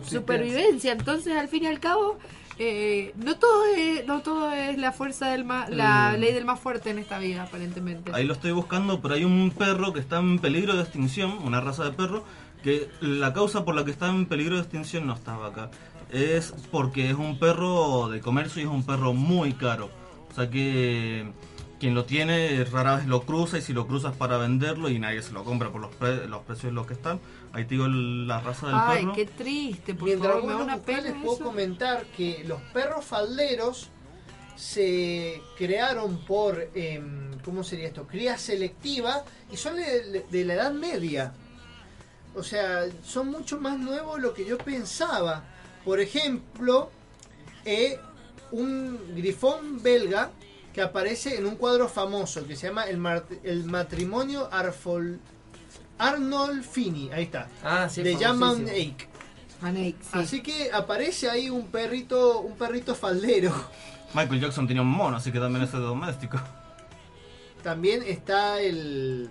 [0.03, 0.93] supervivencia.
[0.93, 2.17] Entonces, al fin y al cabo.
[2.59, 6.17] Eh, no todo es no todo es la fuerza del más la Eh.
[6.19, 9.51] ley del más fuerte en esta vida aparentemente Ahí lo estoy buscando, pero hay un
[9.51, 12.23] perro que está en peligro de extinción, una raza de perro,
[12.63, 15.71] que la causa por la que está en peligro de extinción no estaba acá.
[16.11, 19.89] Es porque es un perro de comercio y es un perro muy caro.
[20.31, 21.31] O sea que
[21.79, 25.21] quien lo tiene rara vez lo cruza y si lo cruzas para venderlo y nadie
[25.23, 27.19] se lo compra por los, pre- los precios en los que están.
[27.53, 29.13] Ahí te digo la raza del ay perro.
[29.15, 31.43] qué triste por Mientras favor me da una pena les puedo eso.
[31.43, 33.89] comentar que los perros falderos
[34.55, 38.07] se crearon por, em, ¿cómo sería esto?
[38.07, 41.33] Cría selectiva y son de, de la Edad Media.
[42.35, 45.43] O sea, son mucho más nuevos de lo que yo pensaba.
[45.83, 46.89] Por ejemplo,
[47.65, 47.99] eh,
[48.51, 50.31] un grifón belga
[50.73, 55.19] que aparece en un cuadro famoso que se llama El, Mar- el matrimonio Arfol
[56.01, 57.11] Arnolfini.
[57.11, 57.47] Ahí está.
[57.63, 58.15] Ah, sí, de.
[59.61, 60.09] Van Eyck, sí.
[60.13, 63.53] Así que aparece ahí un perrito, un perrito faldero.
[64.15, 66.39] Michael Jackson tenía un mono, así que también es de doméstico.
[67.61, 69.29] También está el,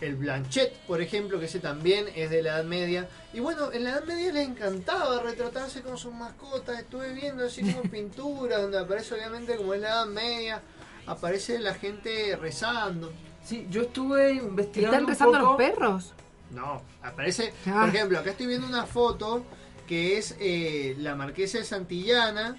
[0.00, 3.08] el Blanchet, por ejemplo, que ese también es de la Edad Media.
[3.32, 6.78] Y bueno, en la Edad Media les encantaba retratarse con sus mascotas.
[6.78, 10.62] Estuve viendo así como pinturas donde aparece obviamente como es la Edad Media,
[11.06, 13.12] aparece la gente rezando.
[13.44, 15.50] Sí, yo estuve investigando ¿Están un rezando poco.
[15.50, 16.12] los perros?
[16.54, 17.80] No, aparece, Ah.
[17.84, 19.44] por ejemplo, acá estoy viendo una foto
[19.86, 22.56] que es eh, la marquesa de Santillana,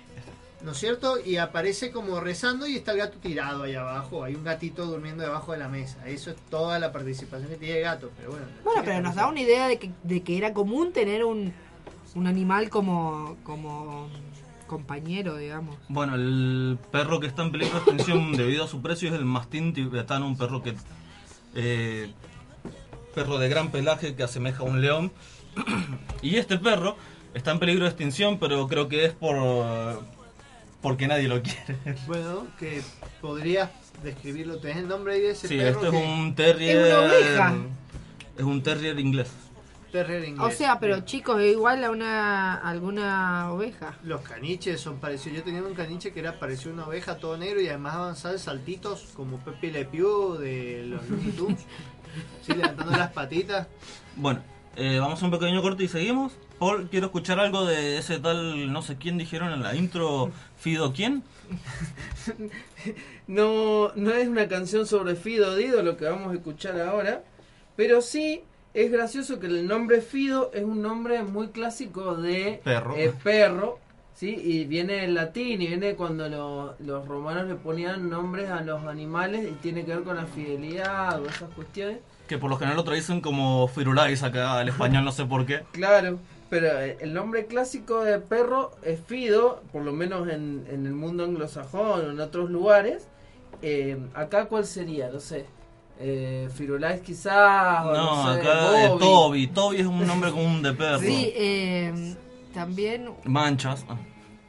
[0.64, 1.18] ¿no es cierto?
[1.24, 5.24] Y aparece como rezando y está el gato tirado ahí abajo, hay un gatito durmiendo
[5.24, 6.06] debajo de la mesa.
[6.08, 8.46] Eso es toda la participación que tiene el gato, pero bueno.
[8.64, 11.54] Bueno, pero nos da una idea de que, de que era común tener un,
[12.16, 14.10] un animal como, como
[14.72, 15.78] compañero, digamos.
[15.90, 19.26] Bueno, el perro que está en peligro de extinción debido a su precio es el
[19.26, 20.76] mastín tibetano, un perro que
[21.56, 22.10] eh,
[23.14, 25.12] perro de gran pelaje que asemeja a un león.
[26.22, 26.96] y este perro
[27.34, 29.36] está en peligro de extinción, pero creo que es por
[30.82, 31.78] porque nadie lo quiere.
[32.08, 32.82] Bueno, que
[33.20, 33.70] podrías
[34.04, 34.58] describirlo.
[34.60, 35.82] ¿Tenés el nombre de ese Sí, perro?
[35.84, 36.78] este es que- un terrier.
[36.78, 37.56] Es una oveja.
[38.38, 39.30] Es un terrier inglés.
[39.92, 40.58] Terrier O inglés.
[40.58, 43.98] sea, pero chicos, es igual a una alguna oveja.
[44.04, 45.40] Los caniches son parecidos.
[45.40, 48.34] Yo tenía un caniche que era parecido a una oveja, todo negro y además avanzaba
[48.36, 51.66] en saltitos como Pepe Le Pew de los Looney Tunes.
[52.42, 53.68] sí, levantando las patitas.
[54.16, 54.42] Bueno,
[54.76, 56.34] eh, vamos a un pequeño corte y seguimos.
[56.60, 60.94] Paul, quiero escuchar algo de ese tal, no sé quién dijeron en la intro, Fido
[60.94, 61.24] quién.
[63.28, 67.24] No, no es una canción sobre Fido Dido lo que vamos a escuchar ahora,
[67.76, 72.96] pero sí es gracioso que el nombre Fido es un nombre muy clásico de Perro.
[72.96, 73.80] eh, perro,
[74.16, 74.30] ¿sí?
[74.44, 78.84] Y viene del latín y viene cuando lo- los romanos le ponían nombres a los
[78.86, 82.00] animales y tiene que ver con la fidelidad o esas cuestiones.
[82.28, 85.64] Que por lo general lo traducen como Firulais acá al español, no sé por qué.
[85.74, 86.18] Claro,
[86.50, 90.94] pero eh, el nombre clásico de perro es Fido, por lo menos en, en el
[90.94, 93.08] mundo anglosajón o en otros lugares.
[93.62, 95.10] Eh, acá, ¿cuál sería?
[95.10, 95.46] No sé.
[96.04, 97.86] Eh, Firulais quizás.
[97.86, 99.00] o No, no sé, acá Bobby.
[99.00, 99.48] Toby.
[99.48, 101.00] Toby es un nombre común de perro.
[101.00, 102.16] Sí, eh,
[102.54, 103.86] también, Manchas.
[103.88, 103.98] ah,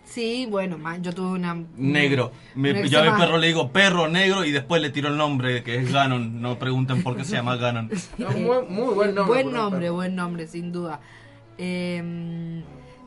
[0.05, 1.55] sí, bueno, yo tuve una...
[1.77, 2.33] Negro.
[2.55, 5.63] Me- yo a mi perro le digo perro negro y después le tiro el nombre
[5.63, 6.41] que es Ganon.
[6.41, 7.91] No pregunten por qué se llama Ganon.
[8.19, 9.43] No, muy, muy buen nombre.
[9.43, 11.01] Buen nombre, buen nombre, sin duda.
[11.59, 12.63] Eh,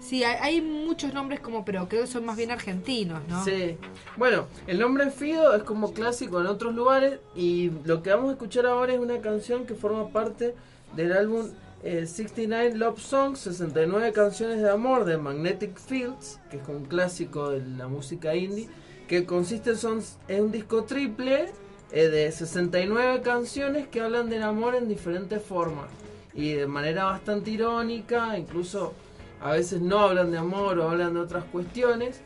[0.06, 3.43] sí, hay, hay muchos nombres como, pero creo que son más bien argentinos, ¿no?
[3.43, 3.78] Sí.
[4.18, 8.34] Bueno, el nombre Fido es como clásico en otros lugares y lo que vamos a
[8.34, 10.56] escuchar ahora es una canción que forma parte
[10.95, 11.47] del álbum
[11.84, 17.51] eh, 69 Love Songs, 69 canciones de amor de Magnetic Fields, que es un clásico
[17.51, 18.68] de la música indie,
[19.08, 21.51] que consiste son, es un disco triple
[21.91, 25.88] eh, de 69 canciones que hablan del amor en diferentes formas
[26.34, 28.93] y de manera bastante irónica, incluso
[29.42, 32.22] a veces no hablan de amor o hablan de otras cuestiones.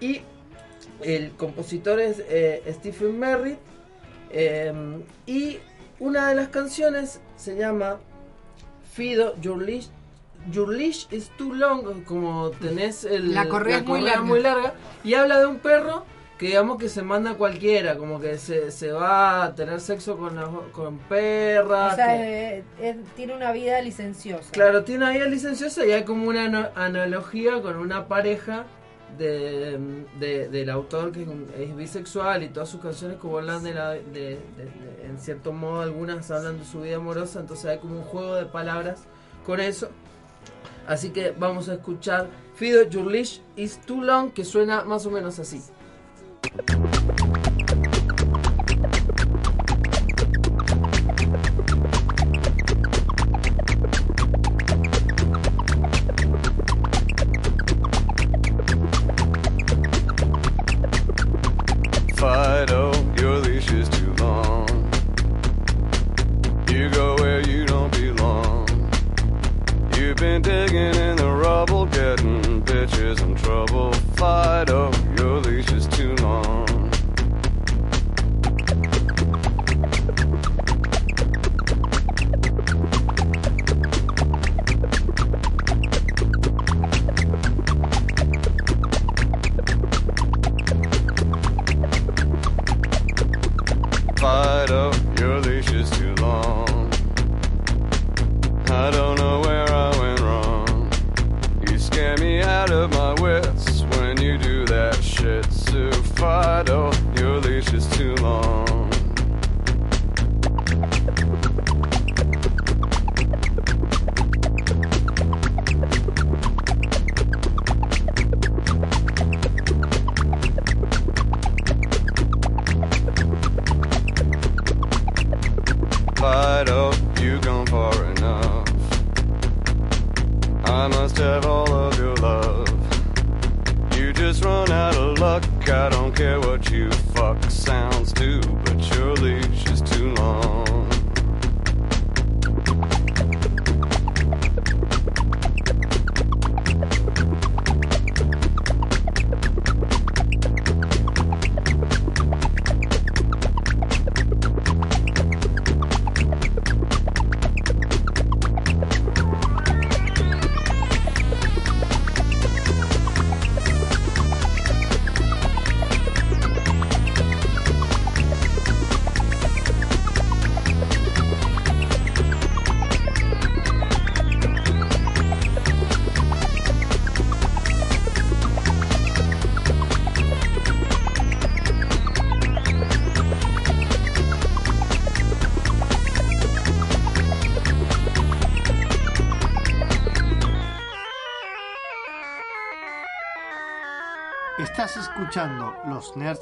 [0.00, 0.22] Y
[1.02, 3.58] el compositor es eh, Stephen Merritt.
[4.30, 4.72] eh,
[5.26, 5.58] y
[6.00, 7.98] una de las canciones se llama
[8.92, 9.88] Fido, Your Leash,
[10.52, 14.22] Your Leash is Too Long, como tenés el, La correa muy larga.
[14.22, 16.04] muy larga, y habla de un perro
[16.38, 20.36] que digamos que se manda cualquiera, como que se, se va a tener sexo con,
[20.36, 21.94] las- con perras.
[21.94, 24.48] O sea, que- eh, eh, tiene una vida licenciosa.
[24.52, 28.64] Claro, tiene ahí el licencioso y hay como una analogía con una pareja
[29.18, 29.78] de,
[30.20, 31.26] de- del autor que
[31.58, 33.90] es, bisexual y todas sus canciones como hablan de la...
[33.94, 34.38] de-
[35.04, 38.44] en cierto modo algunas hablan de su vida amorosa, entonces hay como un juego de
[38.46, 39.00] palabras
[39.44, 39.88] con eso.
[40.86, 45.10] Así que vamos a escuchar Fido Your Leash is Too Long que suena más o
[45.10, 45.60] menos así.
[46.42, 47.37] Thank you.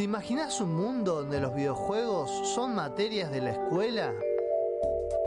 [0.00, 4.14] ¿Te imaginas un mundo donde los videojuegos son materias de la escuela?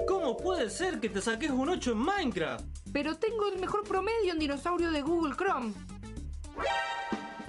[0.08, 2.66] ¿Cómo puede ser que te saques un 8 en Minecraft?
[2.92, 5.74] Pero tengo el mejor promedio en dinosaurio de Google Chrome.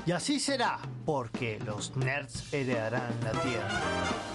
[0.05, 4.34] Y así será, porque los nerds heredarán la Tierra.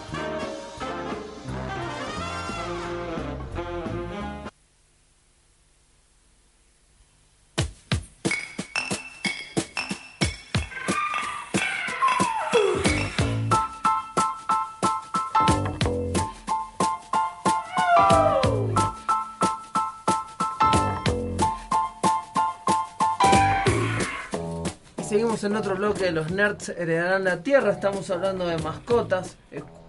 [25.40, 27.72] Seguimos en otro bloque de los nerds heredarán la tierra.
[27.72, 29.38] Estamos hablando de mascotas.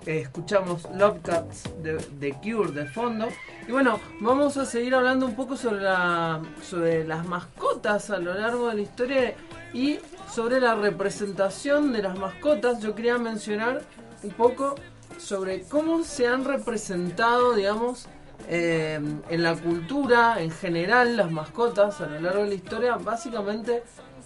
[0.06, 3.26] Escuchamos Love Cats de, Cure de fondo.
[3.66, 8.74] Y bueno, vamos a seguir hablando un poco sobre las mascotas a lo largo de
[8.76, 9.34] la historia
[9.72, 9.98] y
[10.32, 12.80] sobre la representación de las mascotas.
[12.80, 13.82] Yo quería mencionar
[14.22, 14.76] un poco
[15.18, 18.06] sobre cómo se han representado, digamos,
[18.48, 22.96] eh, en la cultura en general las mascotas a lo largo de la historia.
[22.96, 23.82] Básicamente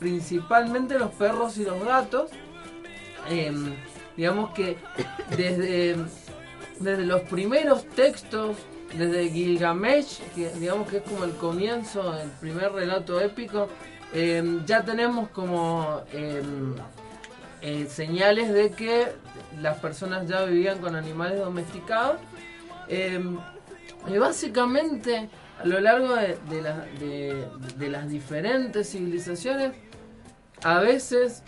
[0.08, 2.30] principalmente los perros y los gatos.
[3.30, 3.74] Em,
[4.18, 4.76] digamos que
[5.30, 5.96] desde,
[6.78, 8.54] desde los primeros textos,
[8.98, 13.68] desde Gilgamesh, que digamos que es como el comienzo, el primer relato épico,
[14.12, 16.74] em, ya tenemos como em,
[17.62, 19.06] eh, señales de que
[19.62, 22.18] las personas ya vivían con animales domesticados.
[24.06, 25.30] Y básicamente
[25.62, 27.46] a lo largo de, de-
[27.78, 29.72] de las diferentes civilizaciones,
[30.64, 31.42] a veces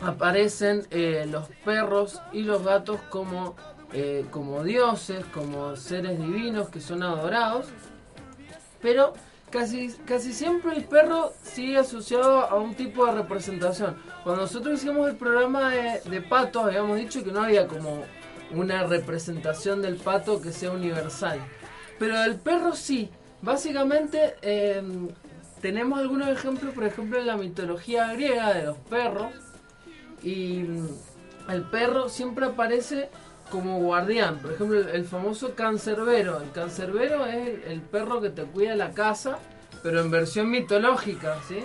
[0.00, 3.56] aparecen eh, los perros y los gatos como,
[3.92, 7.66] eh, como dioses, como seres divinos que son adorados,
[8.80, 9.12] pero
[9.50, 13.96] casi, casi siempre el perro sigue asociado a un tipo de representación.
[14.22, 18.04] Cuando nosotros hicimos el programa de, patos, habíamos dicho que no había como
[18.54, 21.40] una representación del pato que sea universal.
[21.98, 23.10] Pero el perro sí.
[23.40, 24.82] Básicamente eh,
[25.60, 29.32] tenemos algunos ejemplos, por ejemplo, en la mitología griega de los perros.
[30.22, 30.88] Y mm,
[31.50, 33.08] el perro siempre aparece
[33.50, 34.38] como guardián.
[34.38, 36.40] Por ejemplo, el, famoso cancerbero.
[36.40, 39.38] El cancerbero es el, el perro que te cuida la casa,
[39.82, 41.58] pero en versión mitológica, ¿sí?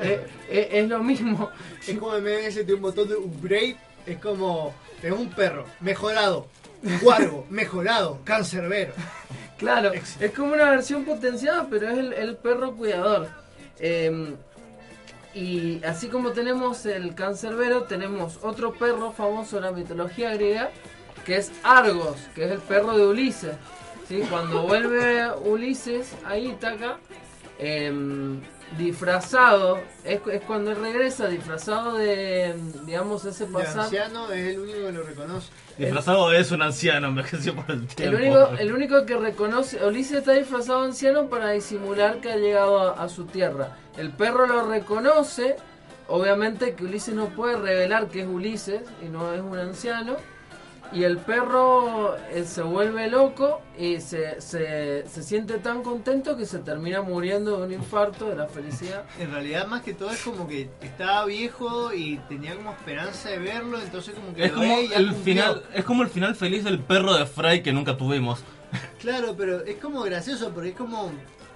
[0.00, 1.50] Eh, eh, es lo mismo.
[1.86, 3.76] Es como el meme ese de un botón de upgrade.
[4.06, 4.74] Es como.
[5.02, 5.66] Es un perro.
[5.80, 6.48] Mejorado.
[7.02, 7.46] Guargo.
[7.50, 8.18] mejorado.
[8.24, 8.94] Cancerbero.
[9.58, 13.28] Claro, es como una versión potenciada, pero es el, el perro cuidador.
[13.80, 14.34] Eh,
[15.34, 20.70] y así como tenemos el cancerbero, tenemos otro perro famoso de la mitología griega,
[21.24, 23.54] que es Argos, que es el perro de Ulises.
[24.08, 24.22] ¿sí?
[24.30, 26.98] Cuando vuelve Ulises a Ítaca,
[27.58, 28.40] em,
[28.78, 32.54] disfrazado, es, es cuando él regresa, disfrazado de,
[32.84, 33.82] digamos, ese El pasado.
[33.82, 35.48] anciano es el único que lo reconoce.
[35.78, 38.16] Disfrazado es un anciano, envejeció por el El tiempo.
[38.18, 42.80] único, el único que reconoce, Ulises está disfrazado de anciano para disimular que ha llegado
[42.80, 43.76] a, a su tierra.
[43.96, 45.56] El perro lo reconoce,
[46.08, 50.16] obviamente que Ulises no puede revelar que es Ulises y no es un anciano.
[50.90, 56.46] Y el perro eh, se vuelve loco y se, se, se siente tan contento que
[56.46, 59.04] se termina muriendo de un infarto de la felicidad.
[59.18, 63.38] En realidad, más que todo, es como que estaba viejo y tenía como esperanza de
[63.38, 63.78] verlo.
[63.80, 65.14] Entonces, como que Es lo como ve el cumplió.
[65.24, 68.42] final, es como el final feliz del perro de Fry que nunca tuvimos.
[68.98, 71.12] Claro, pero es como gracioso porque es como.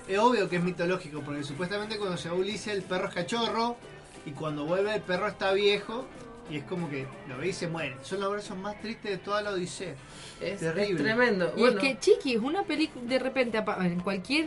[0.09, 3.77] Es obvio que es mitológico porque supuestamente cuando se va Ulises el perro es cachorro
[4.27, 6.07] y cuando vuelve el perro está viejo
[6.51, 7.97] y es como que lo ve y se muere.
[8.03, 9.95] Son los versos más tristes de toda la Odisea.
[10.41, 10.91] Es, terrible.
[10.95, 11.53] es tremendo.
[11.57, 14.47] Y Bueno, es que, chiqui, es una película, de repente, apa- en cualquier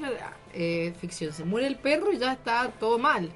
[0.53, 3.29] eh, ficción, se muere el perro y ya está todo mal.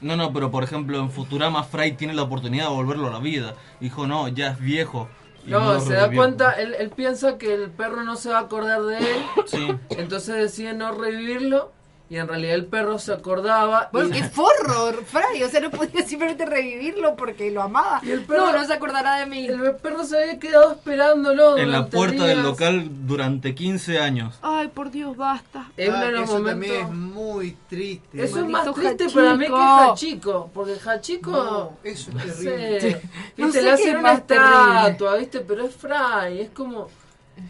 [0.00, 3.18] No, no, pero por ejemplo en Futurama Fry tiene la oportunidad de volverlo a la
[3.20, 3.54] vida.
[3.80, 5.08] Dijo, no, ya es viejo.
[5.46, 8.82] No, se da cuenta, él, él piensa que el perro no se va a acordar
[8.82, 9.68] de él, Sí.
[9.90, 11.72] entonces decide no revivirlo
[12.10, 13.88] y en realidad el perro se acordaba.
[13.92, 15.42] Bueno, y- qué forro, Fray.
[15.44, 18.00] O sea, no podía simplemente revivirlo porque lo amaba.
[18.02, 19.46] Y el perro- no, no se acordará de mí.
[19.46, 21.56] El perro se había quedado esperándolo.
[21.56, 24.38] En la puerta del local durante 15 años.
[24.42, 25.70] Ay, por Dios, basta.
[25.76, 28.24] Es Ah, eso momentos- también es muy triste.
[28.24, 31.30] Eso es más triste para mí que Hachico, porque Hachico.
[31.30, 32.80] No, eso es no terrible.
[32.80, 33.02] sé,
[33.36, 34.80] No viste, sé le qué hacen una terrible.
[34.86, 36.88] estatua, viste, pero es Fry, es como.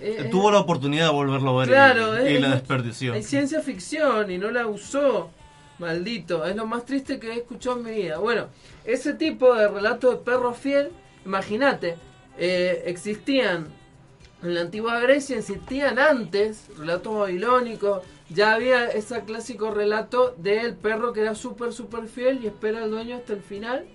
[0.01, 2.55] Eh, eh, Tuvo la oportunidad de volverlo a ver y- Claro, y, es- la es-
[2.55, 3.22] desperdició.
[3.22, 5.30] Ciencia ficción y no la usó.
[5.78, 8.18] Maldito, es lo más triste que he escuchado en mi vida.
[8.18, 8.49] Bueno,
[8.84, 10.91] ese tipo de relato de perro fiel,
[11.24, 11.97] imagínate,
[12.38, 13.68] eh, existían
[14.43, 21.12] en la antigua Grecia, existían antes relatos babilónicos, ya había ese clásico relato del perro
[21.14, 23.86] que era súper, súper fiel y espera al dueño hasta el final.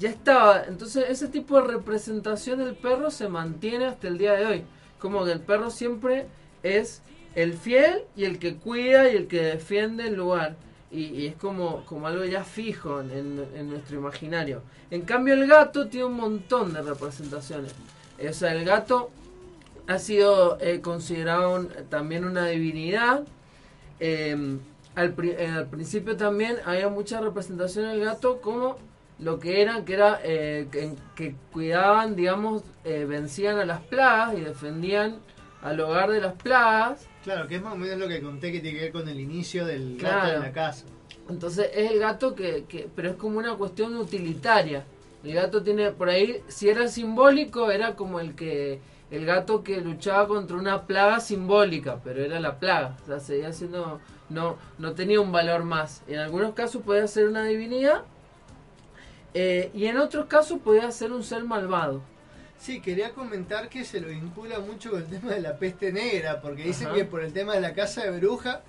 [0.00, 4.46] Ya estaba, entonces ese tipo de representación del perro se mantiene hasta el día de
[4.46, 4.64] hoy.
[5.00, 6.26] Como que el perro siempre
[6.62, 7.02] es
[7.34, 10.56] el fiel y el que cuida y el que defiende el lugar.
[10.92, 13.36] Y, es como, como algo ya fijo en,
[13.70, 14.62] nuestro imaginario.
[14.90, 17.72] En cambio el gato tiene un montón de representaciones.
[18.18, 19.10] Eh, O sea, el gato
[19.86, 23.24] ha sido eh, considerado un- también una divinidad.
[24.00, 24.58] Eh,
[24.96, 25.14] al
[25.70, 28.76] principio también había mucha representación del gato como
[29.20, 34.36] lo que era, que era eh, que, que cuidaban, digamos, eh, vencían a las plagas
[34.36, 35.18] y defendían
[35.62, 37.06] al hogar de las plagas.
[37.22, 39.20] Claro, que es más o menos lo que conté que tiene que ver con el
[39.20, 40.86] inicio del gato en la casa.
[41.28, 44.84] Entonces es el gato que, que, pero es como una cuestión utilitaria.
[45.22, 49.82] El gato tiene, por ahí, si era simbólico, era como el que, el gato que
[49.82, 54.00] luchaba contra una plaga simbólica, pero era la plaga, o sea, seguía siendo,
[54.30, 56.02] no, no tenía un valor más.
[56.08, 58.04] En algunos casos podía ser una divinidad,
[59.34, 62.02] eh, y en otros casos podía ser un ser malvado.
[62.58, 66.40] Sí, quería comentar que se lo vincula mucho con el tema de la peste negra,
[66.42, 66.96] porque dicen Ajá.
[66.96, 68.60] que por el tema de la casa de bruja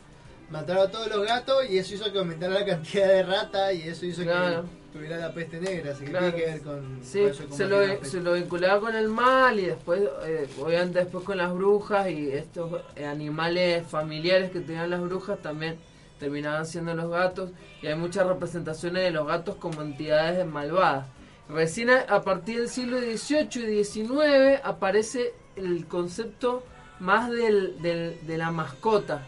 [0.50, 3.82] mataron a todos los gatos y eso hizo que aumentara la cantidad de ratas y
[3.90, 4.64] eso hizo Claro.
[4.64, 6.32] que tuviera la peste negra, así que Claro.
[6.32, 9.60] tiene que ver con, Sí, con eso, se lo, se lo vinculaba con el mal
[9.60, 14.90] y después, eh, obviamente después con las brujas y estos eh, animales familiares que tenían
[14.90, 15.78] las brujas también
[16.22, 17.50] terminaban siendo los gatos
[17.82, 21.08] y hay muchas representaciones de los gatos como entidades malvadas.
[21.50, 26.64] Recién a, partir del siglo XVIII y XIX aparece el concepto
[27.00, 29.24] más del- de la mascota,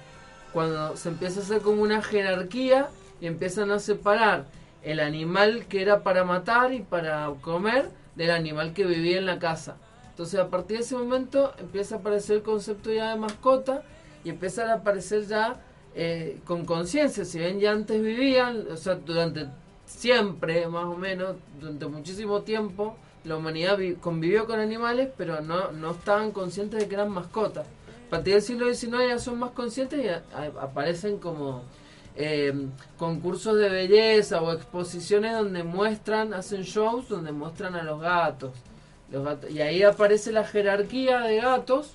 [0.54, 2.90] cuando se empieza a hacer como una jerarquía
[3.20, 4.46] y empiezan a separar
[4.84, 9.40] el animal que era para matar y para comer del animal que vivía en la
[9.40, 9.78] casa.
[10.12, 13.82] Entonces a partir de ese momento empieza a aparecer el concepto ya de mascota
[14.24, 15.60] y empiezan a aparecer ya
[15.96, 17.26] eh, con conciencia.
[17.26, 19.48] Si bien ya antes vivían, o sea, durante
[19.86, 25.72] siempre, más o menos, durante muchísimo tiempo, la humanidad vi- convivió con animales, pero no,
[25.72, 27.66] no estaban conscientes de que eran mascotas.
[28.08, 30.24] A partir del siglo XIX ya son más conscientes y a-
[30.62, 31.64] aparecen como
[32.16, 32.54] eh,
[32.98, 37.84] concursos de belleza o exposiciones donde muestran, hacen shows donde muestran a.
[37.84, 38.52] Los gatos.
[39.50, 41.92] Y ahí aparece la jerarquía de gatos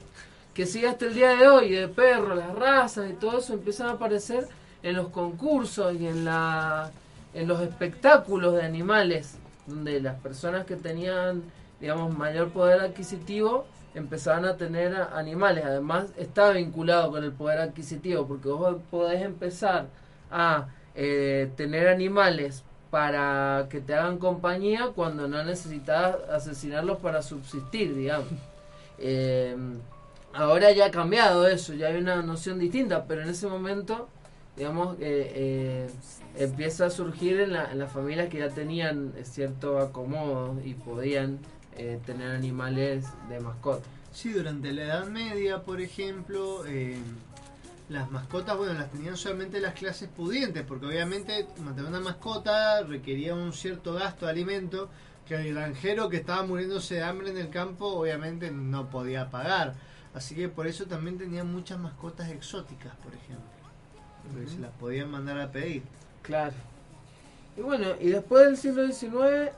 [0.59, 3.91] que sigue hasta el día de hoy, de perros, las razas y todo eso empiezan
[3.91, 4.49] a aparecer
[4.83, 6.91] en los concursos y en la
[7.33, 9.39] en los espectáculos de animales,
[9.69, 11.45] donde las personas que tenían,
[11.81, 15.65] digamos, mayor poder adquisitivo empezaban a tener animales.
[15.65, 19.87] Además, está vinculado con el poder adquisitivo, porque vos podés empezar
[20.29, 27.95] a eh, tener animales para que te hagan compañía cuando no necesitas asesinarlos para subsistir,
[27.95, 28.27] digamos.
[29.01, 29.57] Eh,
[30.39, 34.09] ahora ya ha cambiado eso, ya hay una noción distinta, pero en ese momento,
[34.57, 35.91] digamos, eh, eh,
[36.37, 41.41] empieza a surgir en, la, en las familias que ya tenían cierto acomodo y podían
[41.77, 43.83] eh, tener animales de mascota.
[44.13, 46.99] Sí, durante la Edad Media, por ejemplo, eh,
[47.89, 53.35] las mascotas, bueno, las tenían solamente las clases pudientes, porque obviamente mantener una mascota requería
[53.35, 54.89] un cierto gasto de alimento
[55.27, 59.75] que el granjero que estaba muriéndose de hambre en el campo, obviamente no podía pagar.
[60.19, 63.47] Así que por eso también tenían muchas mascotas exóticas, por ejemplo,
[64.33, 65.85] porque se las podían mandar a pedir.
[66.23, 66.55] Claro.
[67.57, 69.53] Y bueno, y después del siglo XIX,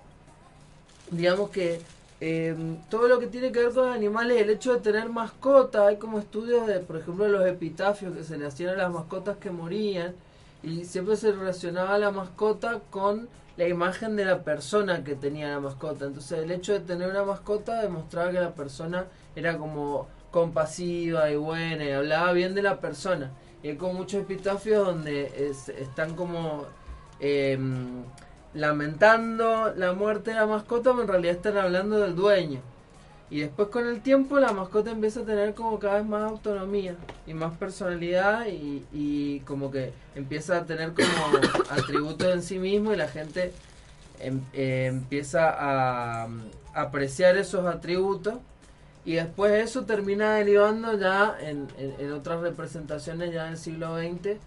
[1.11, 1.80] digamos que
[2.20, 2.54] eh,
[2.90, 6.18] todo lo que tiene que ver con animales, el hecho de tener mascotas, hay como
[6.18, 10.14] estudios de, por ejemplo, los epitafios que se le hacían a las mascotas que morían,
[10.62, 15.61] y siempre se relacionaba la mascota con la imagen de la persona que tenía la
[15.61, 16.04] mascota.
[16.04, 21.37] Entonces el hecho de tener una mascota demostraba que la persona era como compasiva y
[21.37, 23.31] buena y hablaba bien de la persona.
[23.62, 26.64] Y hay como muchos epitafios donde es- están como
[27.22, 28.03] em,
[28.55, 32.61] lamentando la muerte de la mascota, pero en realidad están hablando del dueño.
[33.28, 36.97] Y después con el tiempo la mascota empieza a tener como cada vez más autonomía
[37.26, 41.39] y más personalidad y, y como que empieza a tener como
[41.70, 43.53] atributos en sí mismo y la gente
[44.18, 46.28] em- eh, empieza a,
[46.74, 48.35] apreciar esos atributos
[49.11, 54.38] y después eso termina derivando ya en, en- otras representaciones ya del siglo XX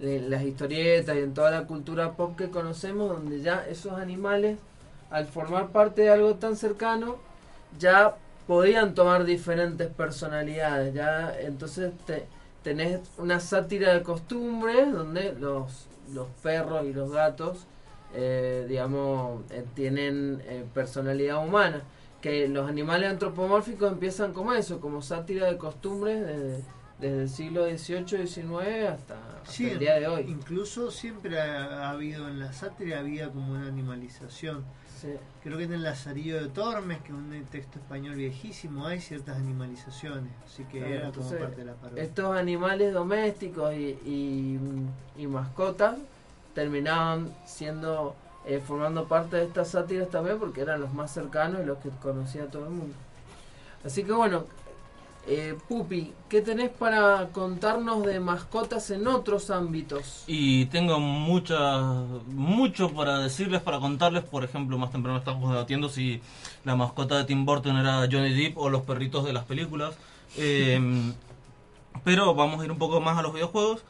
[0.00, 4.58] en las historietas y en toda la cultura pop que conocemos donde ya esos animales
[5.10, 7.16] al formar parte de algo tan cercano
[7.78, 8.16] ya
[8.46, 10.94] podían tomar diferentes personalidades.
[10.94, 12.26] Ya entonces te-
[12.62, 17.58] tenés una sátira de costumbres donde los, los perros y los gatos
[18.14, 21.82] eh, digamos eh, tienen eh, personalidad humana
[22.20, 26.64] que los animales antropomórficos empiezan como eso como sátira de costumbres desde,
[27.00, 31.86] desde el siglo XVIII XIX hasta, hasta Sí, el día de hoy Incluso siempre ha,
[31.86, 34.64] ha habido en la sátira había como una animalización.
[35.44, 39.36] Creo que en el Lazarillo de Tormes, que es un texto español viejísimo, hay ciertas
[39.36, 40.32] animalizaciones.
[40.44, 42.02] Así que Claro, era como parte de la parodia.
[42.02, 44.58] Estos animales domésticos y, y,
[45.16, 45.98] y mascotas
[46.52, 48.16] terminaban siendo
[48.48, 51.90] eh, formando parte de estas sátiras también porque eran los más cercanos y los que
[51.90, 52.94] conocía todo el mundo.
[53.84, 54.44] Así que bueno,
[55.26, 60.24] eh, Pupi, ¿qué tenés para contarnos de mascotas en otros ámbitos?
[60.26, 61.82] Y tengo mucha,
[62.28, 64.24] mucho para decirles, para contarles.
[64.24, 66.22] Por ejemplo, más temprano estábamos debatiendo si
[66.64, 69.94] la mascota de Tim Burton era Johnny Depp o los perritos de las películas.
[70.36, 70.78] Eh,
[72.04, 73.82] pero vamos a ir un poco más a los videojuegos.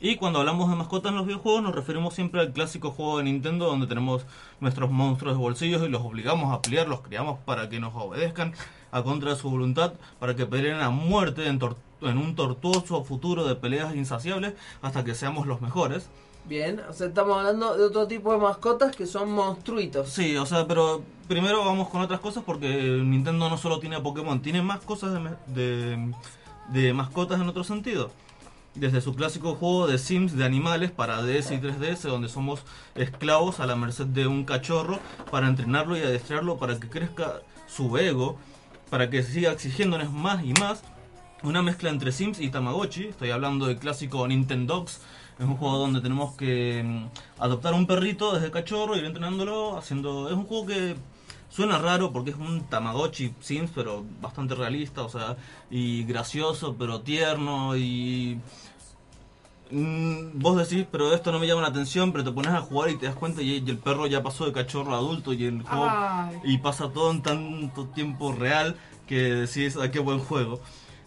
[0.00, 3.24] Y cuando hablamos de mascotas en los videojuegos nos referimos siempre al clásico juego de
[3.24, 4.26] Nintendo donde tenemos
[4.60, 8.52] nuestros monstruos de bolsillos y los obligamos a pelear, los criamos para que nos obedezcan
[8.90, 13.02] a contra de su voluntad, para que peleen a muerte en, tor- en un tortuoso
[13.04, 16.08] futuro de peleas insaciables hasta que seamos los mejores.
[16.46, 20.10] Bien, o sea, estamos hablando de otro tipo de mascotas que son monstruitos.
[20.10, 22.68] Sí, o sea, pero primero vamos con otras cosas porque
[23.02, 26.12] Nintendo no solo tiene a Pokémon, tiene más cosas de, me- de,
[26.68, 28.10] de mascotas en otro sentido.
[28.74, 32.62] Desde su clásico juego de Sims de animales para DS y 3DS, donde somos
[32.96, 34.98] esclavos a la merced de un cachorro
[35.30, 38.36] para entrenarlo y adiestrarlo para que crezca su ego,
[38.90, 40.82] para que siga exigiéndonos más y más.
[41.44, 43.04] Una mezcla entre Sims y Tamagotchi.
[43.04, 45.00] Estoy hablando del clásico Nintendogs.
[45.38, 50.28] Es un juego donde tenemos que mm, adoptar un perrito desde cachorro, ir entrenándolo, haciendo...
[50.28, 50.96] Es un juego que
[51.54, 55.36] suena raro porque es un Tamagotchi Sims, pero bastante realista, o sea,
[55.70, 58.40] y gracioso, pero tierno y...
[59.70, 62.90] Mm, Vos decís, pero esto no me llama la atención, pero te pones a jugar
[62.90, 65.44] y te das cuenta y, y el perro ya pasó de cachorro a adulto y
[65.44, 66.38] el juego Ay.
[66.44, 68.76] y pasa todo en tanto tiempo real
[69.06, 70.60] que decís, ah, qué buen juego.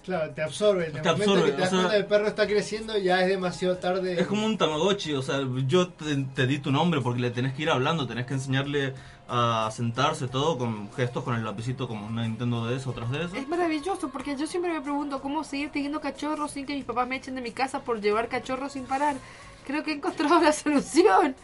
[0.03, 0.87] Claro, te absorbe.
[0.87, 3.21] En el Te absorbe, que te das o sea- cuenta el perro está creciendo, ya
[3.21, 4.19] es demasiado tarde.
[4.19, 7.53] Es como un Tamagotchi, o sea, yo te, te di tu nombre porque le tenés
[7.53, 8.93] que ir hablando, tenés que enseñarle
[9.27, 13.35] a sentarse todo con gestos con el lapicito como una Nintendo DS o 3DS.
[13.35, 17.07] Es maravilloso porque yo siempre me pregunto cómo seguir teniendo cachorros sin que mis papás
[17.07, 19.17] me echen de mi casa por llevar cachorros sin parar.
[19.65, 21.35] Creo que he encontrado la solución.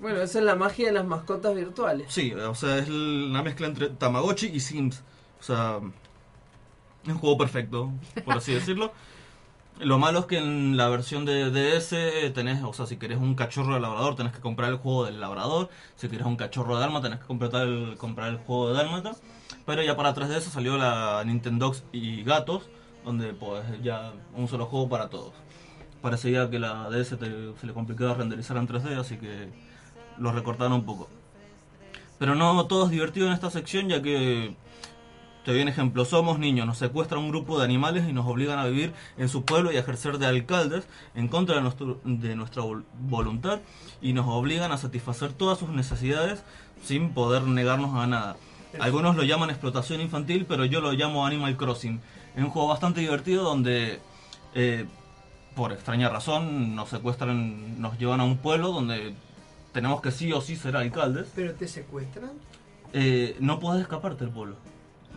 [0.00, 2.12] Bueno, esa es la magia de las mascotas virtuales.
[2.12, 5.02] Sí, o sea, es una mezcla entre Tamagotchi y Sims.
[5.38, 5.78] O sea,
[7.04, 7.92] es un juego perfecto,
[8.24, 8.92] por así decirlo.
[9.80, 13.34] Lo malo es que en la versión de DS tenés, o sea, si querés un
[13.34, 15.68] cachorro de labrador tenés que comprar el juego del labrador.
[15.96, 19.12] Si querés un cachorro de dálmata tenés que comprar el, comprar el juego de dálmata.
[19.66, 22.68] Pero ya para 3DS salió la Nintendox y Gatos,
[23.04, 25.32] donde pues ya un solo juego para todos.
[26.00, 29.48] Parecía que la DS se le complicaba renderizar en 3D, así que
[30.18, 31.08] lo recortaron un poco.
[32.18, 34.54] Pero no todo es divertido en esta sección, ya que
[35.44, 38.58] te doy un ejemplo, somos niños, nos secuestra un grupo de animales y nos obligan
[38.58, 42.34] a vivir en su pueblo y a ejercer de alcaldes en contra de, nuestro- de
[42.34, 43.60] nuestra vol- voluntad
[44.00, 46.42] y nos obligan a satisfacer todas sus necesidades
[46.82, 48.36] sin poder negarnos a nada.
[48.80, 52.00] Algunos lo llaman explotación infantil, pero yo lo llamo Animal Crossing.
[52.34, 54.00] Es un juego bastante divertido donde,
[54.54, 54.86] eh,
[55.54, 59.14] por extraña razón, nos secuestran, nos llevan a un pueblo donde
[59.72, 61.28] tenemos que sí o sí ser alcaldes.
[61.36, 62.32] ¿Pero te secuestran?
[62.92, 64.56] Eh, no puedes escaparte del pueblo.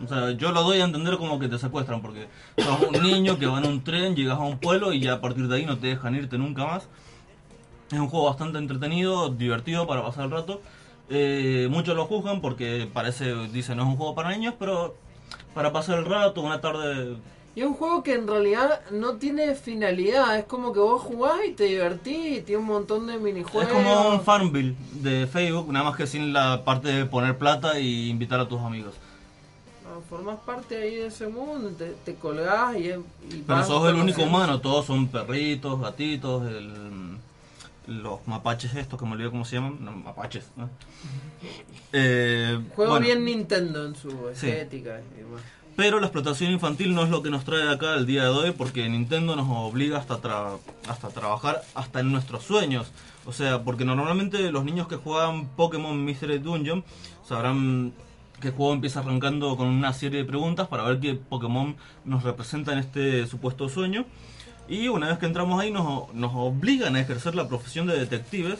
[0.04, 3.38] O sea, yo lo doy a entender como que te secuestran, porque sos un niño
[3.38, 5.66] que va en un tren, llegas a un pueblo y ya a partir de ahí
[5.66, 6.88] no te dejan irte nunca más.
[7.90, 10.60] Es un juego bastante entretenido, divertido para pasar el rato.
[11.10, 14.94] Eh, muchos lo juzgan porque parece, dicen, no es un juego para niños, pero
[15.54, 17.16] para pasar el rato, una tarde...
[17.56, 21.38] Y es un juego que en realidad no tiene finalidad, es como que vos jugás
[21.48, 23.68] y te divertís, y tiene un montón de minijuegos.
[23.68, 27.80] Es como un Farmville de Facebook, nada más que sin la parte de poner plata
[27.80, 28.94] y invitar a tus amigos.
[30.08, 34.22] Formás parte ahí de ese mundo, te, te colgás y, y Pero sos el único
[34.22, 37.16] humano, todos son perritos, gatitos, el-
[37.86, 40.44] los mapaches estos, que me olvidé cómo se llaman, no, mapaches.
[40.56, 40.68] ¿no?
[41.92, 44.48] Eh, Juego bueno, bien Nintendo en su Sí.
[44.48, 45.40] estética y demás.
[45.76, 48.50] Pero la explotación infantil no es lo que nos trae acá el día de hoy,
[48.50, 50.58] porque Nintendo nos obliga hasta, tra-
[50.88, 52.90] hasta trabajar hasta en nuestros sueños.
[53.26, 56.84] O sea, porque normalmente los niños que juegan Pokémon Mystery Dungeon
[57.26, 57.92] sabrán
[58.40, 62.22] que el juego empieza arrancando con una serie de preguntas para ver qué Pokémon nos
[62.22, 64.04] representa en este supuesto sueño.
[64.68, 68.58] Y una vez que entramos ahí nos, obligan a ejercer la profesión de detectives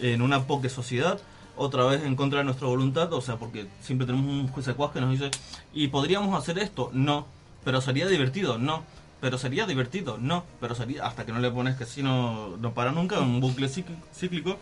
[0.00, 1.20] en una Poké sociedad,
[1.56, 5.00] otra vez en contra de nuestra voluntad, o sea, porque siempre tenemos un secuaz que
[5.00, 5.30] nos dice,
[5.72, 6.90] ¿y podríamos hacer esto?
[6.92, 7.26] No,
[7.64, 8.82] pero sería divertido, no,
[9.20, 12.74] pero sería divertido, no, pero sería, hasta que no le pones que si no, no
[12.74, 14.58] para nunca, un bucle cíclico,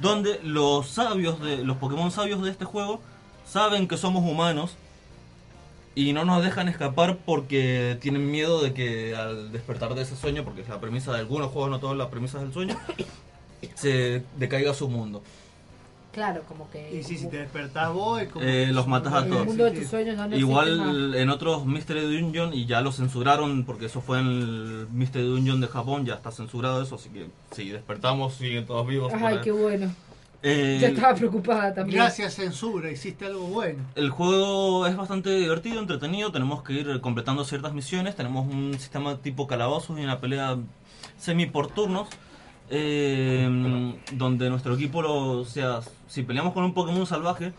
[0.00, 3.00] donde los sabios, de los Pokémon sabios de este juego,
[3.46, 4.76] saben que somos humanos
[5.94, 10.44] y no nos dejan escapar porque tienen miedo de que al despertar de ese sueño,
[10.44, 12.76] porque es la premisa de algunos juegos, no todas las premisas del sueño,
[13.74, 15.22] se decaiga su mundo.
[16.12, 16.98] Claro, como que.
[16.98, 19.40] Y si, si te despertás vos, es como Eh, que los matas a todos.
[19.40, 20.66] El mundo de tus sueños ya no existe más.
[20.66, 25.26] Igual en otros Mystery Dungeon y ya lo censuraron porque eso fue en el Mystery
[25.26, 29.12] Dungeon de Japón, ya está censurado eso, así que si despertamos siguen todos vivos.
[29.14, 29.92] Ay, qué bueno.
[30.42, 31.98] Eh, Ya estaba preocupada también.
[32.02, 33.82] Gracias censura, hiciste algo bueno.
[33.94, 39.16] El juego es bastante divertido, entretenido, tenemos que ir completando ciertas misiones, tenemos un sistema
[39.18, 40.56] tipo calabozos y una pelea
[41.16, 42.08] semi por turnos,
[42.70, 43.48] eh,
[44.12, 47.52] donde nuestro equipo, lo, o sea, si peleamos con un Pokémon salvaje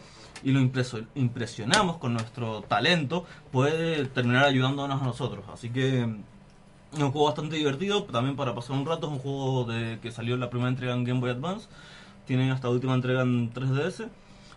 [0.43, 5.43] y lo impreso- impresionamos con nuestro talento, puede terminar ayudándonos a nosotros.
[5.51, 9.65] Así que es un juego bastante divertido, también para pasar un rato, es un juego
[9.65, 11.67] de, que salió en la primera entrega en Game Boy Advance,
[12.27, 14.09] tienen hasta la última entrega en 3DS.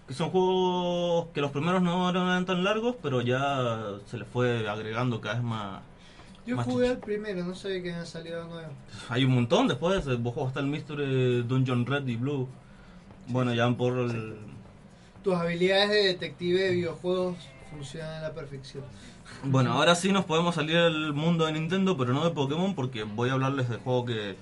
[0.06, 4.68] Que son juegos que los primeros no eran tan largos, pero ya se les fue
[4.68, 5.80] agregando cada vez más.
[6.46, 8.72] Yo más jugué al primero, no sabía que había salido nuevo.
[9.08, 12.48] Hay un montón después, eh, vos jugaste el Mystery Dungeon Red y Blue.
[13.28, 14.36] Bueno, ya por el...
[15.22, 17.36] Tus habilidades de detective de videojuegos
[17.70, 18.82] funcionan a la perfección.
[19.44, 23.04] Bueno, ahora sí nos podemos salir del mundo de Nintendo, pero no de Pokémon, porque
[23.04, 24.36] voy a hablarles de juegos que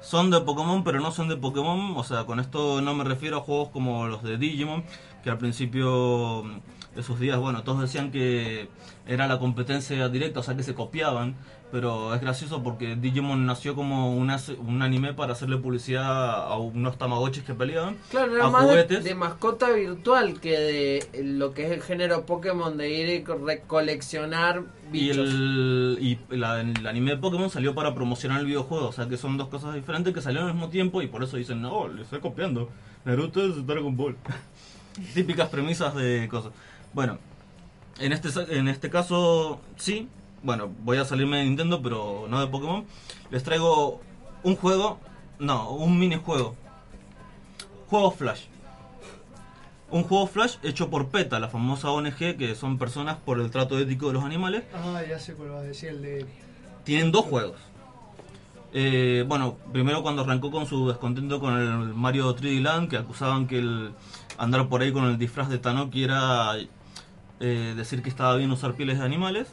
[0.00, 1.96] son de Pokémon, pero no son de Pokémon.
[1.96, 4.84] O sea, con esto no me refiero a juegos como los de Digimon,
[5.22, 6.44] que al principio
[6.94, 8.68] de sus días, bueno, todos decían que
[9.06, 11.36] era la competencia directa, o sea, que se copiaban.
[11.72, 16.98] Pero es gracioso porque Digimon nació como una, un anime para hacerle publicidad a unos
[16.98, 17.96] tamagotchis que peleaban.
[18.10, 22.76] Claro, era a más de, mascota virtual que de lo que es el género Pokémon
[22.76, 25.28] de ir y co- recoleccionar Y bichos.
[25.30, 29.16] el, y la- el anime de Pokémon salió para promocionar el videojuego, o sea que
[29.16, 32.02] son dos cosas diferentes que salieron al mismo tiempo y por eso dicen, no, le
[32.02, 32.68] estoy copiando.
[33.04, 34.16] Naruto es Dragon Ball.
[35.14, 36.50] Típicas premisas de cosas.
[36.92, 37.18] Bueno,
[37.98, 40.08] en este, en este caso sí,
[40.42, 42.84] bueno, voy a salirme de Nintendo, pero no de Pokémon.
[43.30, 44.00] Les traigo
[44.42, 44.98] un juego,
[45.38, 46.56] no, un minijuego.
[47.88, 48.44] Juego Flash.
[49.90, 53.78] Un juego Flash hecho por PETA, la famosa ONG que son personas por el trato
[53.78, 54.64] ético de los animales.
[54.74, 56.26] Ah, ya sé cuál vas a decir, el de...
[56.84, 57.56] Tienen dos juegos.
[58.72, 63.48] Eh, bueno, primero cuando arrancó con su descontento con el Mario 3D Land, que acusaban
[63.48, 63.92] que el
[64.38, 66.52] andar por ahí con el disfraz de Tanoki era
[67.40, 69.48] eh, decir que estaba bien usar pieles de animales.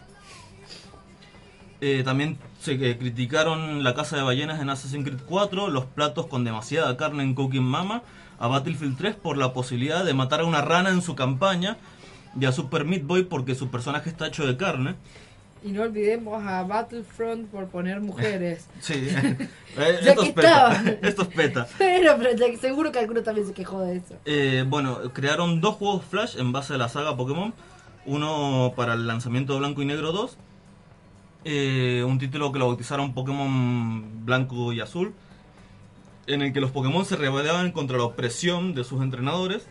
[1.79, 6.25] Eh, también se eh, criticaron la caza de ballenas en Assassin's Creed 4, los platos
[6.27, 8.01] con demasiada carne en Cooking Mama,
[8.39, 11.77] a Battlefield 3 por la posibilidad de matar a una rana en su campaña
[12.39, 14.95] y a Super Meat Boy porque su personaje está hecho de carne.
[15.63, 18.67] Y no olvidemos a Battlefront por poner mujeres.
[18.79, 19.07] Sí,
[19.75, 20.83] Ya esto, que es peta.
[21.01, 21.67] esto es peta.
[21.77, 24.15] Pero, pero ya que seguro que alguno también se quejó de eso.
[24.25, 27.53] Eh, bueno, crearon dos juegos Flash en base a la saga Pokémon.
[28.07, 30.37] Uno para el lanzamiento de Blanco y Negro 2.
[31.43, 35.13] eh, un título que lo bautizaron Pokémon Blanco y Azul.
[36.25, 39.67] En el que los Pokémon se rebelaban contra la opresión de sus entrenadores.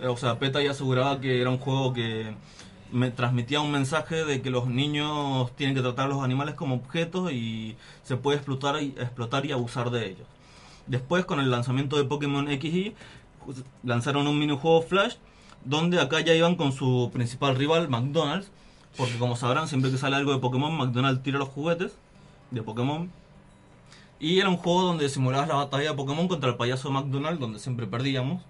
[0.00, 2.34] Eh, o sea, PETA ya aseguraba que era un juego que
[2.92, 6.76] me transmitía un mensaje de que los niños tienen que tratar a los animales como
[6.76, 10.28] objetos y se puede explotar y, explotar y abusar de ellos.
[10.86, 12.94] Después, con el lanzamiento de Pokémon XY,
[13.82, 15.14] lanzaron un minijuego Flash,
[15.64, 18.50] donde acá ya iban con su principal rival, McDonald's,
[18.96, 21.96] porque como sabrán, siempre que sale algo de Pokémon, McDonald's tira los juguetes
[22.50, 23.10] de Pokémon.
[24.20, 27.40] Y era un juego donde simulabas la batalla de Pokémon contra el payaso de McDonald's,
[27.40, 28.42] donde siempre perdíamos.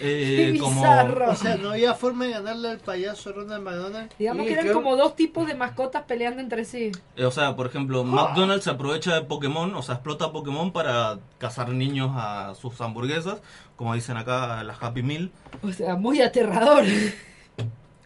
[0.00, 4.10] Eh, como- O sea, no había forma de ganarle al payaso Ronald McDonald.
[4.18, 6.90] Digamos que eran como dos tipos de mascotas peleando entre sí.
[7.16, 11.18] Eh, O sea, por ejemplo, McDonald's se aprovecha de Pokémon, o sea, explota Pokémon para
[11.38, 13.38] cazar niños a sus hamburguesas,
[13.76, 15.30] como dicen acá las Happy Meal.
[15.62, 16.84] O sea, muy aterrador.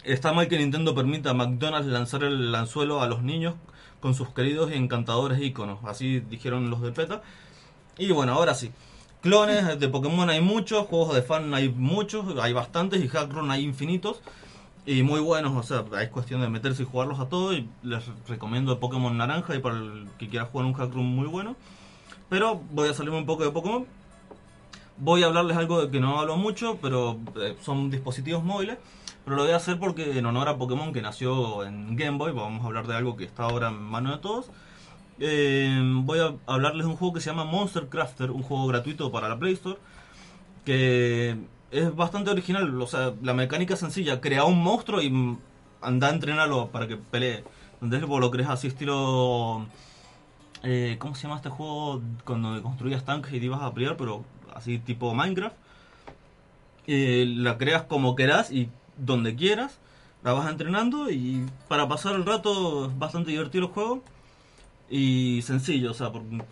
[0.05, 3.55] Está mal que Nintendo permita a McDonald's lanzar el anzuelo a los niños
[4.01, 7.21] con sus queridos y encantadores iconos, así dijeron los de PETA.
[7.99, 8.71] Y bueno, ahora sí.
[9.21, 13.65] Clones de Pokémon hay muchos, juegos de fan hay muchos, hay bastantes y Hackrun hay
[13.65, 14.21] infinitos.
[14.87, 17.57] Y muy buenos, o sea, es cuestión de meterse y jugarlos a todos.
[17.57, 21.57] Y les recomiendo Pokémon Naranja y para el que quiera jugar un Hackrun muy bueno.
[22.29, 23.87] Pero voy a salirme un poco de Pokémon.
[24.99, 28.79] Voy a hablarles algo de que no hablo mucho, pero eh, son dispositivos móviles.
[29.25, 32.33] Pero lo voy a hacer porque en honor a Pokémon que nació en Game Boy,
[32.33, 34.51] vamos a hablar de algo que está ahora en mano de todos.
[35.21, 39.11] Eh, voy a hablarles de un juego que se llama Monster Crafter, un juego gratuito
[39.11, 39.79] para la Play Store,
[40.65, 41.37] que
[41.71, 42.81] es bastante original.
[42.81, 45.37] O sea, la mecánica es sencilla, crea un monstruo y
[45.81, 47.45] anda a entrenarlo para que pelee.
[47.81, 49.67] Entonces lo creas así estilo...
[50.63, 52.03] eh, ¿Cómo se llama este juego?
[52.25, 54.25] Cuando construías tanques y te ibas a pelear, pero
[54.55, 55.57] así tipo Minecraft.
[56.87, 59.79] Eh, la creas como quieras y donde quieras.
[60.25, 64.03] La vas entrenando y para pasar el rato es bastante divertido el juego.
[64.91, 66.43] Y sencillo, o sea, porque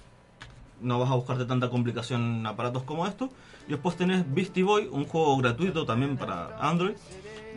[0.80, 3.30] no vas a buscarte tanta complicación en aparatos como esto.
[3.66, 6.94] Y después tenés Beastie Boy, un juego gratuito también para Android,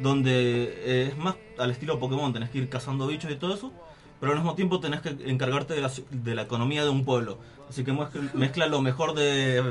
[0.02, 3.72] donde eh, es más al estilo Pokémon, tenés que ir cazando bichos y todo eso,
[4.20, 7.38] pero al mismo tiempo tenés que encargarte de la, de la economía de un pueblo.
[7.70, 9.64] Así que mezcla, mezcla lo mejor de,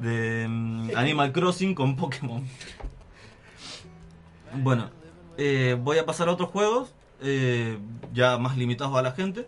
[0.00, 2.44] de mm, Animal Crossing con Pokémon.
[4.62, 4.90] Bueno,
[5.36, 7.78] eh, voy a pasar a otros juegos, eh,
[8.12, 9.46] ya más limitados a la gente.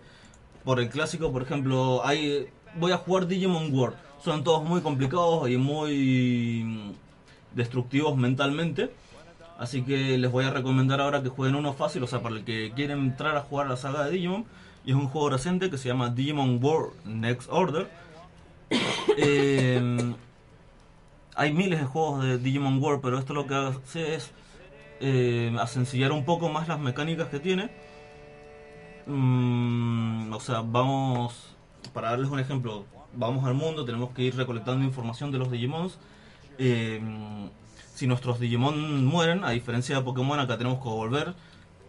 [0.67, 3.95] Por el clásico, por ejemplo, hay voy a jugar Digimon World.
[4.21, 6.93] Son todos muy complicados y muy mm,
[7.55, 8.91] destructivos mentalmente.
[9.61, 12.45] Así que les voy a recomendar ahora que jueguen uno fácil, o sea, para el
[12.45, 14.45] que quiere entrar a jugar la saga de Digimon.
[14.85, 17.89] Y es un juego reciente que se llama Digimon World Next Order.
[19.19, 20.15] Eh,
[21.37, 24.31] hay miles de juegos de Digimon World, pero esto lo que hace es
[25.01, 27.71] eh, asencillar un poco más las mecánicas que tiene.
[29.07, 31.57] Mm, o sea, vamos,
[31.93, 32.85] para darles un ejemplo,
[33.15, 35.99] vamos al mundo, tenemos que ir recolectando información de los Digimons.
[36.59, 37.01] Eh,
[37.95, 41.35] si nuestros Digimon mueren, a diferencia de Pokémon, acá tenemos que volver,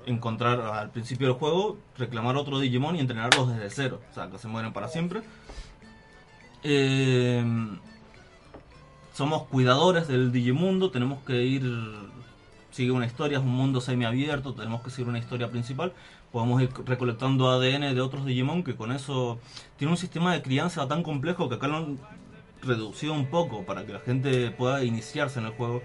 [0.05, 4.01] encontrar al principio del juego, reclamar otro Digimon y entrenarlos desde cero.
[4.11, 5.21] O sea, que se mueren para siempre.
[6.63, 7.43] Eh,
[9.17, 11.63] somos cuidadores del Digimundo, tenemos que ir,
[12.69, 15.91] sigue una historia, es un mundo semiabierto, tenemos que seguir una historia principal,
[16.31, 19.39] podemos ir recolectando ADN de otros Digimon que con eso
[19.77, 21.99] tiene un sistema de crianza tan complejo que acá lo han
[22.61, 25.81] reducido un poco para que la gente pueda iniciarse en el juego,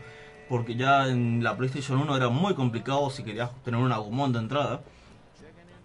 [0.49, 4.41] porque ya en la PlayStation 1 era muy complicado si querías tener un Agumon de
[4.41, 4.83] entrada.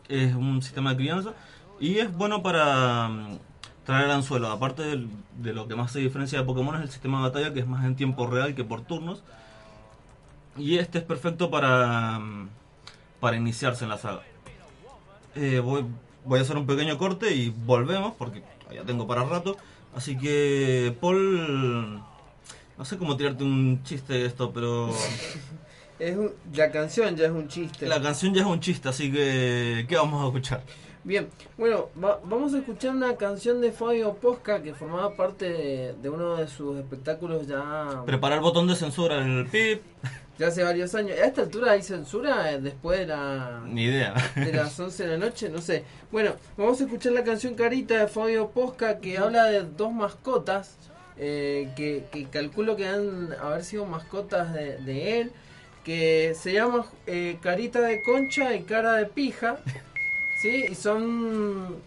[0.09, 1.33] Es un sistema de crianza
[1.79, 3.39] y es bueno para mm,
[3.85, 4.49] traer el anzuelo.
[4.49, 4.83] Aparte
[5.35, 7.67] de, lo que más se diferencia de Pokémon es el sistema de batalla que es
[7.67, 9.23] más en tiempo real que por turnos.
[10.57, 12.49] Y este es perfecto para, mm,
[13.19, 14.23] para iniciarse en la saga.
[15.37, 15.85] Eh, voy,
[16.25, 18.41] voy a hacer un pequeño corte y volvemos porque
[18.73, 19.55] ya tengo para rato.
[19.95, 21.99] Así que, Paul,
[22.77, 24.89] no sé cómo tirarte un chiste de esto, pero
[25.99, 27.87] Es un- la canción ya es un chiste.
[27.87, 30.61] la canción ya es un chiste, así que, ¿qué vamos a escuchar?
[31.03, 31.27] Bien,
[31.57, 36.09] bueno, va- vamos a escuchar una canción de Fabio Posca que formaba parte de, de
[36.09, 38.03] uno de sus espectáculos ya...
[38.05, 39.81] Prepara el botón de censura, el pip.
[40.37, 41.17] Ya hace varios años.
[41.17, 43.61] ¿A esta altura hay censura eh, después de la...
[43.65, 44.13] Ni idea.
[44.35, 45.83] de las 11 de la noche, no sé.
[46.11, 50.77] Bueno, vamos a escuchar la canción Carita de Fabio Posca que habla de dos mascotas
[51.19, 55.31] eh, que, que calculo que han haber sido mascotas de, de él,
[55.83, 59.57] que se llama eh, Carita de Concha y Cara de Pija,
[60.41, 60.65] ¿sí?
[60.69, 61.77] Y son,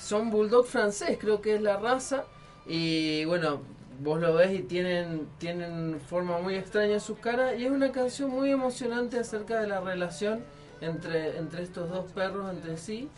[0.00, 2.24] son bulldog francés, creo que es la raza,
[2.66, 3.60] y bueno,
[4.02, 7.92] vos lo ves y tienen, tienen forma muy extraña en sus caras, y es una
[7.92, 10.42] canción muy emocionante acerca de la relación
[10.80, 13.08] entre, entre estos dos perros entre sí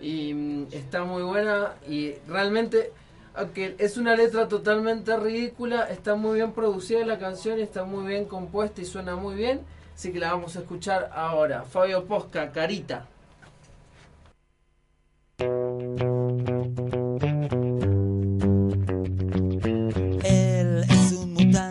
[0.00, 2.92] y mm, está muy buena y realmente
[3.34, 8.06] aunque es una letra totalmente ridícula está muy bien producida la canción y está muy
[8.06, 9.60] bien compuesta y suena muy bien
[9.94, 11.62] así que la vamos a escuchar ahora.
[11.62, 13.06] Fabio Posca Carita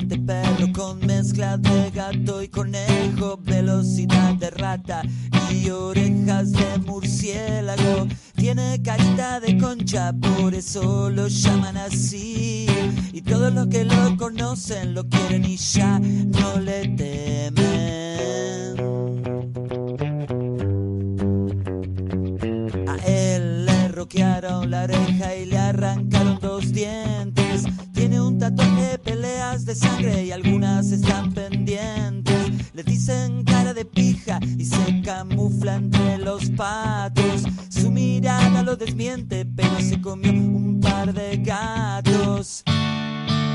[0.06, 5.02] mutante perro con mezcla de gato y conejo, velocidad de rata
[5.52, 8.08] y orejas de murciélago.
[8.36, 12.68] Tiene carita de concha, por eso lo llaman así.
[13.14, 17.56] Y todos los que lo conocen lo quieren y ya no le temen.
[22.88, 27.45] A él le roquearon la oreja y le arrancaron dos dientes.
[28.46, 32.52] Tatuaje peleas de sangre y algunas están pendientes.
[32.76, 37.44] Le dicen cara de pija y se camufla entre los patos.
[37.70, 42.62] Su mirada lo desmiente, pero se comió un par de gatos.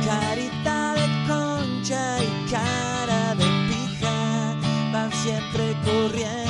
[0.05, 4.57] Carita de concha y cara de pija
[4.93, 6.50] van siempre corriendo,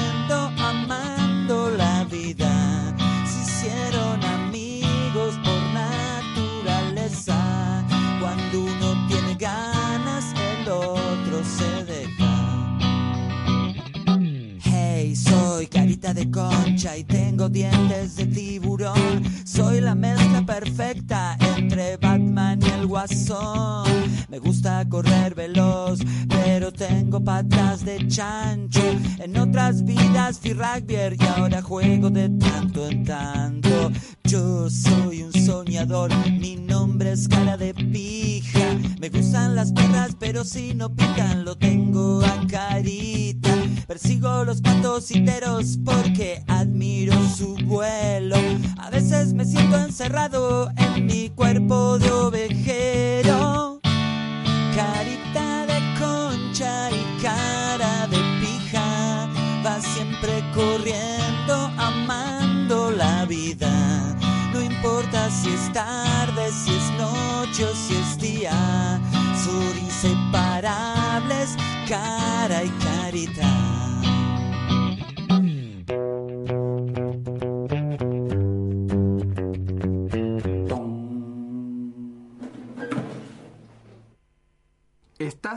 [15.60, 19.22] soy carita de concha y tengo dientes de tiburón.
[19.44, 23.84] Soy la mezcla perfecta entre Batman y el guasón.
[24.30, 26.00] Me gusta correr veloz,
[26.30, 28.80] pero tengo patas de chancho.
[29.18, 33.92] En otras vidas fui rugbyer y ahora juego de tanto en tanto.
[34.24, 38.78] Yo soy un soñador, mi nombre es cara de pija.
[38.98, 43.69] Me gustan las perras, pero si no pican lo tengo a carita.
[43.90, 48.36] Persigo los patos interos porque admiro su vuelo.
[48.78, 53.80] A veces me siento encerrado en mi cuerpo de ovejero.
[54.76, 59.28] Carita de concha y cara de pija.
[59.66, 64.16] Va siempre corriendo, amando la vida.
[64.52, 69.00] No importa si es tarde, si es noche o si es día.
[69.44, 71.56] Son inseparables,
[71.88, 73.79] cara y carita.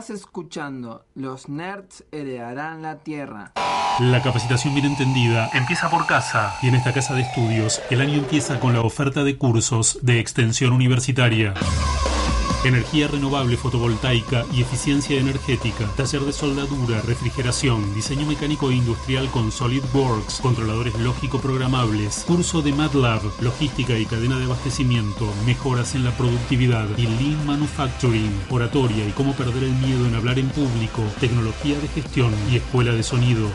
[0.04, 3.52] Estás escuchando Los Nerds heredarán la Tierra.
[4.00, 8.18] La capacitación bien entendida empieza por casa y en esta casa de estudios el año
[8.18, 11.54] empieza con la oferta de cursos de extensión universitaria.
[12.64, 19.52] Energía renovable fotovoltaica y eficiencia energética, taller de soldadura, refrigeración, diseño mecánico e industrial con
[19.52, 26.16] SolidWorks, controladores lógico programables, curso de MATLAB, logística y cadena de abastecimiento, mejoras en la
[26.16, 31.78] productividad y Lean Manufacturing, oratoria y cómo perder el miedo en hablar en público, tecnología
[31.78, 33.46] de gestión y escuela de sonido.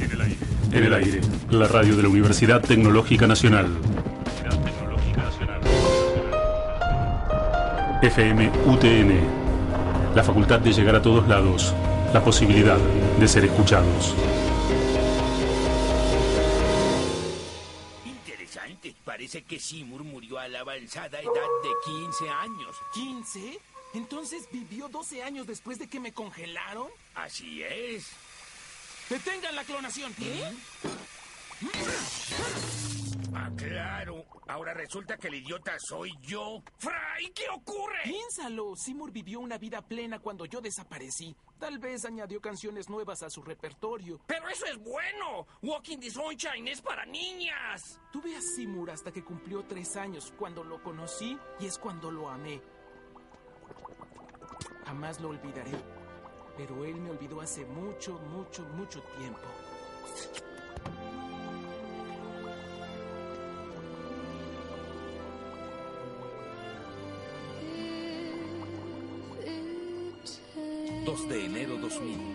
[0.00, 0.38] En el aire.
[0.72, 1.20] En el aire.
[1.50, 3.76] La radio de la Universidad Tecnológica Nacional.
[8.00, 9.47] FM UTN.
[10.18, 11.72] La facultad de llegar a todos lados.
[12.12, 14.16] La posibilidad de ser escuchados.
[18.04, 18.96] Interesante.
[19.04, 22.76] Parece que Seymour murió a la avanzada edad de 15 años.
[22.96, 23.60] ¿15?
[23.94, 26.88] ¿Entonces vivió 12 años después de que me congelaron?
[27.14, 28.10] Así es.
[29.08, 30.12] ¡Detengan la clonación!
[30.14, 30.42] ¿Qué?
[30.44, 31.17] ¿A
[31.60, 31.66] qué
[33.56, 36.62] Claro, ahora resulta que el idiota soy yo.
[36.78, 37.30] ¡Fray!
[37.34, 37.98] ¿Qué ocurre?
[38.04, 41.34] Piénsalo, Seymour vivió una vida plena cuando yo desaparecí.
[41.58, 44.20] Tal vez añadió canciones nuevas a su repertorio.
[44.26, 45.46] ¡Pero eso es bueno!
[45.62, 48.00] Walking the Sunshine es para niñas.
[48.12, 52.28] Tuve a Seymour hasta que cumplió tres años, cuando lo conocí y es cuando lo
[52.28, 52.62] amé.
[54.86, 55.72] Jamás lo olvidaré.
[56.56, 59.40] Pero él me olvidó hace mucho, mucho, mucho tiempo.
[71.08, 72.28] Dos de enero 2000.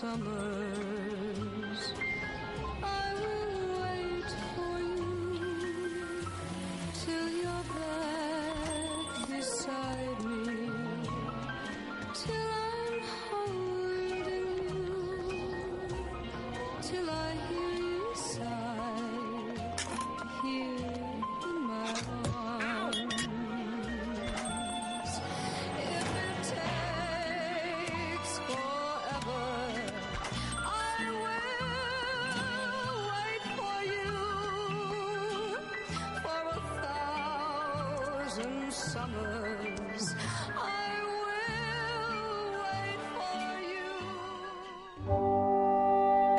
[0.00, 0.67] for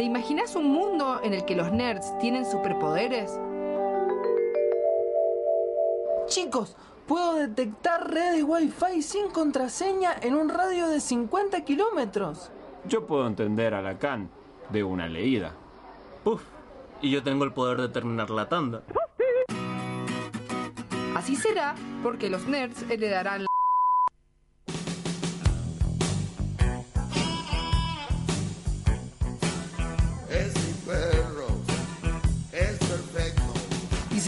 [0.10, 3.40] imaginas un mundo en el que los nerds tienen superpoderes?
[6.26, 6.76] Chicos,
[7.08, 12.50] puedo detectar redes Wi-Fi sin contraseña en un radio de 50 kilómetros.
[12.86, 14.32] Yo puedo entender a Lacan
[14.70, 15.54] de una leída.
[16.24, 16.42] Puf,
[17.02, 18.82] y yo tengo el poder de terminar la tanda.
[21.16, 23.49] Así será porque los nerds heredarán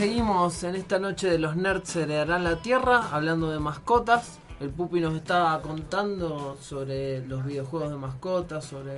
[0.01, 4.39] seguimos en esta noche de los nerds heredarán la tierra, hablando de mascotas.
[4.59, 8.93] El Pupi nos estaba contando sobre los videojuegos de mascotas, sobre...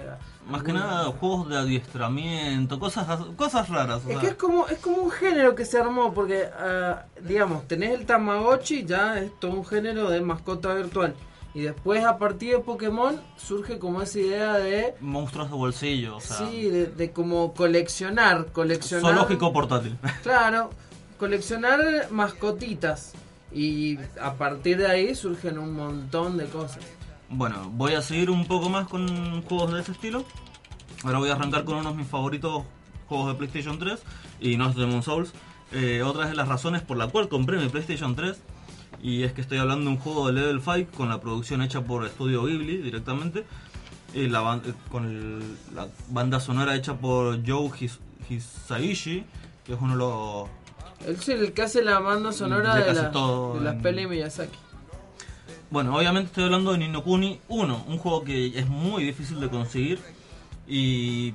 [0.47, 3.97] Más que nada, juegos de adiestramiento, cosas, cosas raras.
[4.05, 7.03] o Es sea, que es como, es como un género que se armó, porque, ah,
[7.21, 11.13] digamos, tenés el Tamagotchi, ya es todo un género de mascota virtual.
[11.53, 14.95] Y después, a partir de Pokémon, surge como esa idea de...
[15.01, 19.11] monstruos de bolsillo, o sea, Sí, de, de como coleccionar, coleccionar...
[19.13, 19.97] zoológico portátil.
[20.23, 20.69] Claro,
[21.18, 21.80] coleccionar
[22.11, 23.14] mascotitas.
[23.52, 26.84] Y a partir de ahí surgen un montón de cosas.
[27.30, 30.26] Bueno, voy a seguir un poco más con juegos de ese estilo.
[31.03, 32.64] Ahora voy a arrancar con uno de mis favoritos
[33.07, 34.02] juegos de PlayStation 3
[34.40, 35.34] y no es Demon Souls.
[35.72, 38.40] Eh, otra de las razones por la cual compré mi PlayStation 3
[39.02, 41.81] y es que estoy hablando de un juego de Level 5 con la producción hecha
[41.84, 43.45] por Studio Ghibli directamente.
[44.15, 45.40] Y la, ban- eh, con
[45.76, 47.99] la banda sonora hecha por Joe His-
[48.30, 49.26] Hisaishi,
[49.65, 50.49] que es uno de los
[51.07, 53.75] Él es el que hace la banda sonora De de, casi la- todo de las
[53.75, 54.57] en- pelis de Miyazaki.
[55.69, 59.49] Bueno, obviamente estoy hablando de Nino Kuni 1, un juego que es muy difícil de
[59.49, 59.99] conseguir
[60.67, 61.34] y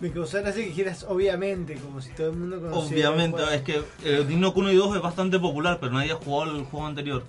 [0.00, 3.10] Me causara así que dijeras obviamente, como si todo el mundo conociera.
[3.10, 6.56] obviamente el es que eh, Nino Kuni 2 es bastante popular, pero nadie ha jugado
[6.56, 7.24] el juego anterior.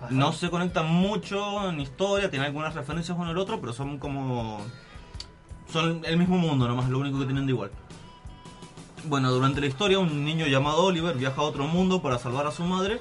[0.00, 0.08] Ajá.
[0.10, 4.60] No se conectan mucho en historia, tiene algunas referencias con el otro, pero son como...
[5.72, 7.70] Son el mismo mundo nomás, lo único que tienen de igual.
[9.04, 12.50] Bueno, durante la historia un niño llamado Oliver viaja a otro mundo para salvar a
[12.50, 13.00] su madre,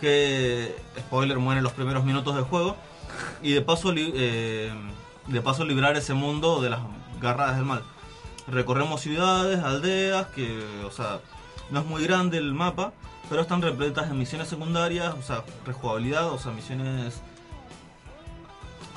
[0.00, 2.76] que, spoiler, muere en los primeros minutos del juego,
[3.42, 4.72] y de paso, eh,
[5.26, 6.80] de paso librar ese mundo de las
[7.20, 7.82] garras del mal.
[8.46, 11.20] Recorremos ciudades, aldeas, que, o sea,
[11.70, 12.92] no es muy grande el mapa,
[13.28, 17.20] pero están repletas de misiones secundarias, o sea, rejugabilidad, o sea, misiones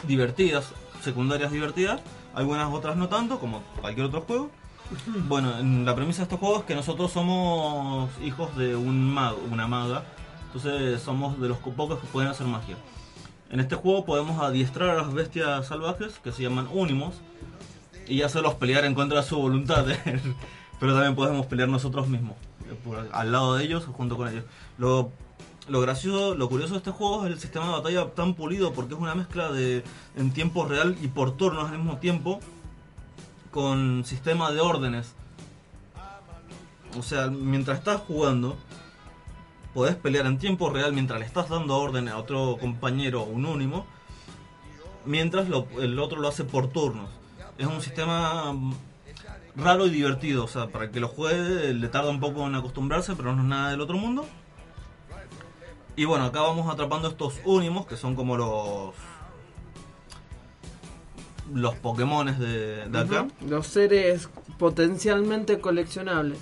[0.03, 2.01] divertidas, secundarias divertidas,
[2.33, 4.51] algunas otras no tanto, como cualquier otro juego.
[5.27, 9.39] Bueno, en la premisa de estos juegos es que nosotros somos hijos de un mago,
[9.51, 10.03] una maga,
[10.47, 12.77] entonces somos de los pocos que pueden hacer magia.
[13.49, 17.15] En este juego podemos adiestrar a las bestias salvajes que se llaman Unimos
[18.07, 19.85] y hacerlos pelear en contra de su voluntad,
[20.79, 22.35] pero también podemos pelear nosotros mismos,
[22.69, 24.43] eh, al lado de ellos o junto con ellos.
[24.77, 25.11] Lo,
[25.67, 28.93] lo gracioso, lo curioso de este juego es el sistema de batalla tan pulido porque
[28.93, 29.83] es una mezcla de
[30.15, 32.39] en tiempo real y por turnos al mismo tiempo
[33.55, 35.15] con sistema de órdenes.
[36.99, 38.57] O sea, mientras estás jugando,
[39.73, 43.85] podés pelear en tiempo real mientras le estás dando orden a otro compañero unónimo,
[45.05, 45.47] mientras
[45.79, 47.09] el otro lo hace por turnos.
[47.57, 48.73] Es un sistema mm,
[49.55, 53.15] raro y divertido, o sea, para que lo juegue le tarda un poco en acostumbrarse,
[53.15, 54.25] pero no es nada del otro mundo.
[55.95, 58.93] Y bueno, acá vamos atrapando estos únimos, que son como los
[61.53, 63.27] los Pokémones de, de acá.
[63.47, 66.37] Los seres potencialmente coleccionables.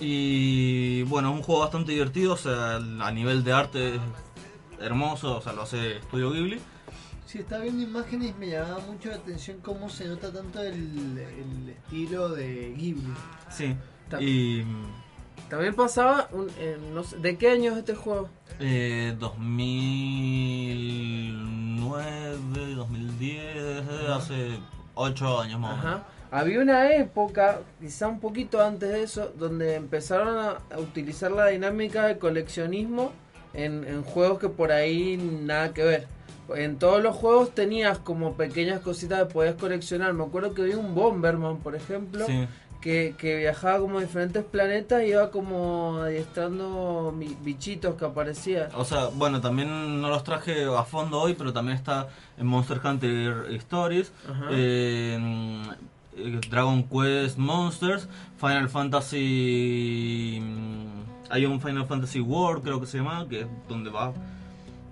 [0.00, 4.00] Y bueno, es un juego bastante divertido, o sea, a nivel de arte es
[4.80, 6.58] hermoso, o sea, lo hace Studio Ghibli.
[7.24, 10.76] Sí, estaba viendo imágenes y me llamaba mucho la atención cómo se nota tanto el,
[11.18, 13.14] el estilo de Ghibli.
[13.50, 13.74] Sí.
[14.10, 14.64] Ta- Y
[15.48, 18.28] También pasaba, un, eh, no sé, ¿de qué año es este juego?
[18.60, 19.16] eh,
[22.04, 24.58] 2009, 2010, hace
[24.94, 25.86] 8 años más o menos.
[25.86, 26.06] Ajá.
[26.30, 32.06] Había una época, quizá un poquito antes de eso, donde empezaron a, utilizar la dinámica
[32.06, 33.12] de coleccionismo
[33.54, 36.06] en, en juegos que por ahí nada que ver.
[36.54, 40.12] En todos los juegos tenías como pequeñas cositas que podías coleccionar.
[40.12, 42.46] Me acuerdo que había un Bomberman, por ejemplo, Sí.
[42.80, 48.68] Que, que viajaba como a diferentes planetas y iba como adiestrando bichitos que aparecían.
[48.74, 52.08] O sea, bueno, también no los traje a fondo hoy, pero también está
[52.38, 54.46] en Monster Hunter Stories, Ajá.
[54.50, 55.18] eh,
[56.16, 58.08] eh, Dragon Quest Monsters,
[58.38, 60.38] Final Fantasy...
[60.42, 64.12] mm, Hay un Final Fantasy World, creo que se llama, que es donde va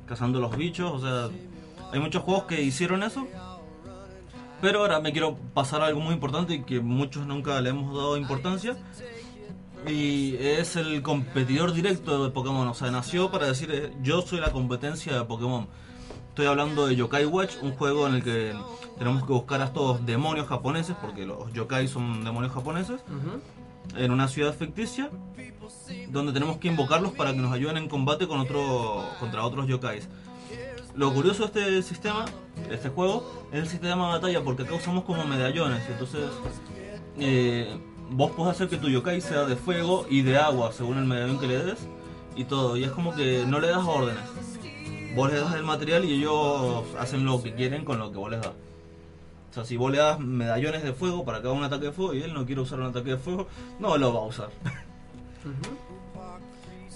[0.07, 1.29] cazando los bichos, o sea,
[1.93, 3.27] hay muchos juegos que hicieron eso.
[4.65, 7.95] Pero ahora me quiero pasar a algo muy importante y que muchos nunca le hemos
[7.95, 8.75] dado importancia.
[9.87, 12.67] Y es el competidor directo de Pokémon.
[12.69, 15.69] O sea, nació para decir, eh, yo soy la competencia de Pokémon.
[16.31, 18.55] Estoy hablando de Yokai Watch, un juego en el que
[18.97, 23.03] tenemos que buscar a estos demonios japoneses, porque los yokai son demonios japoneses,
[23.97, 25.11] en una ciudad ficticia,
[26.09, 30.09] donde tenemos que invocarlos para que nos ayuden en combate con otro, contra otros yokais.
[30.97, 32.25] Lo curioso de este sistema,
[32.69, 35.83] de este juego, es el sistema de batalla, porque acá usamos como medallones.
[35.89, 36.31] Entonces,
[37.19, 37.77] eh,
[38.11, 41.41] vos podés hacer que tu yokai sea de fuego y de agua, según el medallón
[41.41, 41.89] que le des,
[42.37, 42.77] y todo.
[42.77, 44.23] Y es como que no le das órdenes.
[45.17, 48.31] Vos le das el material y ellos hacen lo que quieren con lo que vos
[48.31, 48.53] les das.
[49.51, 51.93] O sea, si vos le das medallones de fuego para que haga un ataque de
[51.93, 53.49] fuego y él no quiere usar un ataque de fuego,
[53.81, 54.51] no lo va a usar.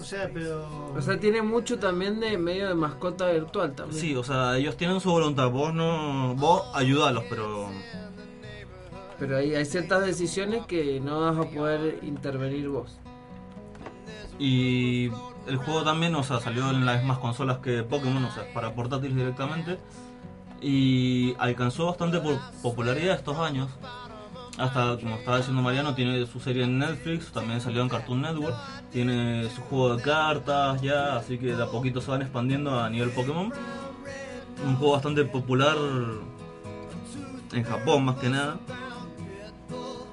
[0.09, 0.93] Sea, pero.
[0.95, 3.99] O sea, tiene mucho también de medio de mascota virtual también.
[3.99, 7.69] Sí, o sea, ellos tienen su voluntad, vos no, vos ayudalos, pero
[9.17, 12.99] Pero hay, hay ciertas decisiones que no vas a poder intervenir vos.
[14.37, 15.11] y
[15.47, 18.73] el juego también, o sea, salió en las mismas consolas que Pokémon, o sea, para
[18.73, 19.77] portátiles directamente
[20.61, 23.69] y alcanzó bastante por popularidad estos años.
[24.57, 28.55] Hasta, como estaba diciendo Mariano, tiene su serie en Netflix, también salió en Cartoon Network,
[28.91, 32.89] tiene su juego de cartas ya, así que de a poquito se van expandiendo a
[32.89, 33.51] nivel Pokémon.
[34.65, 35.77] Un juego bastante popular
[37.53, 38.59] en Japón más que nada.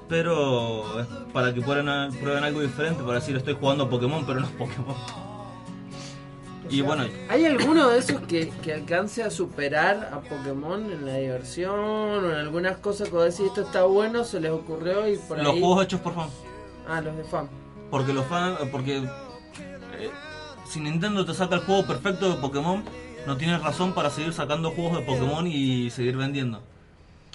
[0.07, 4.39] Pero es para que prueben, prueben algo diferente, para decir estoy jugando a Pokémon, pero
[4.39, 4.95] no es Pokémon.
[6.69, 11.15] Y bueno, ¿Hay alguno de esos que, que alcance a superar a Pokémon en la
[11.15, 15.37] diversión o en algunas cosas que decís esto está bueno, se les ocurrió y por
[15.37, 15.61] los ahí...
[15.61, 16.29] juegos hechos por fan.
[16.85, 17.47] Ah, los de fan.
[17.89, 20.11] Porque los fans, porque eh,
[20.65, 22.83] si Nintendo te saca el juego perfecto de Pokémon,
[23.25, 26.61] no tienes razón para seguir sacando juegos de Pokémon y seguir vendiendo.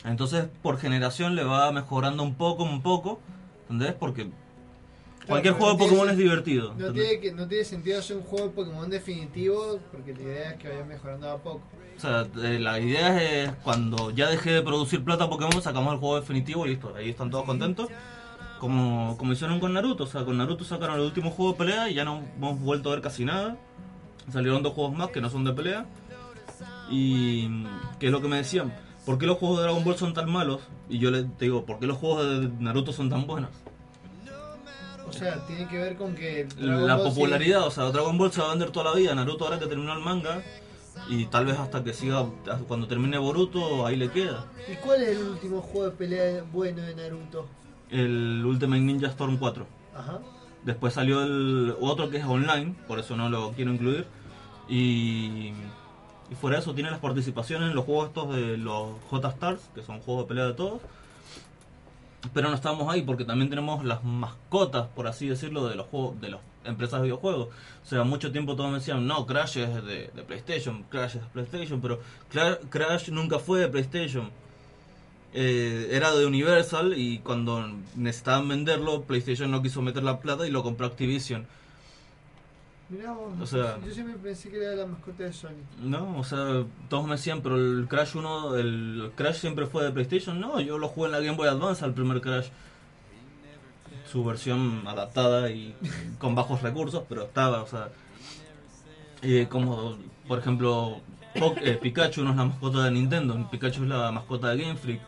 [0.05, 3.21] Entonces, por generación le va mejorando un poco, un poco,
[3.71, 3.95] ¿entendés?
[3.95, 4.29] Porque
[5.27, 6.75] cualquier Claro, juego de Pokémon tiene- es divertido.
[6.77, 10.51] No tiene, que, no tiene sentido hacer un juego de Pokémon definitivo porque la idea
[10.51, 11.63] es que vaya mejorando a poco.
[11.97, 16.01] O sea, eh, la idea es cuando ya deje de producir plata Pokémon, sacamos el
[16.01, 16.93] juego definitivo y listo.
[16.97, 17.89] Ahí están todos contentos.
[18.63, 20.05] Como, como hicieron con Naruto.
[20.05, 22.91] O sea, con Naruto sacaron el último juego de pelea y ya no hemos vuelto
[22.91, 23.57] a ver casi nada.
[24.33, 25.85] Salieron dos juegos más que no son de pelea.
[26.89, 27.65] Y
[27.99, 28.73] que es lo que me decían.
[29.05, 30.61] ¿Por qué los juegos de Dragon Ball son tan malos?
[30.89, 33.51] Y yo les te digo, ¿por qué los juegos de Naruto son tan buenos?
[35.09, 36.45] O sea, tiene que ver con que.
[36.45, 39.13] Dragon la Ball popularidad, o sea, Dragon Ball se va a vender toda la vida.
[39.13, 40.41] Naruto ahora que terminó el manga.
[41.09, 42.27] Y tal vez hasta que siga,
[42.69, 44.47] cuando termine Boruto, ahí le queda.
[44.73, 47.49] ¿Y cuál es el último juego de pelea bueno de Naruto?
[47.93, 49.67] El Ultimate Ninja Storm 4.
[49.97, 50.19] Ajá.
[50.65, 54.07] Después salió el otro que es online, por eso no lo quiero incluir.
[54.69, 55.53] Y,
[56.31, 59.83] y fuera de eso tiene las participaciones en los juegos estos de los J-Stars, que
[59.83, 60.81] son juegos de pelea de todos.
[62.33, 66.21] Pero no estamos ahí porque también tenemos las mascotas, por así decirlo, de los juegos,
[66.21, 67.49] de las empresas de videojuegos.
[67.49, 71.23] O sea, mucho tiempo todos me decían, no, Crash es de, de PlayStation, Crash es
[71.23, 72.01] de PlayStation, pero
[72.71, 74.31] Crash nunca fue de PlayStation.
[75.35, 80.51] Eh, era de Universal y cuando necesitaban venderlo, PlayStation no quiso meter la plata y
[80.51, 81.47] lo compró Activision.
[82.91, 85.49] Mirá vos, O sea- yo siempre pensé que era la mascota de Sony.
[85.83, 89.91] No, o sea, todos me decían, pero el Crash 1, el Crash siempre fue de
[89.93, 90.39] PlayStation.
[90.39, 92.49] No, yo lo jugué en la Game Boy Advance al primer Crash.
[94.11, 95.75] Su versión adaptada y
[96.19, 97.89] con bajos recursos, pero estaba, o sea.
[99.23, 99.97] eh, como
[100.29, 101.01] por ejemplo
[101.63, 105.01] eh, Pikachu no es la mascota de Nintendo, Pikachu es la mascota de Game Freak,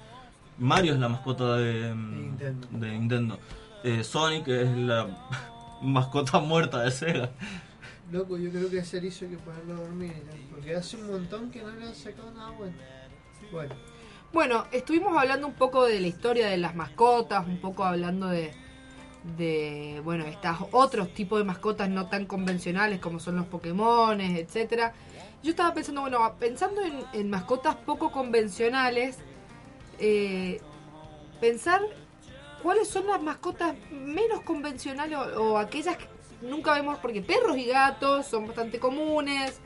[0.59, 2.69] Mario es la mascota de mm, Nintendo.
[2.71, 3.39] de Nintendo.
[3.83, 5.07] Eh, Sonic es la
[5.83, 7.31] mascota muerta de Sega.
[8.11, 10.13] Loco, yo creo que a Erizo hay que ponerlo a dormir
[10.51, 12.77] porque hace un montón que no le han sacado nada bueno.
[13.51, 13.75] Bueno,
[14.33, 18.53] Bueno, estuvimos hablando un poco de la historia de las mascotas, un poco hablando de,
[19.37, 24.93] de bueno, estas otros tipos de mascotas no tan convencionales como son los Pokémones, etcétera.
[25.43, 29.19] Yo estaba pensando, bueno, pensando en, en mascotas poco convencionales,
[29.99, 30.61] eh,
[31.41, 31.81] pensar
[32.63, 36.07] cuáles son las mascotas menos convencionales o, o aquellas que
[36.43, 39.61] nunca vemos, porque perros y gatos son bastante comunes,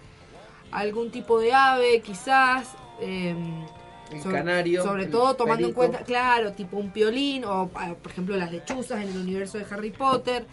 [0.70, 2.68] algún tipo de ave quizás.
[3.00, 3.64] em,
[4.10, 8.36] El sobre, canario, Sobre todo tomando en cuenta, claro, tipo un piolín o, por ejemplo,
[8.36, 10.46] las lechuzas en el universo de Harry Potter.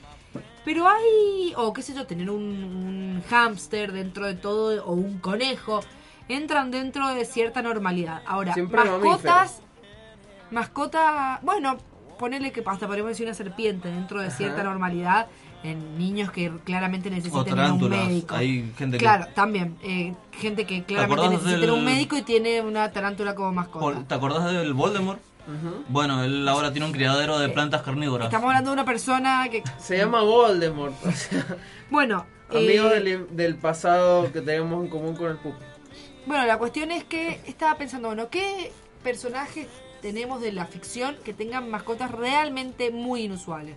[0.65, 5.19] Pero hay, o qué sé yo, tener un, un hámster dentro de todo o un
[5.19, 5.81] conejo,
[6.27, 8.23] entran dentro de cierta normalidad.
[8.26, 9.61] Ahora, Siempre mascotas,
[10.51, 11.77] mascota, bueno,
[12.19, 14.38] ponele que hasta podemos decir una serpiente dentro de Ajá.
[14.38, 15.27] cierta normalidad
[15.63, 18.35] en niños que claramente necesitan un médico.
[18.35, 19.77] Hay gente que Claro, también.
[19.84, 24.03] eh, gente que claramente necesita un médico y tiene una tarántula como mascota.
[24.07, 25.19] ¿Te acordás del Voldemort?
[25.89, 28.27] Bueno, él ahora tiene un criadero de plantas carnívoras.
[28.27, 29.63] Estamos hablando de una persona que...
[29.80, 30.93] Se llama Voldemort.
[31.05, 31.45] o sea,
[31.89, 35.53] Bueno, amigos eh, del, del pasado que tenemos en común con el Pup.
[36.26, 38.72] bueno, la cuestión es que estaba pensando, bueno, ¿qué
[39.03, 39.67] personajes
[40.06, 43.76] tenemos de la ficción que tengan mascotas realmente muy inusuales?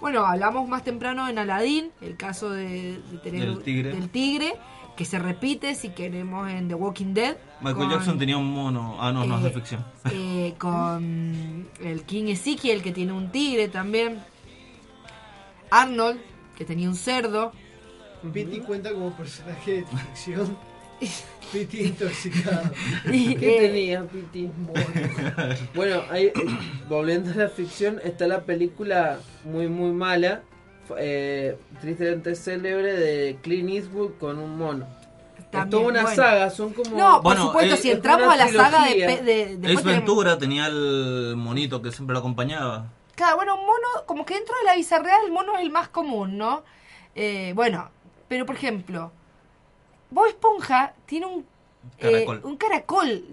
[0.00, 3.90] Bueno, hablamos más temprano en Aladdin, el caso de, de tener Del tigre.
[3.92, 4.54] del tigre,
[4.96, 7.36] que se repite si queremos en The Walking Dead.
[7.60, 8.96] Michael con- Jackson tenía un mono.
[8.98, 9.84] Ah, no, no es de Eh, ficción.
[10.10, 14.20] eh, con el King Ezekiel, que tiene un tigre también.
[15.70, 16.18] Arnold,
[16.56, 17.52] que tenía un cerdo.
[18.32, 20.56] Pity cuenta como personaje de ficción.
[21.52, 22.70] Pity intoxicado.
[23.12, 24.50] Y, ¿Qué eh, tenía, Piti?
[25.74, 26.32] Bueno, ahí, eh,
[26.88, 30.42] volviendo a la ficción, está la película muy, muy mala,
[30.98, 34.86] eh, tristemente célebre, de Clint Eastwood con un mono.
[35.38, 36.16] es También, toda una bueno.
[36.16, 36.90] saga, son como...
[36.96, 39.06] No, por Bueno, supuesto, eh, si entramos a la saga de...
[39.22, 42.86] de tenemos- Ventura tenía el monito que siempre lo acompañaba.
[43.14, 45.88] Claro, bueno, un mono, como que dentro de la bizarreada el mono es el más
[45.88, 46.62] común, ¿no?
[47.14, 47.90] Eh, bueno,
[48.28, 49.10] pero por ejemplo,
[50.10, 51.44] Bob Esponja tiene un
[51.98, 52.40] eh, Caracol.
[52.44, 53.24] un caracol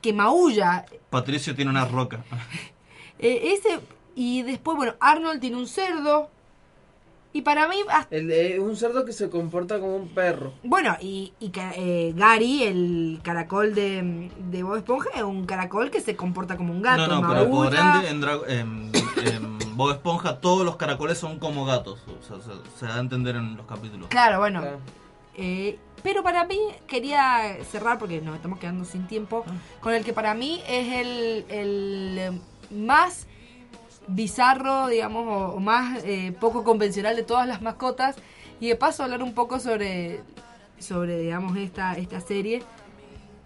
[0.00, 0.84] que maulla.
[1.10, 2.24] Patricio tiene una roca.
[3.18, 3.80] Eh, ese
[4.14, 6.28] Y después, bueno, Arnold tiene un cerdo.
[7.32, 10.52] Y para mí, hasta- El, eh, un cerdo que se comporta como un perro.
[10.62, 16.00] bueno, y, y eh, Gary, el caracol de, de Bob Esponja, es un caracol que
[16.02, 17.06] se comporta como un gato.
[17.08, 18.92] no, no, pero por ende, en, en-
[19.26, 22.00] en Bob Esponja todos los caracoles son como gatos.
[22.20, 24.08] O sea, se, se da a entender en los capítulos.
[24.08, 24.62] Claro, bueno.
[25.34, 26.56] Eh, pero para mí,
[26.86, 29.44] quería cerrar, porque nos estamos quedando sin tiempo,
[29.80, 32.30] con el que para mí es el, el eh,
[32.70, 33.26] más
[34.06, 38.14] bizarro, digamos, o, o más eh, poco convencional de todas las mascotas.
[38.60, 40.20] Y de paso hablar un poco sobre,
[40.78, 42.62] sobre digamos, esta, esta serie,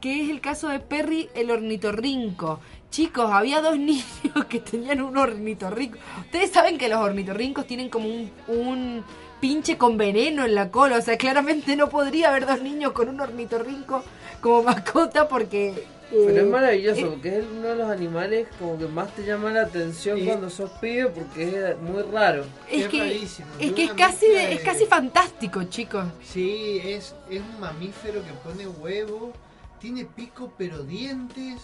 [0.02, 2.60] que es el caso de Perry el ornitorrinco.
[2.90, 4.04] Chicos, había dos niños
[4.50, 5.96] que tenían un ornitorrinco.
[6.26, 9.02] Ustedes saben que los ornitorrincos tienen como un, un
[9.40, 10.98] pinche con veneno en la cola.
[10.98, 14.02] O sea, claramente no podría haber dos niños con un ornitorrinco
[14.40, 15.86] como mascota porque...
[16.10, 19.24] Pero eh, es maravilloso, eh, porque es uno de los animales como que más te
[19.24, 22.44] llama la atención cuando sos pibe porque es muy raro.
[22.68, 26.06] Es que, rarísimo, es, que es casi de- es casi fantástico, chicos.
[26.24, 29.32] Sí, es, es un mamífero que pone huevo,
[29.78, 31.60] tiene pico pero dientes,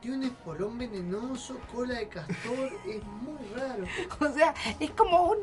[0.00, 3.84] tiene un espolón venenoso, cola de castor, es muy raro.
[4.20, 5.38] O sea, es como un,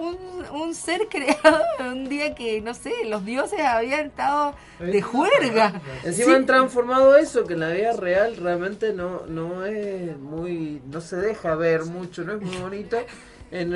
[0.00, 4.54] un, un ser creado un día que, no sé, los dioses habían estado
[4.86, 5.80] de juerga.
[6.02, 6.34] Encima Sí.
[6.36, 11.16] han transformado eso que en la vida real realmente no, no es muy, no se
[11.16, 12.96] deja ver mucho, no es muy bonito.
[13.52, 13.74] En,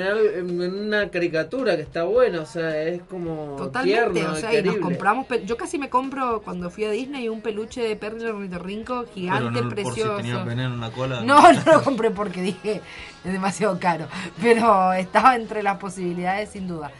[0.61, 4.77] una caricatura que está buena, o sea, es como Totalmente, tierno, o sea, y nos
[4.77, 9.49] compramos, yo casi me compro cuando fui a Disney un peluche de Perry ornitorrinco gigante,
[9.51, 10.15] Pero no por si precioso.
[10.15, 11.21] tenía veneno en la cola.
[11.23, 12.81] No, no lo compré porque dije
[13.25, 14.07] es demasiado caro,
[14.41, 16.91] pero estaba entre las posibilidades sin duda.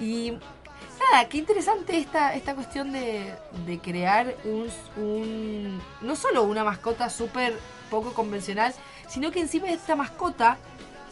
[0.00, 3.34] Y nada, qué interesante esta, esta cuestión de,
[3.66, 7.52] de crear un, un- no solo una mascota súper
[7.90, 8.72] poco convencional,
[9.06, 10.56] sino que encima esta mascota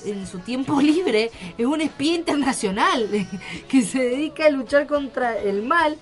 [0.04, 3.08] en su tiempo libre es un espía internacional
[3.68, 5.96] que se dedica a luchar contra el mal.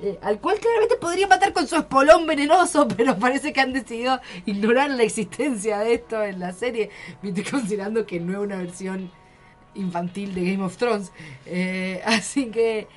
[0.00, 4.20] eh, al cual claramente podría matar con su espolón venenoso, pero parece que han decidido
[4.46, 6.90] ignorar la existencia de esto en la serie,
[7.50, 9.10] considerando que no es una versión
[9.74, 11.12] infantil de Game of Thrones.
[11.46, 12.88] Eh, así que,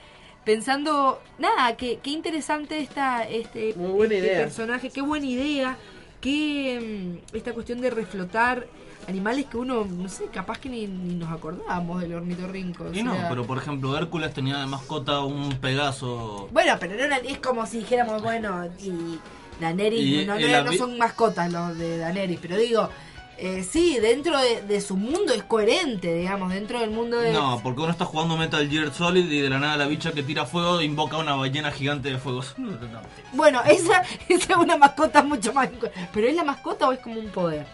[0.46, 5.78] pensando, nada, qué, qué interesante esta, este, este personaje, qué buena idea,
[6.22, 8.68] qué mm, esta cuestión de reflotar
[9.08, 12.86] animales que uno, no sé, capaz que ni, ni nos acordábamos del ornitorrinco.
[12.86, 16.48] o Y no, sea- pero por ejemplo, Hércules tenía de mascota un Pegaso.
[16.52, 19.20] Bueno, pero no era- es como si dijéramos, bueno, y
[19.60, 22.90] Daenerys, Y no, no, no son mascotas los de Daenerys, pero digo,
[23.38, 27.34] eh, sí, dentro de, de su mundo es coherente, digamos, dentro del mundo de...
[27.34, 30.24] No, porque uno está jugando Metal Gear Solid y de la nada la bicha que
[30.24, 32.42] tira fuego invoca una ballena gigante de fuego.
[33.34, 35.70] Bueno, esa, esa es una mascota mucho más...
[36.14, 37.66] ¿Pero es la mascota o es como un poder?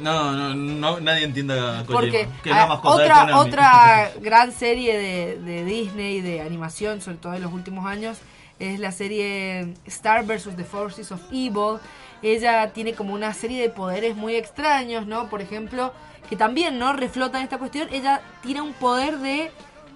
[0.00, 4.96] No, no, no nadie entiende a Kojima, Porque que ah, de otra, otra gran serie
[4.98, 8.18] de, de Disney de animación, sobre todo en los últimos años,
[8.58, 10.56] es la serie Star vs.
[10.56, 11.78] The Forces of Evil.
[12.22, 15.28] Ella tiene como una serie de poderes muy extraños, ¿no?
[15.30, 15.92] Por ejemplo,
[16.28, 17.88] que también no reflotan esta cuestión.
[17.92, 19.50] Ella tiene un poder de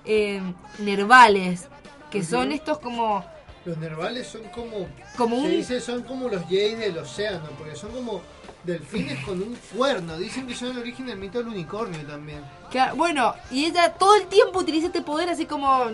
[0.06, 0.40] eh,
[0.78, 1.68] nervales,
[2.10, 3.24] que son estos como...
[3.64, 4.86] Los nervales son como.
[5.16, 8.20] Como se un- dice son como los jays del océano, porque son como
[8.64, 10.16] delfines con un cuerno.
[10.18, 12.42] Dicen que son el origen del mito del unicornio también.
[12.70, 15.84] Claro, bueno, y ella todo el tiempo utiliza este poder así como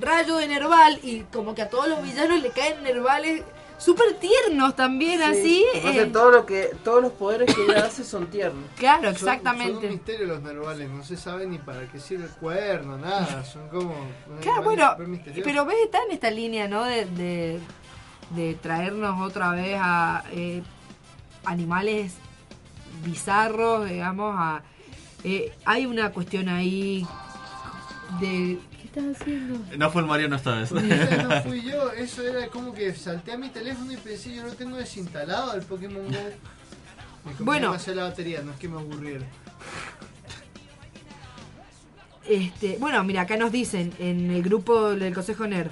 [0.00, 3.42] rayo de nerval y como que a todos los villanos le caen nervales
[3.76, 5.64] súper tiernos también, así.
[5.66, 8.04] Lo que pasa es eh, que todo lo que, todos los poderes que ella hace
[8.04, 8.64] son tiernos.
[8.76, 9.86] Claro, Son- Son, exactamente.
[9.86, 13.42] un misterio los nervales, no se sabe ni para qué sirve el cuerno, nada.
[13.52, 13.94] Son como.
[14.42, 14.96] Claro, bueno,
[15.44, 16.84] pero ves, está en esta línea, ¿no?
[16.84, 17.58] De, de,
[18.30, 20.62] de traernos otra vez a eh,
[21.44, 22.14] animales
[23.04, 24.62] bizarros, digamos, a...
[25.24, 27.06] eh, hay una cuestión ahí
[28.20, 28.58] de...
[28.80, 29.58] ¿Qué estás haciendo?
[29.76, 30.72] No fue el Mariano esta vez.
[30.72, 34.52] no fui yo, eso era como que salté a mi teléfono y pensé, yo no
[34.52, 36.12] tengo desinstalado el Pokémon Go.
[37.24, 37.44] Me Bueno.
[37.44, 37.72] bueno.
[37.72, 39.26] hacer la batería, no es que me aburriera.
[42.26, 45.70] Este, bueno, mira, acá nos dicen en el grupo del Consejo NER,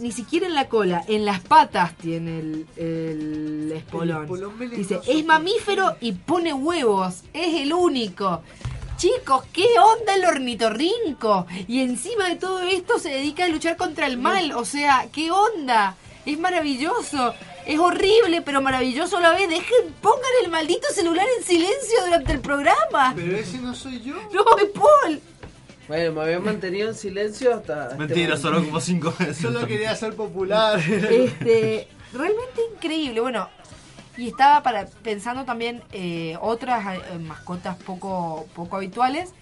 [0.00, 4.28] ni siquiera en la cola, en las patas tiene el, el espolón.
[4.74, 8.42] Dice, es mamífero y pone huevos, es el único.
[8.96, 11.46] Chicos, ¿qué onda el ornitorrinco?
[11.68, 15.30] Y encima de todo esto se dedica a luchar contra el mal, o sea, ¿qué
[15.30, 15.96] onda?
[16.26, 17.34] Es maravilloso.
[17.64, 19.48] Es horrible, pero maravilloso a la vez.
[19.48, 23.12] Dejen, pongan el maldito celular en silencio durante el programa.
[23.14, 24.14] Pero ese no soy yo.
[24.32, 25.20] No, es Paul.
[25.88, 27.84] Bueno, me había mantenido en silencio hasta.
[27.86, 29.38] este Mentira, solo como cinco veces.
[29.38, 30.78] Solo quería ser popular.
[30.78, 33.20] Este, realmente increíble.
[33.20, 33.48] Bueno,
[34.16, 39.32] y estaba para pensando también eh, otras eh, mascotas poco, poco habituales.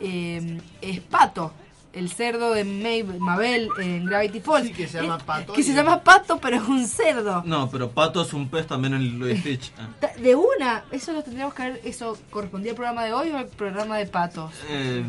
[0.00, 1.52] Eh, es Pato,
[1.92, 4.68] el cerdo de Maeve- Mabel en Gravity Falls.
[4.68, 7.42] Sí, que se llama Pato Que y- se llama Pato, pero es un cerdo.
[7.44, 9.72] No, pero Pato es un pez también en y Stitch.
[9.78, 10.08] Ah.
[10.18, 13.46] De una, eso lo tendríamos que haber, eso correspondía al programa de hoy o al
[13.46, 14.52] programa de patos.
[14.70, 15.04] Eh,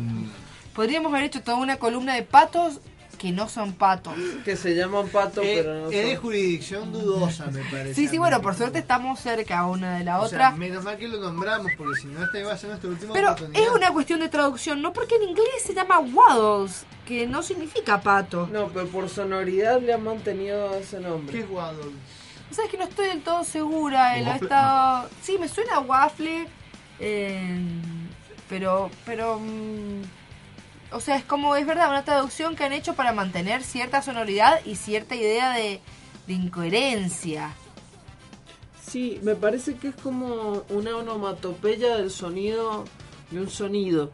[0.74, 2.80] Podríamos haber hecho toda una columna de patos
[3.18, 4.12] que no son patos.
[4.44, 6.22] Que se llaman pato, Eh, pero no es de son.
[6.22, 7.94] jurisdicción dudosa, me parece.
[7.94, 10.48] Sí, a sí, bueno, por suerte estamos cerca una de la O otra.
[10.48, 13.14] sea, menos mal que lo nombramos, porque si no, esta iba a ser nuestra última
[13.14, 17.42] Pero es una cuestión de traducción, no porque en inglés se llama waddles, que no
[17.42, 18.48] significa pato.
[18.52, 21.32] No, pero por sonoridad le han mantenido ese nombre.
[21.32, 21.92] ¿Qué es Waddle?
[22.50, 24.18] ¿Sabes que no estoy del todo segura?
[24.18, 25.08] Él ha estado...
[25.22, 26.46] Sí, me suena a waffle,
[26.98, 27.58] eh,
[28.48, 28.90] pero...
[29.06, 30.02] pero mm,
[30.94, 34.60] o sea, es como, es verdad, una traducción que han hecho para mantener cierta sonoridad
[34.64, 35.80] y cierta idea de,
[36.26, 37.50] de incoherencia.
[38.86, 42.84] Sí, me parece que es como una onomatopeya del sonido
[43.30, 44.12] de un sonido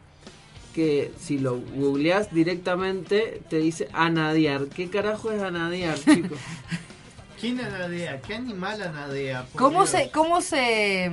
[0.73, 4.65] que si lo googleas directamente te dice anadear.
[4.67, 6.39] ¿Qué carajo es anadear, chicos?
[7.39, 8.21] ¿Quién anadea?
[8.21, 9.45] ¿Qué animal anadea?
[9.55, 9.89] ¿Cómo Dios.
[9.89, 11.11] se, cómo se,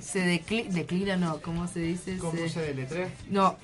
[0.00, 1.16] se decli- declina?
[1.16, 2.18] No, ¿cómo se dice?
[2.18, 3.08] ¿Cómo se deletrea?
[3.30, 3.56] No.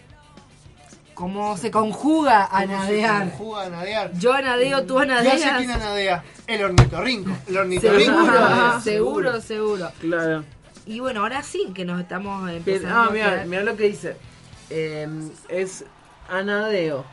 [1.15, 3.29] ¿Cómo se conjuga ¿Cómo se anadear?
[3.31, 4.13] conjuga anadear?
[4.15, 5.41] Yo anadeo, tú Ya anadeas.
[5.41, 6.25] sé quién anadea.
[6.47, 7.31] El ornitorrinco.
[7.47, 9.91] El ornitorrinco Seguro, anadea, seguro, seguro.
[10.01, 10.45] Claro.
[10.87, 14.17] Y bueno, ahora sí que nos estamos empezando ah, a mira, mira lo que dice.
[14.71, 15.07] Eh,
[15.49, 15.85] es
[16.29, 17.05] anadeo.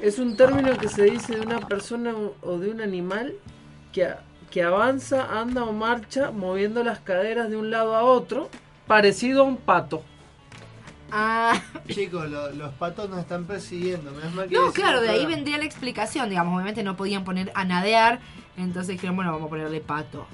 [0.00, 3.34] Es un término que se dice de una persona o de un animal
[3.92, 4.20] que, a-
[4.50, 8.48] que avanza, anda o marcha moviendo las caderas de un lado a otro,
[8.86, 10.02] parecido a un pato.
[11.12, 14.10] Ah, Chicos, lo- los patos nos están persiguiendo.
[14.12, 16.28] menos mal que no, decimos claro, de ahí vendría la explicación.
[16.28, 18.20] Digamos, obviamente no podían poner anadear,
[18.56, 20.26] entonces dijeron, bueno, vamos a ponerle pato.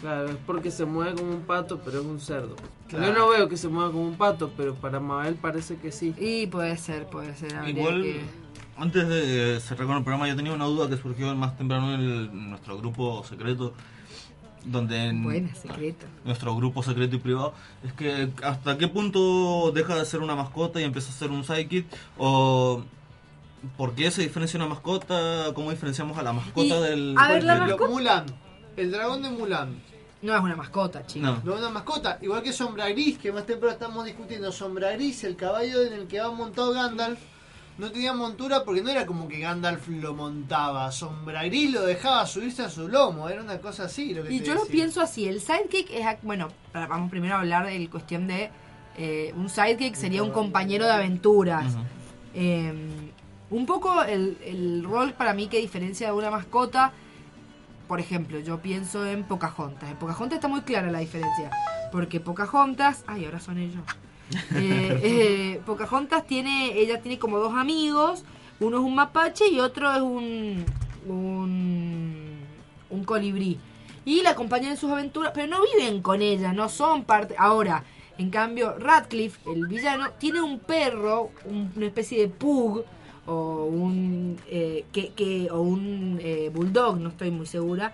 [0.00, 2.56] Claro, es porque se mueve como un pato, pero es un cerdo.
[2.88, 3.06] Claro.
[3.06, 6.14] Yo no veo que se mueva como un pato, pero para Mabel parece que sí.
[6.18, 7.54] Y puede ser, puede ser.
[7.54, 8.20] habría Igual, que-
[8.76, 12.00] antes de cerrar con el programa, yo tenía una duda que surgió más temprano en
[12.00, 13.74] el- nuestro grupo secreto.
[14.64, 16.06] Donde en Buena, secreto.
[16.24, 17.52] nuestro grupo secreto y privado
[17.84, 21.42] es que hasta qué punto deja de ser una mascota y empieza a ser un
[21.44, 21.86] sidekick
[22.18, 22.82] o
[23.76, 25.52] ¿Por qué se diferencia una mascota?
[25.54, 27.14] ¿Cómo diferenciamos a la mascota Y, del...
[27.16, 27.90] a ver, del- la mascota...
[27.90, 28.26] Mulan,
[28.76, 29.80] el dragón de Mulan.
[30.20, 31.28] No es una mascota, chicos.
[31.28, 31.40] No.
[31.44, 34.50] No es una mascota, igual que Sombra Gris, que más temprano estamos discutiendo.
[34.52, 37.20] Sombra Gris, el caballo en el que va montado Gandalf,
[37.78, 40.90] no tenía montura porque no era como que Gandalf lo montaba.
[40.92, 44.14] Sombra Gris lo dejaba subirse a su lomo, era una cosa así.
[44.14, 47.10] Lo que Y te yo lo pienso así, el sidekick es, ac- bueno, para- vamos
[47.10, 48.50] primero a hablar de la cuestión de
[48.96, 51.74] eh, un sidekick sería un compañero de aventuras.
[52.34, 52.72] Eh,
[53.50, 56.92] un poco el, el rol para mí que diferencia de una mascota,
[57.88, 59.90] por ejemplo, yo pienso en Pocahontas.
[59.90, 61.50] En Pocahontas está muy clara la diferencia,
[61.90, 63.82] porque Pocahontas, ay, ahora son ellos.
[64.56, 68.24] Eh, eh, Pocahontas tiene, ella tiene como dos amigos,
[68.60, 70.64] uno es un mapache y otro es un,
[71.08, 72.36] un,
[72.90, 73.58] un colibrí.
[74.04, 77.34] Y la acompañan en sus aventuras, pero no viven con ella, no son parte.
[77.38, 77.84] Ahora,
[78.18, 82.84] en cambio, Radcliffe, el villano, tiene un perro, un- una especie de pug
[83.26, 87.92] o un eh, que- o un eh, bulldog, no estoy muy segura,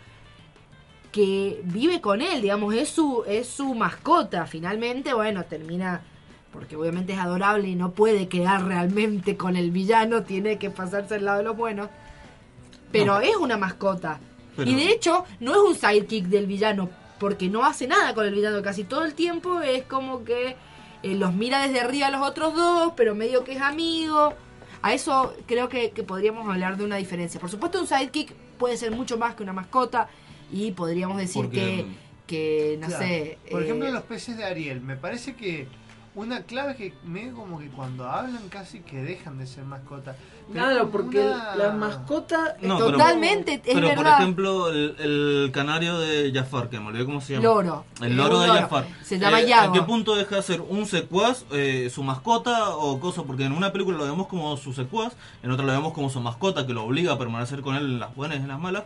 [1.13, 4.47] que vive con él, digamos, es su es su mascota.
[4.47, 6.03] Finalmente, bueno, termina
[6.53, 11.17] porque obviamente es adorable y no puede quedar realmente con el villano, tiene que pasarse
[11.17, 11.89] al lado de los buenos.
[12.91, 13.21] Pero No.
[13.21, 14.19] es una mascota.
[14.57, 16.89] Pero- Y de hecho, no es un sidekick del villano,
[17.21, 19.61] porque no hace nada con el villano casi todo el tiempo.
[19.61, 20.57] Es como que
[21.03, 24.35] eh, los mira desde arriba a los otros dos, pero medio que es amigo.
[24.83, 27.39] A eso creo que, que podríamos hablar de una diferencia.
[27.41, 30.09] Por supuesto, un sidekick puede ser mucho más que una mascota
[30.51, 31.87] y podríamos decir Porque-
[32.27, 33.05] que, que, no Claro.
[33.05, 33.39] sé...
[33.51, 34.81] Por eh, ejemplo, los peces de Ariel.
[34.81, 35.69] Me parece que
[36.15, 40.17] una clave es que medio como que cuando hablan casi que dejan de ser mascotas.
[40.53, 45.51] Pero Claro, porque una- la mascota No, pero- Totalmente, es pero, por ejemplo, el, el
[45.53, 47.45] canario de Jafar, que me olvidé cómo se llama.
[47.45, 47.85] Loro.
[48.01, 48.61] El Es loro de loro.
[48.61, 48.87] Jafar.
[49.05, 49.67] Se llama Eh, Yago.
[49.75, 53.23] ¿En qué punto deja de ser un secuaz eh, su mascota o cosa?
[53.25, 55.13] Porque en una película lo vemos como su secuaz,
[55.43, 58.01] en otra lo vemos como su mascota que lo obliga a permanecer con él en
[58.01, 58.85] las buenas y en las malas.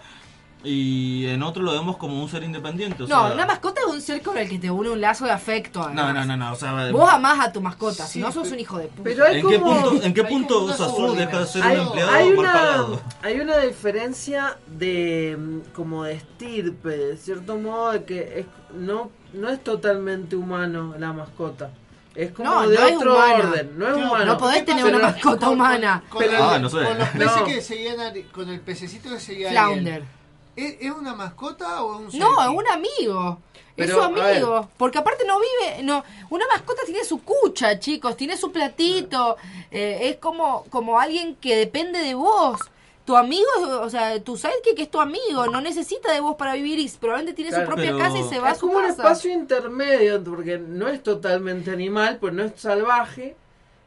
[0.65, 3.03] Y en otro lo vemos como un ser independiente.
[3.03, 5.25] O No, sea, una mascota es un ser con el que te une un lazo
[5.25, 5.81] de afecto.
[5.91, 6.27] No, además.
[6.27, 8.61] no, no, no, o sea, Vos amás a tu mascota, Sí, si no sos un
[8.61, 9.03] hijo de puta.
[9.03, 11.87] pero hay ¿En qué como- punto, en qué punto Sasur deja de ser hay, un
[11.87, 13.01] empleado hay mal una, pagado?
[13.23, 19.11] hay una diferencia de mm, como de estirpe, de cierto modo, de que es, no,
[19.33, 21.71] no es totalmente humano la mascota.
[22.15, 24.25] Es como No, de no otro orden, no es Claro, humano.
[24.27, 26.03] no podés tener una mascota humana.
[26.11, 26.85] Con, Ah, no sé.
[26.85, 27.45] con los peces No.
[27.47, 27.97] que seguían
[28.31, 29.95] con el pececito que seguía Flounder.
[29.95, 30.09] Ariel.
[30.57, 33.39] ¿Es, es una mascota o un No, es un amigo.
[33.77, 34.69] es su amigo.
[34.77, 35.83] Porque aparte no vive.
[35.83, 38.17] no Una mascota tiene su cucha, chicos.
[38.17, 39.37] Tiene su platito.
[39.71, 42.61] eh, es como, como alguien que depende de vos.
[43.05, 43.49] Tu amigo,
[43.81, 45.47] o sea, tu sidekick es tu amigo.
[45.47, 48.39] No necesita de vos para vivir y probablemente tiene Claro, su propia casa y se
[48.39, 49.03] va a es su como un casa.
[49.03, 53.35] espacio intermedio, porque no es totalmente animal, pues no es salvaje,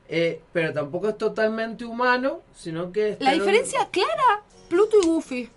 [0.10, 3.16] eh, pero tampoco es totalmente humano, sino que...
[3.22, 5.50] La un- diferencia clara, Pluto y Goofy.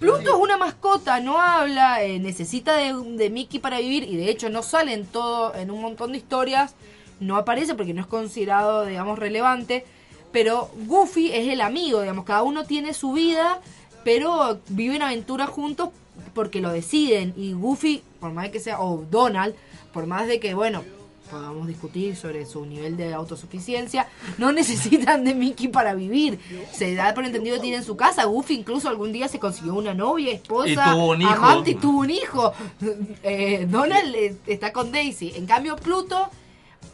[0.00, 4.30] Pluto es una mascota, no habla, eh, necesita de, de Mickey para vivir y de
[4.30, 6.74] hecho no sale en todo, en un montón de historias,
[7.20, 9.84] no aparece porque no es considerado, digamos, relevante,
[10.32, 13.60] pero Goofy es el amigo, digamos, cada uno tiene su vida,
[14.02, 15.90] pero viven aventuras juntos
[16.32, 19.54] porque lo deciden y Goofy, por más de que sea, o Donald,
[19.92, 20.82] por más de que, bueno,
[21.30, 24.08] podamos discutir sobre su nivel de autosuficiencia,
[24.38, 26.38] no necesitan de Mickey para vivir.
[26.72, 28.24] Se da por entendido que tienen su casa.
[28.24, 31.32] Goofy incluso algún día se consiguió una novia, esposa, Y tuvo un hijo.
[31.32, 32.52] amante y tuvo un hijo.
[33.22, 35.32] Eh, Donald eh, está con Daisy.
[35.36, 36.28] En cambio, Pluto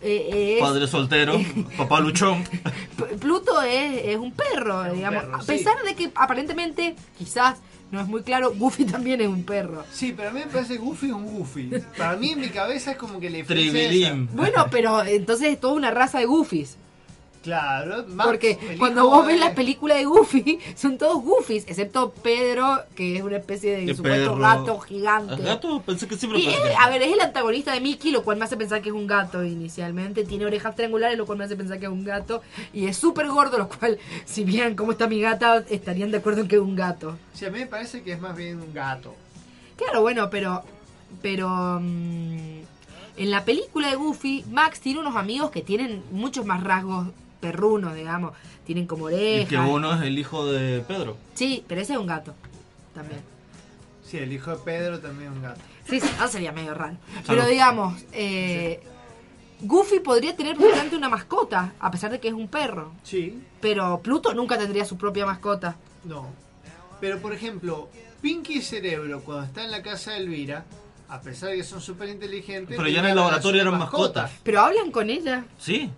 [0.03, 0.61] eh, es...
[0.63, 1.35] Padre soltero,
[1.77, 2.45] papá luchón.
[3.21, 5.23] Pluto es, es un perro, digamos.
[5.23, 5.47] perro, a sí.
[5.47, 7.59] pesar de que aparentemente, quizás,
[7.91, 9.85] no es muy claro, Goofy también es un perro.
[9.93, 11.71] Sí, pero a mí me parece Goofy un Goofy.
[11.97, 13.45] Para mí en mi cabeza es como que le.
[14.33, 16.77] Bueno, pero entonces es toda una raza de Goofies.
[17.47, 22.81] Claro, Max, Porque cuando vos ves las películas de Goofy, son todos Goofies, excepto Pedro,
[22.97, 25.35] que es una especie de supuesto gato gigante.
[25.35, 25.81] ¿El gato?
[25.81, 28.45] Pensé que siempre Y que- a ver, es el antagonista de Mickey, lo cual me
[28.47, 30.25] hace pensar que es un gato inicialmente.
[30.25, 32.43] Tiene orejas triangulares, lo cual me hace pensar que es un gato.
[32.73, 36.41] Y es súper gordo, lo cual, si vieran cómo está mi gata, estarían de acuerdo
[36.41, 37.17] en que es un gato.
[37.33, 39.15] Sí, a mí me parece que es más bien un gato.
[39.77, 40.65] Claro, bueno, pero.
[41.23, 41.79] Pero.
[41.81, 42.57] mm,
[43.19, 47.07] en la película de Goofy, Max tiene unos amigos que tienen muchos más rasgos
[47.41, 48.33] perrunos, digamos.
[48.65, 49.49] Tienen como Y orejas.
[49.49, 51.17] que uno es el hijo de Pedro.
[51.35, 52.35] Sí, pero ese es un gato.
[52.95, 53.21] También.
[54.05, 55.61] Sí, el hijo de Pedro también es un gato.
[55.89, 56.97] Sí, sí, no sería medio raro.
[57.25, 57.25] Salud.
[57.27, 58.81] Pero digamos, eh,
[59.61, 62.93] Goofy podría tener perfectamente una mascota, a pesar de que es un perro.
[63.03, 63.43] Sí.
[63.61, 65.77] Pero Pluto nunca tendría su propia mascota.
[66.05, 66.27] No.
[67.01, 67.89] Pero por ejemplo,
[68.21, 70.65] Pinky y Cerebro, cuando está en la casa de Elvira,
[71.09, 72.77] a pesar de que son súper inteligentes.
[72.77, 74.31] Pero ya en el laboratorio eran mascotas.
[74.43, 75.45] Pero hablan con ella.
[75.59, 75.91] Sí.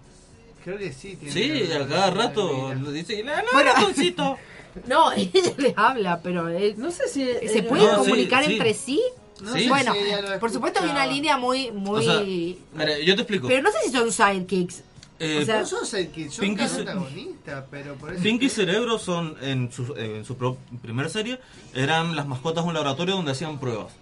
[0.68, 1.16] Creo que sí.
[1.16, 1.32] tiene
[1.66, 3.22] Sí, a cada rato lo dice.
[3.22, 3.72] "No, no, Bueno.
[3.72, 4.36] ratoncito".
[4.86, 7.24] No, ella les habla, pero eh, No sé si.
[7.24, 8.52] ¿se ella- pueden No, comunicar sí.
[8.52, 9.00] entre sí?
[9.40, 9.66] No Sí.
[9.66, 12.00] Bueno, si por supuesto hay una línea muy, muy...
[12.00, 13.48] O sea, mira, yo te explico.
[13.48, 14.82] pero no sé si son sidekicks.
[15.20, 18.22] Eh, o sea, No son sidekicks, son Pinky protagonistas, pero por eso.
[18.22, 21.40] Pinky y Cerebro son en su, eh, en su pro- primera serie
[21.74, 23.92] eran las mascotas de un laboratorio donde hacían pruebas.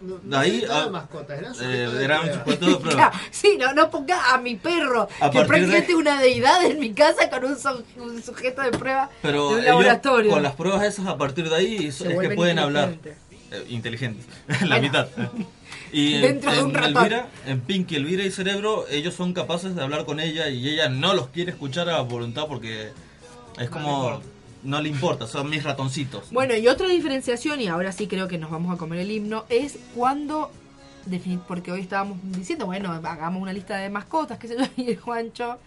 [0.00, 3.12] No, ahí eran a- mascotas, eran Eh, eran sujetos de prueba.
[3.30, 6.92] Sí, no, no ponga a mi perro, A que prácticamente de- una deidad en mi
[6.92, 10.30] casa con un, su- un sujeto de prueba Pero de un ellos, laboratorio.
[10.30, 12.90] con las pruebas esas a partir de ahí es, Se es que pueden hablar.
[12.90, 13.28] inteligentes.
[13.50, 14.26] Eh, inteligentes,
[14.62, 14.82] la Bueno.
[14.82, 15.08] mitad.
[15.90, 16.84] Y en, Dentro de un en.
[16.84, 20.90] Elvira, en Pinky, Elvira y Cerebro, ellos son capaces de hablar con ella y ella
[20.90, 22.90] no los quiere escuchar a voluntad porque
[23.58, 24.20] es como no
[24.62, 26.30] le importa, son mis ratoncitos.
[26.30, 29.44] Bueno, y otra diferenciación, y ahora sí creo que nos vamos a comer el himno,
[29.48, 30.50] es cuando,
[31.46, 34.98] porque hoy estábamos diciendo, bueno, hagamos una lista de mascotas, qué sé yo, y el
[34.98, 35.58] Juancho,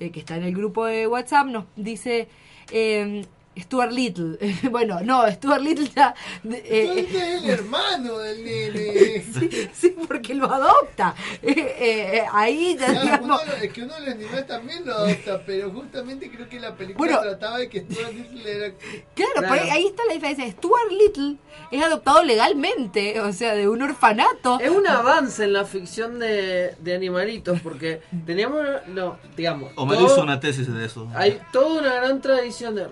[0.00, 2.28] eh, que está en el grupo de WhatsApp, nos dice...
[2.70, 3.24] eh,
[3.58, 4.38] Stuart Little.
[4.70, 6.14] bueno, no, Stuart Little ya.
[6.42, 9.24] de- eh, Tú eres el hermano del nene.
[9.38, 11.14] sí, sí, porque lo adopta.
[11.42, 13.42] Eh, eh, ahí ya Claro, digamos.
[13.44, 16.74] uno- es que uno de los animales también lo adopta, pero justamente creo que la
[16.74, 17.20] película Bueno.
[17.20, 18.74] trataba de que Stuart Little era.
[19.14, 19.48] Claro, Claro.
[19.48, 20.50] por ahí, ahí está la diferencia.
[20.50, 21.36] Stuart Little
[21.70, 24.58] es adoptado legalmente, o sea, de un orfanato.
[24.60, 30.12] Es un avance en la ficción de, de animalitos, porque teníamos, no, digamos, Homero todo-
[30.14, 31.08] hizo una tesis de eso.
[31.14, 32.84] hay toda una gran tradición de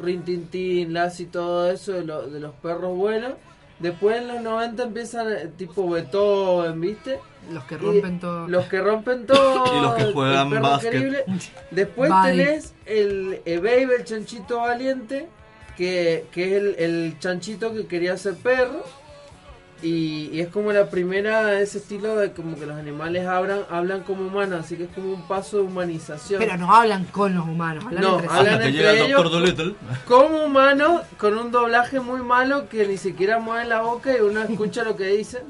[0.89, 3.33] Lassie, todo eso, de, lo- de los perros buenos.
[3.79, 7.19] Después en los 90 empiezan tipo Beethoven, ¿viste?
[7.51, 8.47] Los que Y rompen todo.
[8.49, 9.65] Los que rompen todo.
[9.77, 11.25] Y los que el juegan básquet.
[11.73, 12.31] Después Buddy.
[12.37, 15.29] tenés el eh, Babe, el chanchito valiente,
[15.77, 18.85] que, que es el, el chanchito que quería ser perro.
[19.83, 23.63] Y, y es como la primera de ese estilo de como que los animales hablan,
[23.69, 26.39] hablan como humanos, así que es como un paso de humanización.
[26.39, 28.35] Pero no hablan con los humanos, hablan No, entre sí.
[28.39, 29.75] hablan entre llega el ellos Doctor Dolittle.
[30.07, 34.43] como humanos con un doblaje muy malo que ni siquiera mueven la boca y uno
[34.43, 35.43] escucha lo que dicen.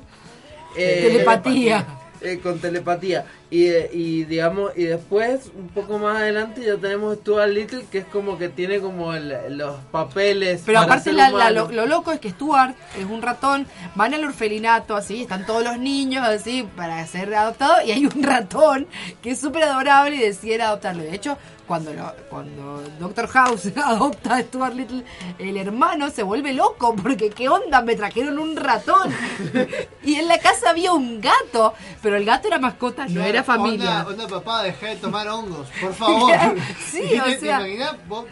[0.79, 1.87] Eh, Telepatía.
[2.23, 3.27] eh, con telepatía.
[3.55, 8.07] Y, y digamos, y después, un poco más adelante, ya tenemos Stuart Little, que es
[8.07, 10.62] como que tiene como el- los papeles.
[10.65, 14.15] Pero para aparte la- la- lo, lo loco es que Stuart es un ratón, van
[14.15, 18.87] al orfelinato así, están todos los niños así para ser adoptados y hay un ratón
[19.20, 21.03] que es súper adorable y deciden adoptarlo.
[21.03, 25.05] De hecho, cuando, lo- cuando Doctor House adopta a Stuart Little,
[25.39, 29.11] el hermano se vuelve loco porque qué onda, me trajeron un ratón.
[30.03, 34.01] y en la casa había un gato, pero el gato era mascota, no era familia.
[34.06, 36.32] Onda, onda, papá, deja de tomar hongos, por favor.
[36.85, 38.27] Sí, ¿Te- o ¿Te sea- imaginas vos?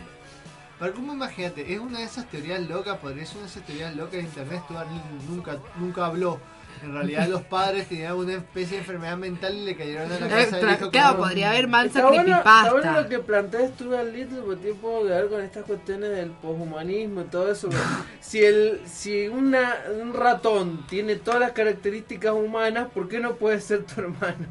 [0.79, 1.75] Pero ¿cómo imagínate?
[1.75, 4.63] Es una de esas teorías locas, podría ser una de esas teorías locas de internet,
[4.65, 4.89] Stuart
[5.29, 6.41] nunca, nunca habló.
[6.83, 10.29] En realidad los padres tenían una especie de enfermedad mental y le cayeron a la
[10.29, 12.61] casa que claro, no- podría haber mansa Está bueno, creepypasta.
[12.61, 16.11] está bueno lo que plantea Stuart Little, porque tiene poco que ver con estas cuestiones
[16.13, 17.69] del poshumanismo y todo eso.
[17.69, 17.83] pero
[18.23, 23.61] si el, si una, un ratón tiene todas las características humanas, ¿por qué no puede
[23.61, 24.47] ser tu hermano?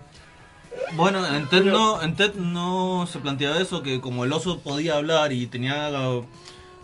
[0.94, 4.96] Bueno, en TED, no, en TED no se planteaba eso, que como el oso podía
[4.98, 5.90] hablar y tenía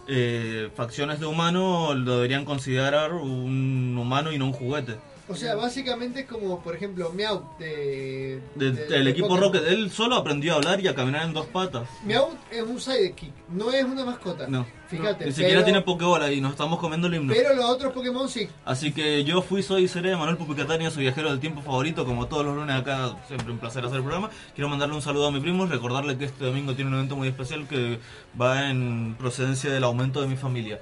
[0.07, 4.95] eh, facciones de humano, lo deberían considerar un humano y no un juguete.
[5.27, 9.53] O sea, básicamente es como, por ejemplo, Meow de, De- de- del de equipo Pokémon.
[9.53, 11.89] Rocket, él solo aprendió a hablar y a caminar en dos patas.
[12.05, 14.45] Meow es un sidekick, no es una mascota.
[14.47, 15.25] No, Fíjate.
[15.25, 17.33] ni siquiera pero- tiene Pokébola y nos estamos comiendo el himno.
[17.33, 18.47] Pero los otros Pokémon sí.
[18.65, 22.27] Así que yo fui, soy y seré Manuel Pupicatania, su viajero del tiempo favorito, como
[22.27, 24.29] todos los lunes acá, siempre un placer hacer el programa.
[24.53, 27.27] Quiero mandarle un saludo a mi primo, recordarle que este domingo tiene un evento muy
[27.27, 27.99] especial que
[28.39, 30.79] va en procedencia del aumento de mi familia.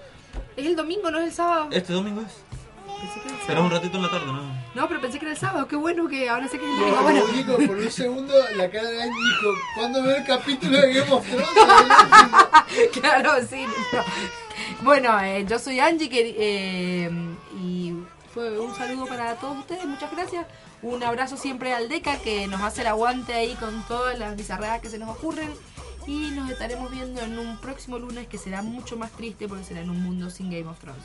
[0.57, 1.67] Es el domingo, no es el sábado.
[1.71, 2.27] Este domingo es,
[3.03, 3.69] Pensé que era el pero es un sábado.
[3.69, 4.63] ratito en la tarde, ¿no?
[4.81, 5.67] No, pero pensé que era el sábado.
[5.67, 7.03] Qué bueno que ahora sé que es el No, domingo.
[7.03, 10.93] Bueno, único, por un segundo la cara de Angie dijo, ¿cuándo veo el capítulo de
[10.93, 11.47] Game of Thrones?
[13.01, 13.65] claro, sí.
[13.65, 14.03] no.
[14.83, 17.11] Bueno, eh, yo soy Angie que, eh,
[17.61, 17.93] y
[18.33, 19.85] fue un saludo para todos ustedes.
[19.85, 20.45] Muchas gracias.
[20.81, 24.81] Un abrazo siempre al Deca que nos hace el aguante ahí con todas las bizarradas
[24.81, 25.49] que se nos ocurren.
[26.05, 29.79] Y nos estaremos viendo en un próximo lunes que será mucho más triste porque será
[29.81, 31.03] en un mundo sin Game of Thrones.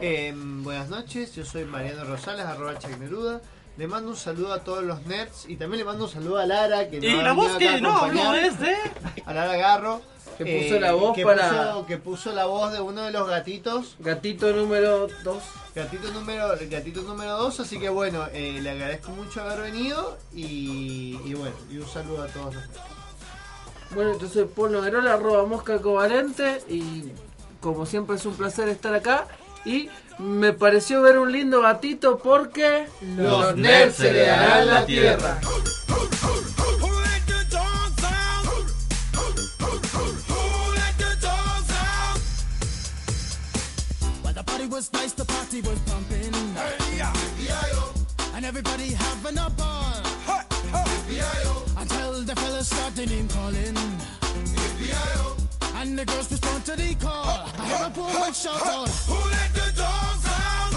[0.00, 3.40] Eh, buenas noches, yo soy Mariano Rosales, arroba Chuck Neruda.
[3.76, 6.46] Le mando un saludo a todos los nerds y también le mando un saludo a
[6.46, 8.44] Lara que Y la voz que no habló acompañar.
[8.44, 8.74] es de...
[9.26, 10.02] A Lara Garro.
[10.36, 13.28] Que puso la voz que para- puso- que puso la voz de uno de los
[13.28, 13.96] gatitos.
[14.00, 15.42] Gatito número 2.
[15.74, 21.18] Gatito número gatito número 2, así que bueno, eh, le agradezco mucho haber venido y,
[21.24, 22.80] y bueno, y un saludo a todos los nerds.
[23.94, 27.12] Bueno, soy Paul Noguerola, arroba mosca covalente y
[27.60, 29.26] como siempre es un placer estar acá
[29.64, 29.88] y
[30.18, 35.40] me pareció ver un lindo gatito porque los, los nerds se le darán la tierra.
[48.50, 50.02] Everybody having a ball
[51.78, 53.79] until the fellas start the name calling.
[55.80, 57.24] And the girls respond to the call.
[57.24, 58.88] I hear a poor one shout out.
[59.08, 60.74] Who let the dogs out?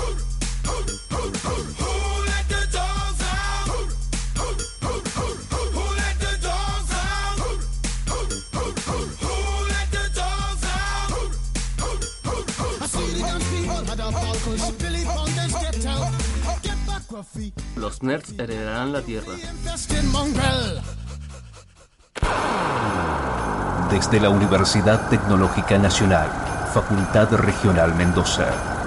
[0.64, 1.92] Who
[2.32, 3.68] let the dogs out?
[5.76, 7.38] Who let the dogs out?
[9.20, 11.12] Who let the dogs out?
[12.82, 16.14] I see the dance people had a ball cause Billy Fountains get out.
[16.64, 17.52] Get back, Ruffy.
[17.76, 19.36] Los nerds heredarán la Tierra.
[23.90, 26.30] Desde la Universidad Tecnológica Nacional,
[26.74, 28.83] Facultad Regional Mendoza.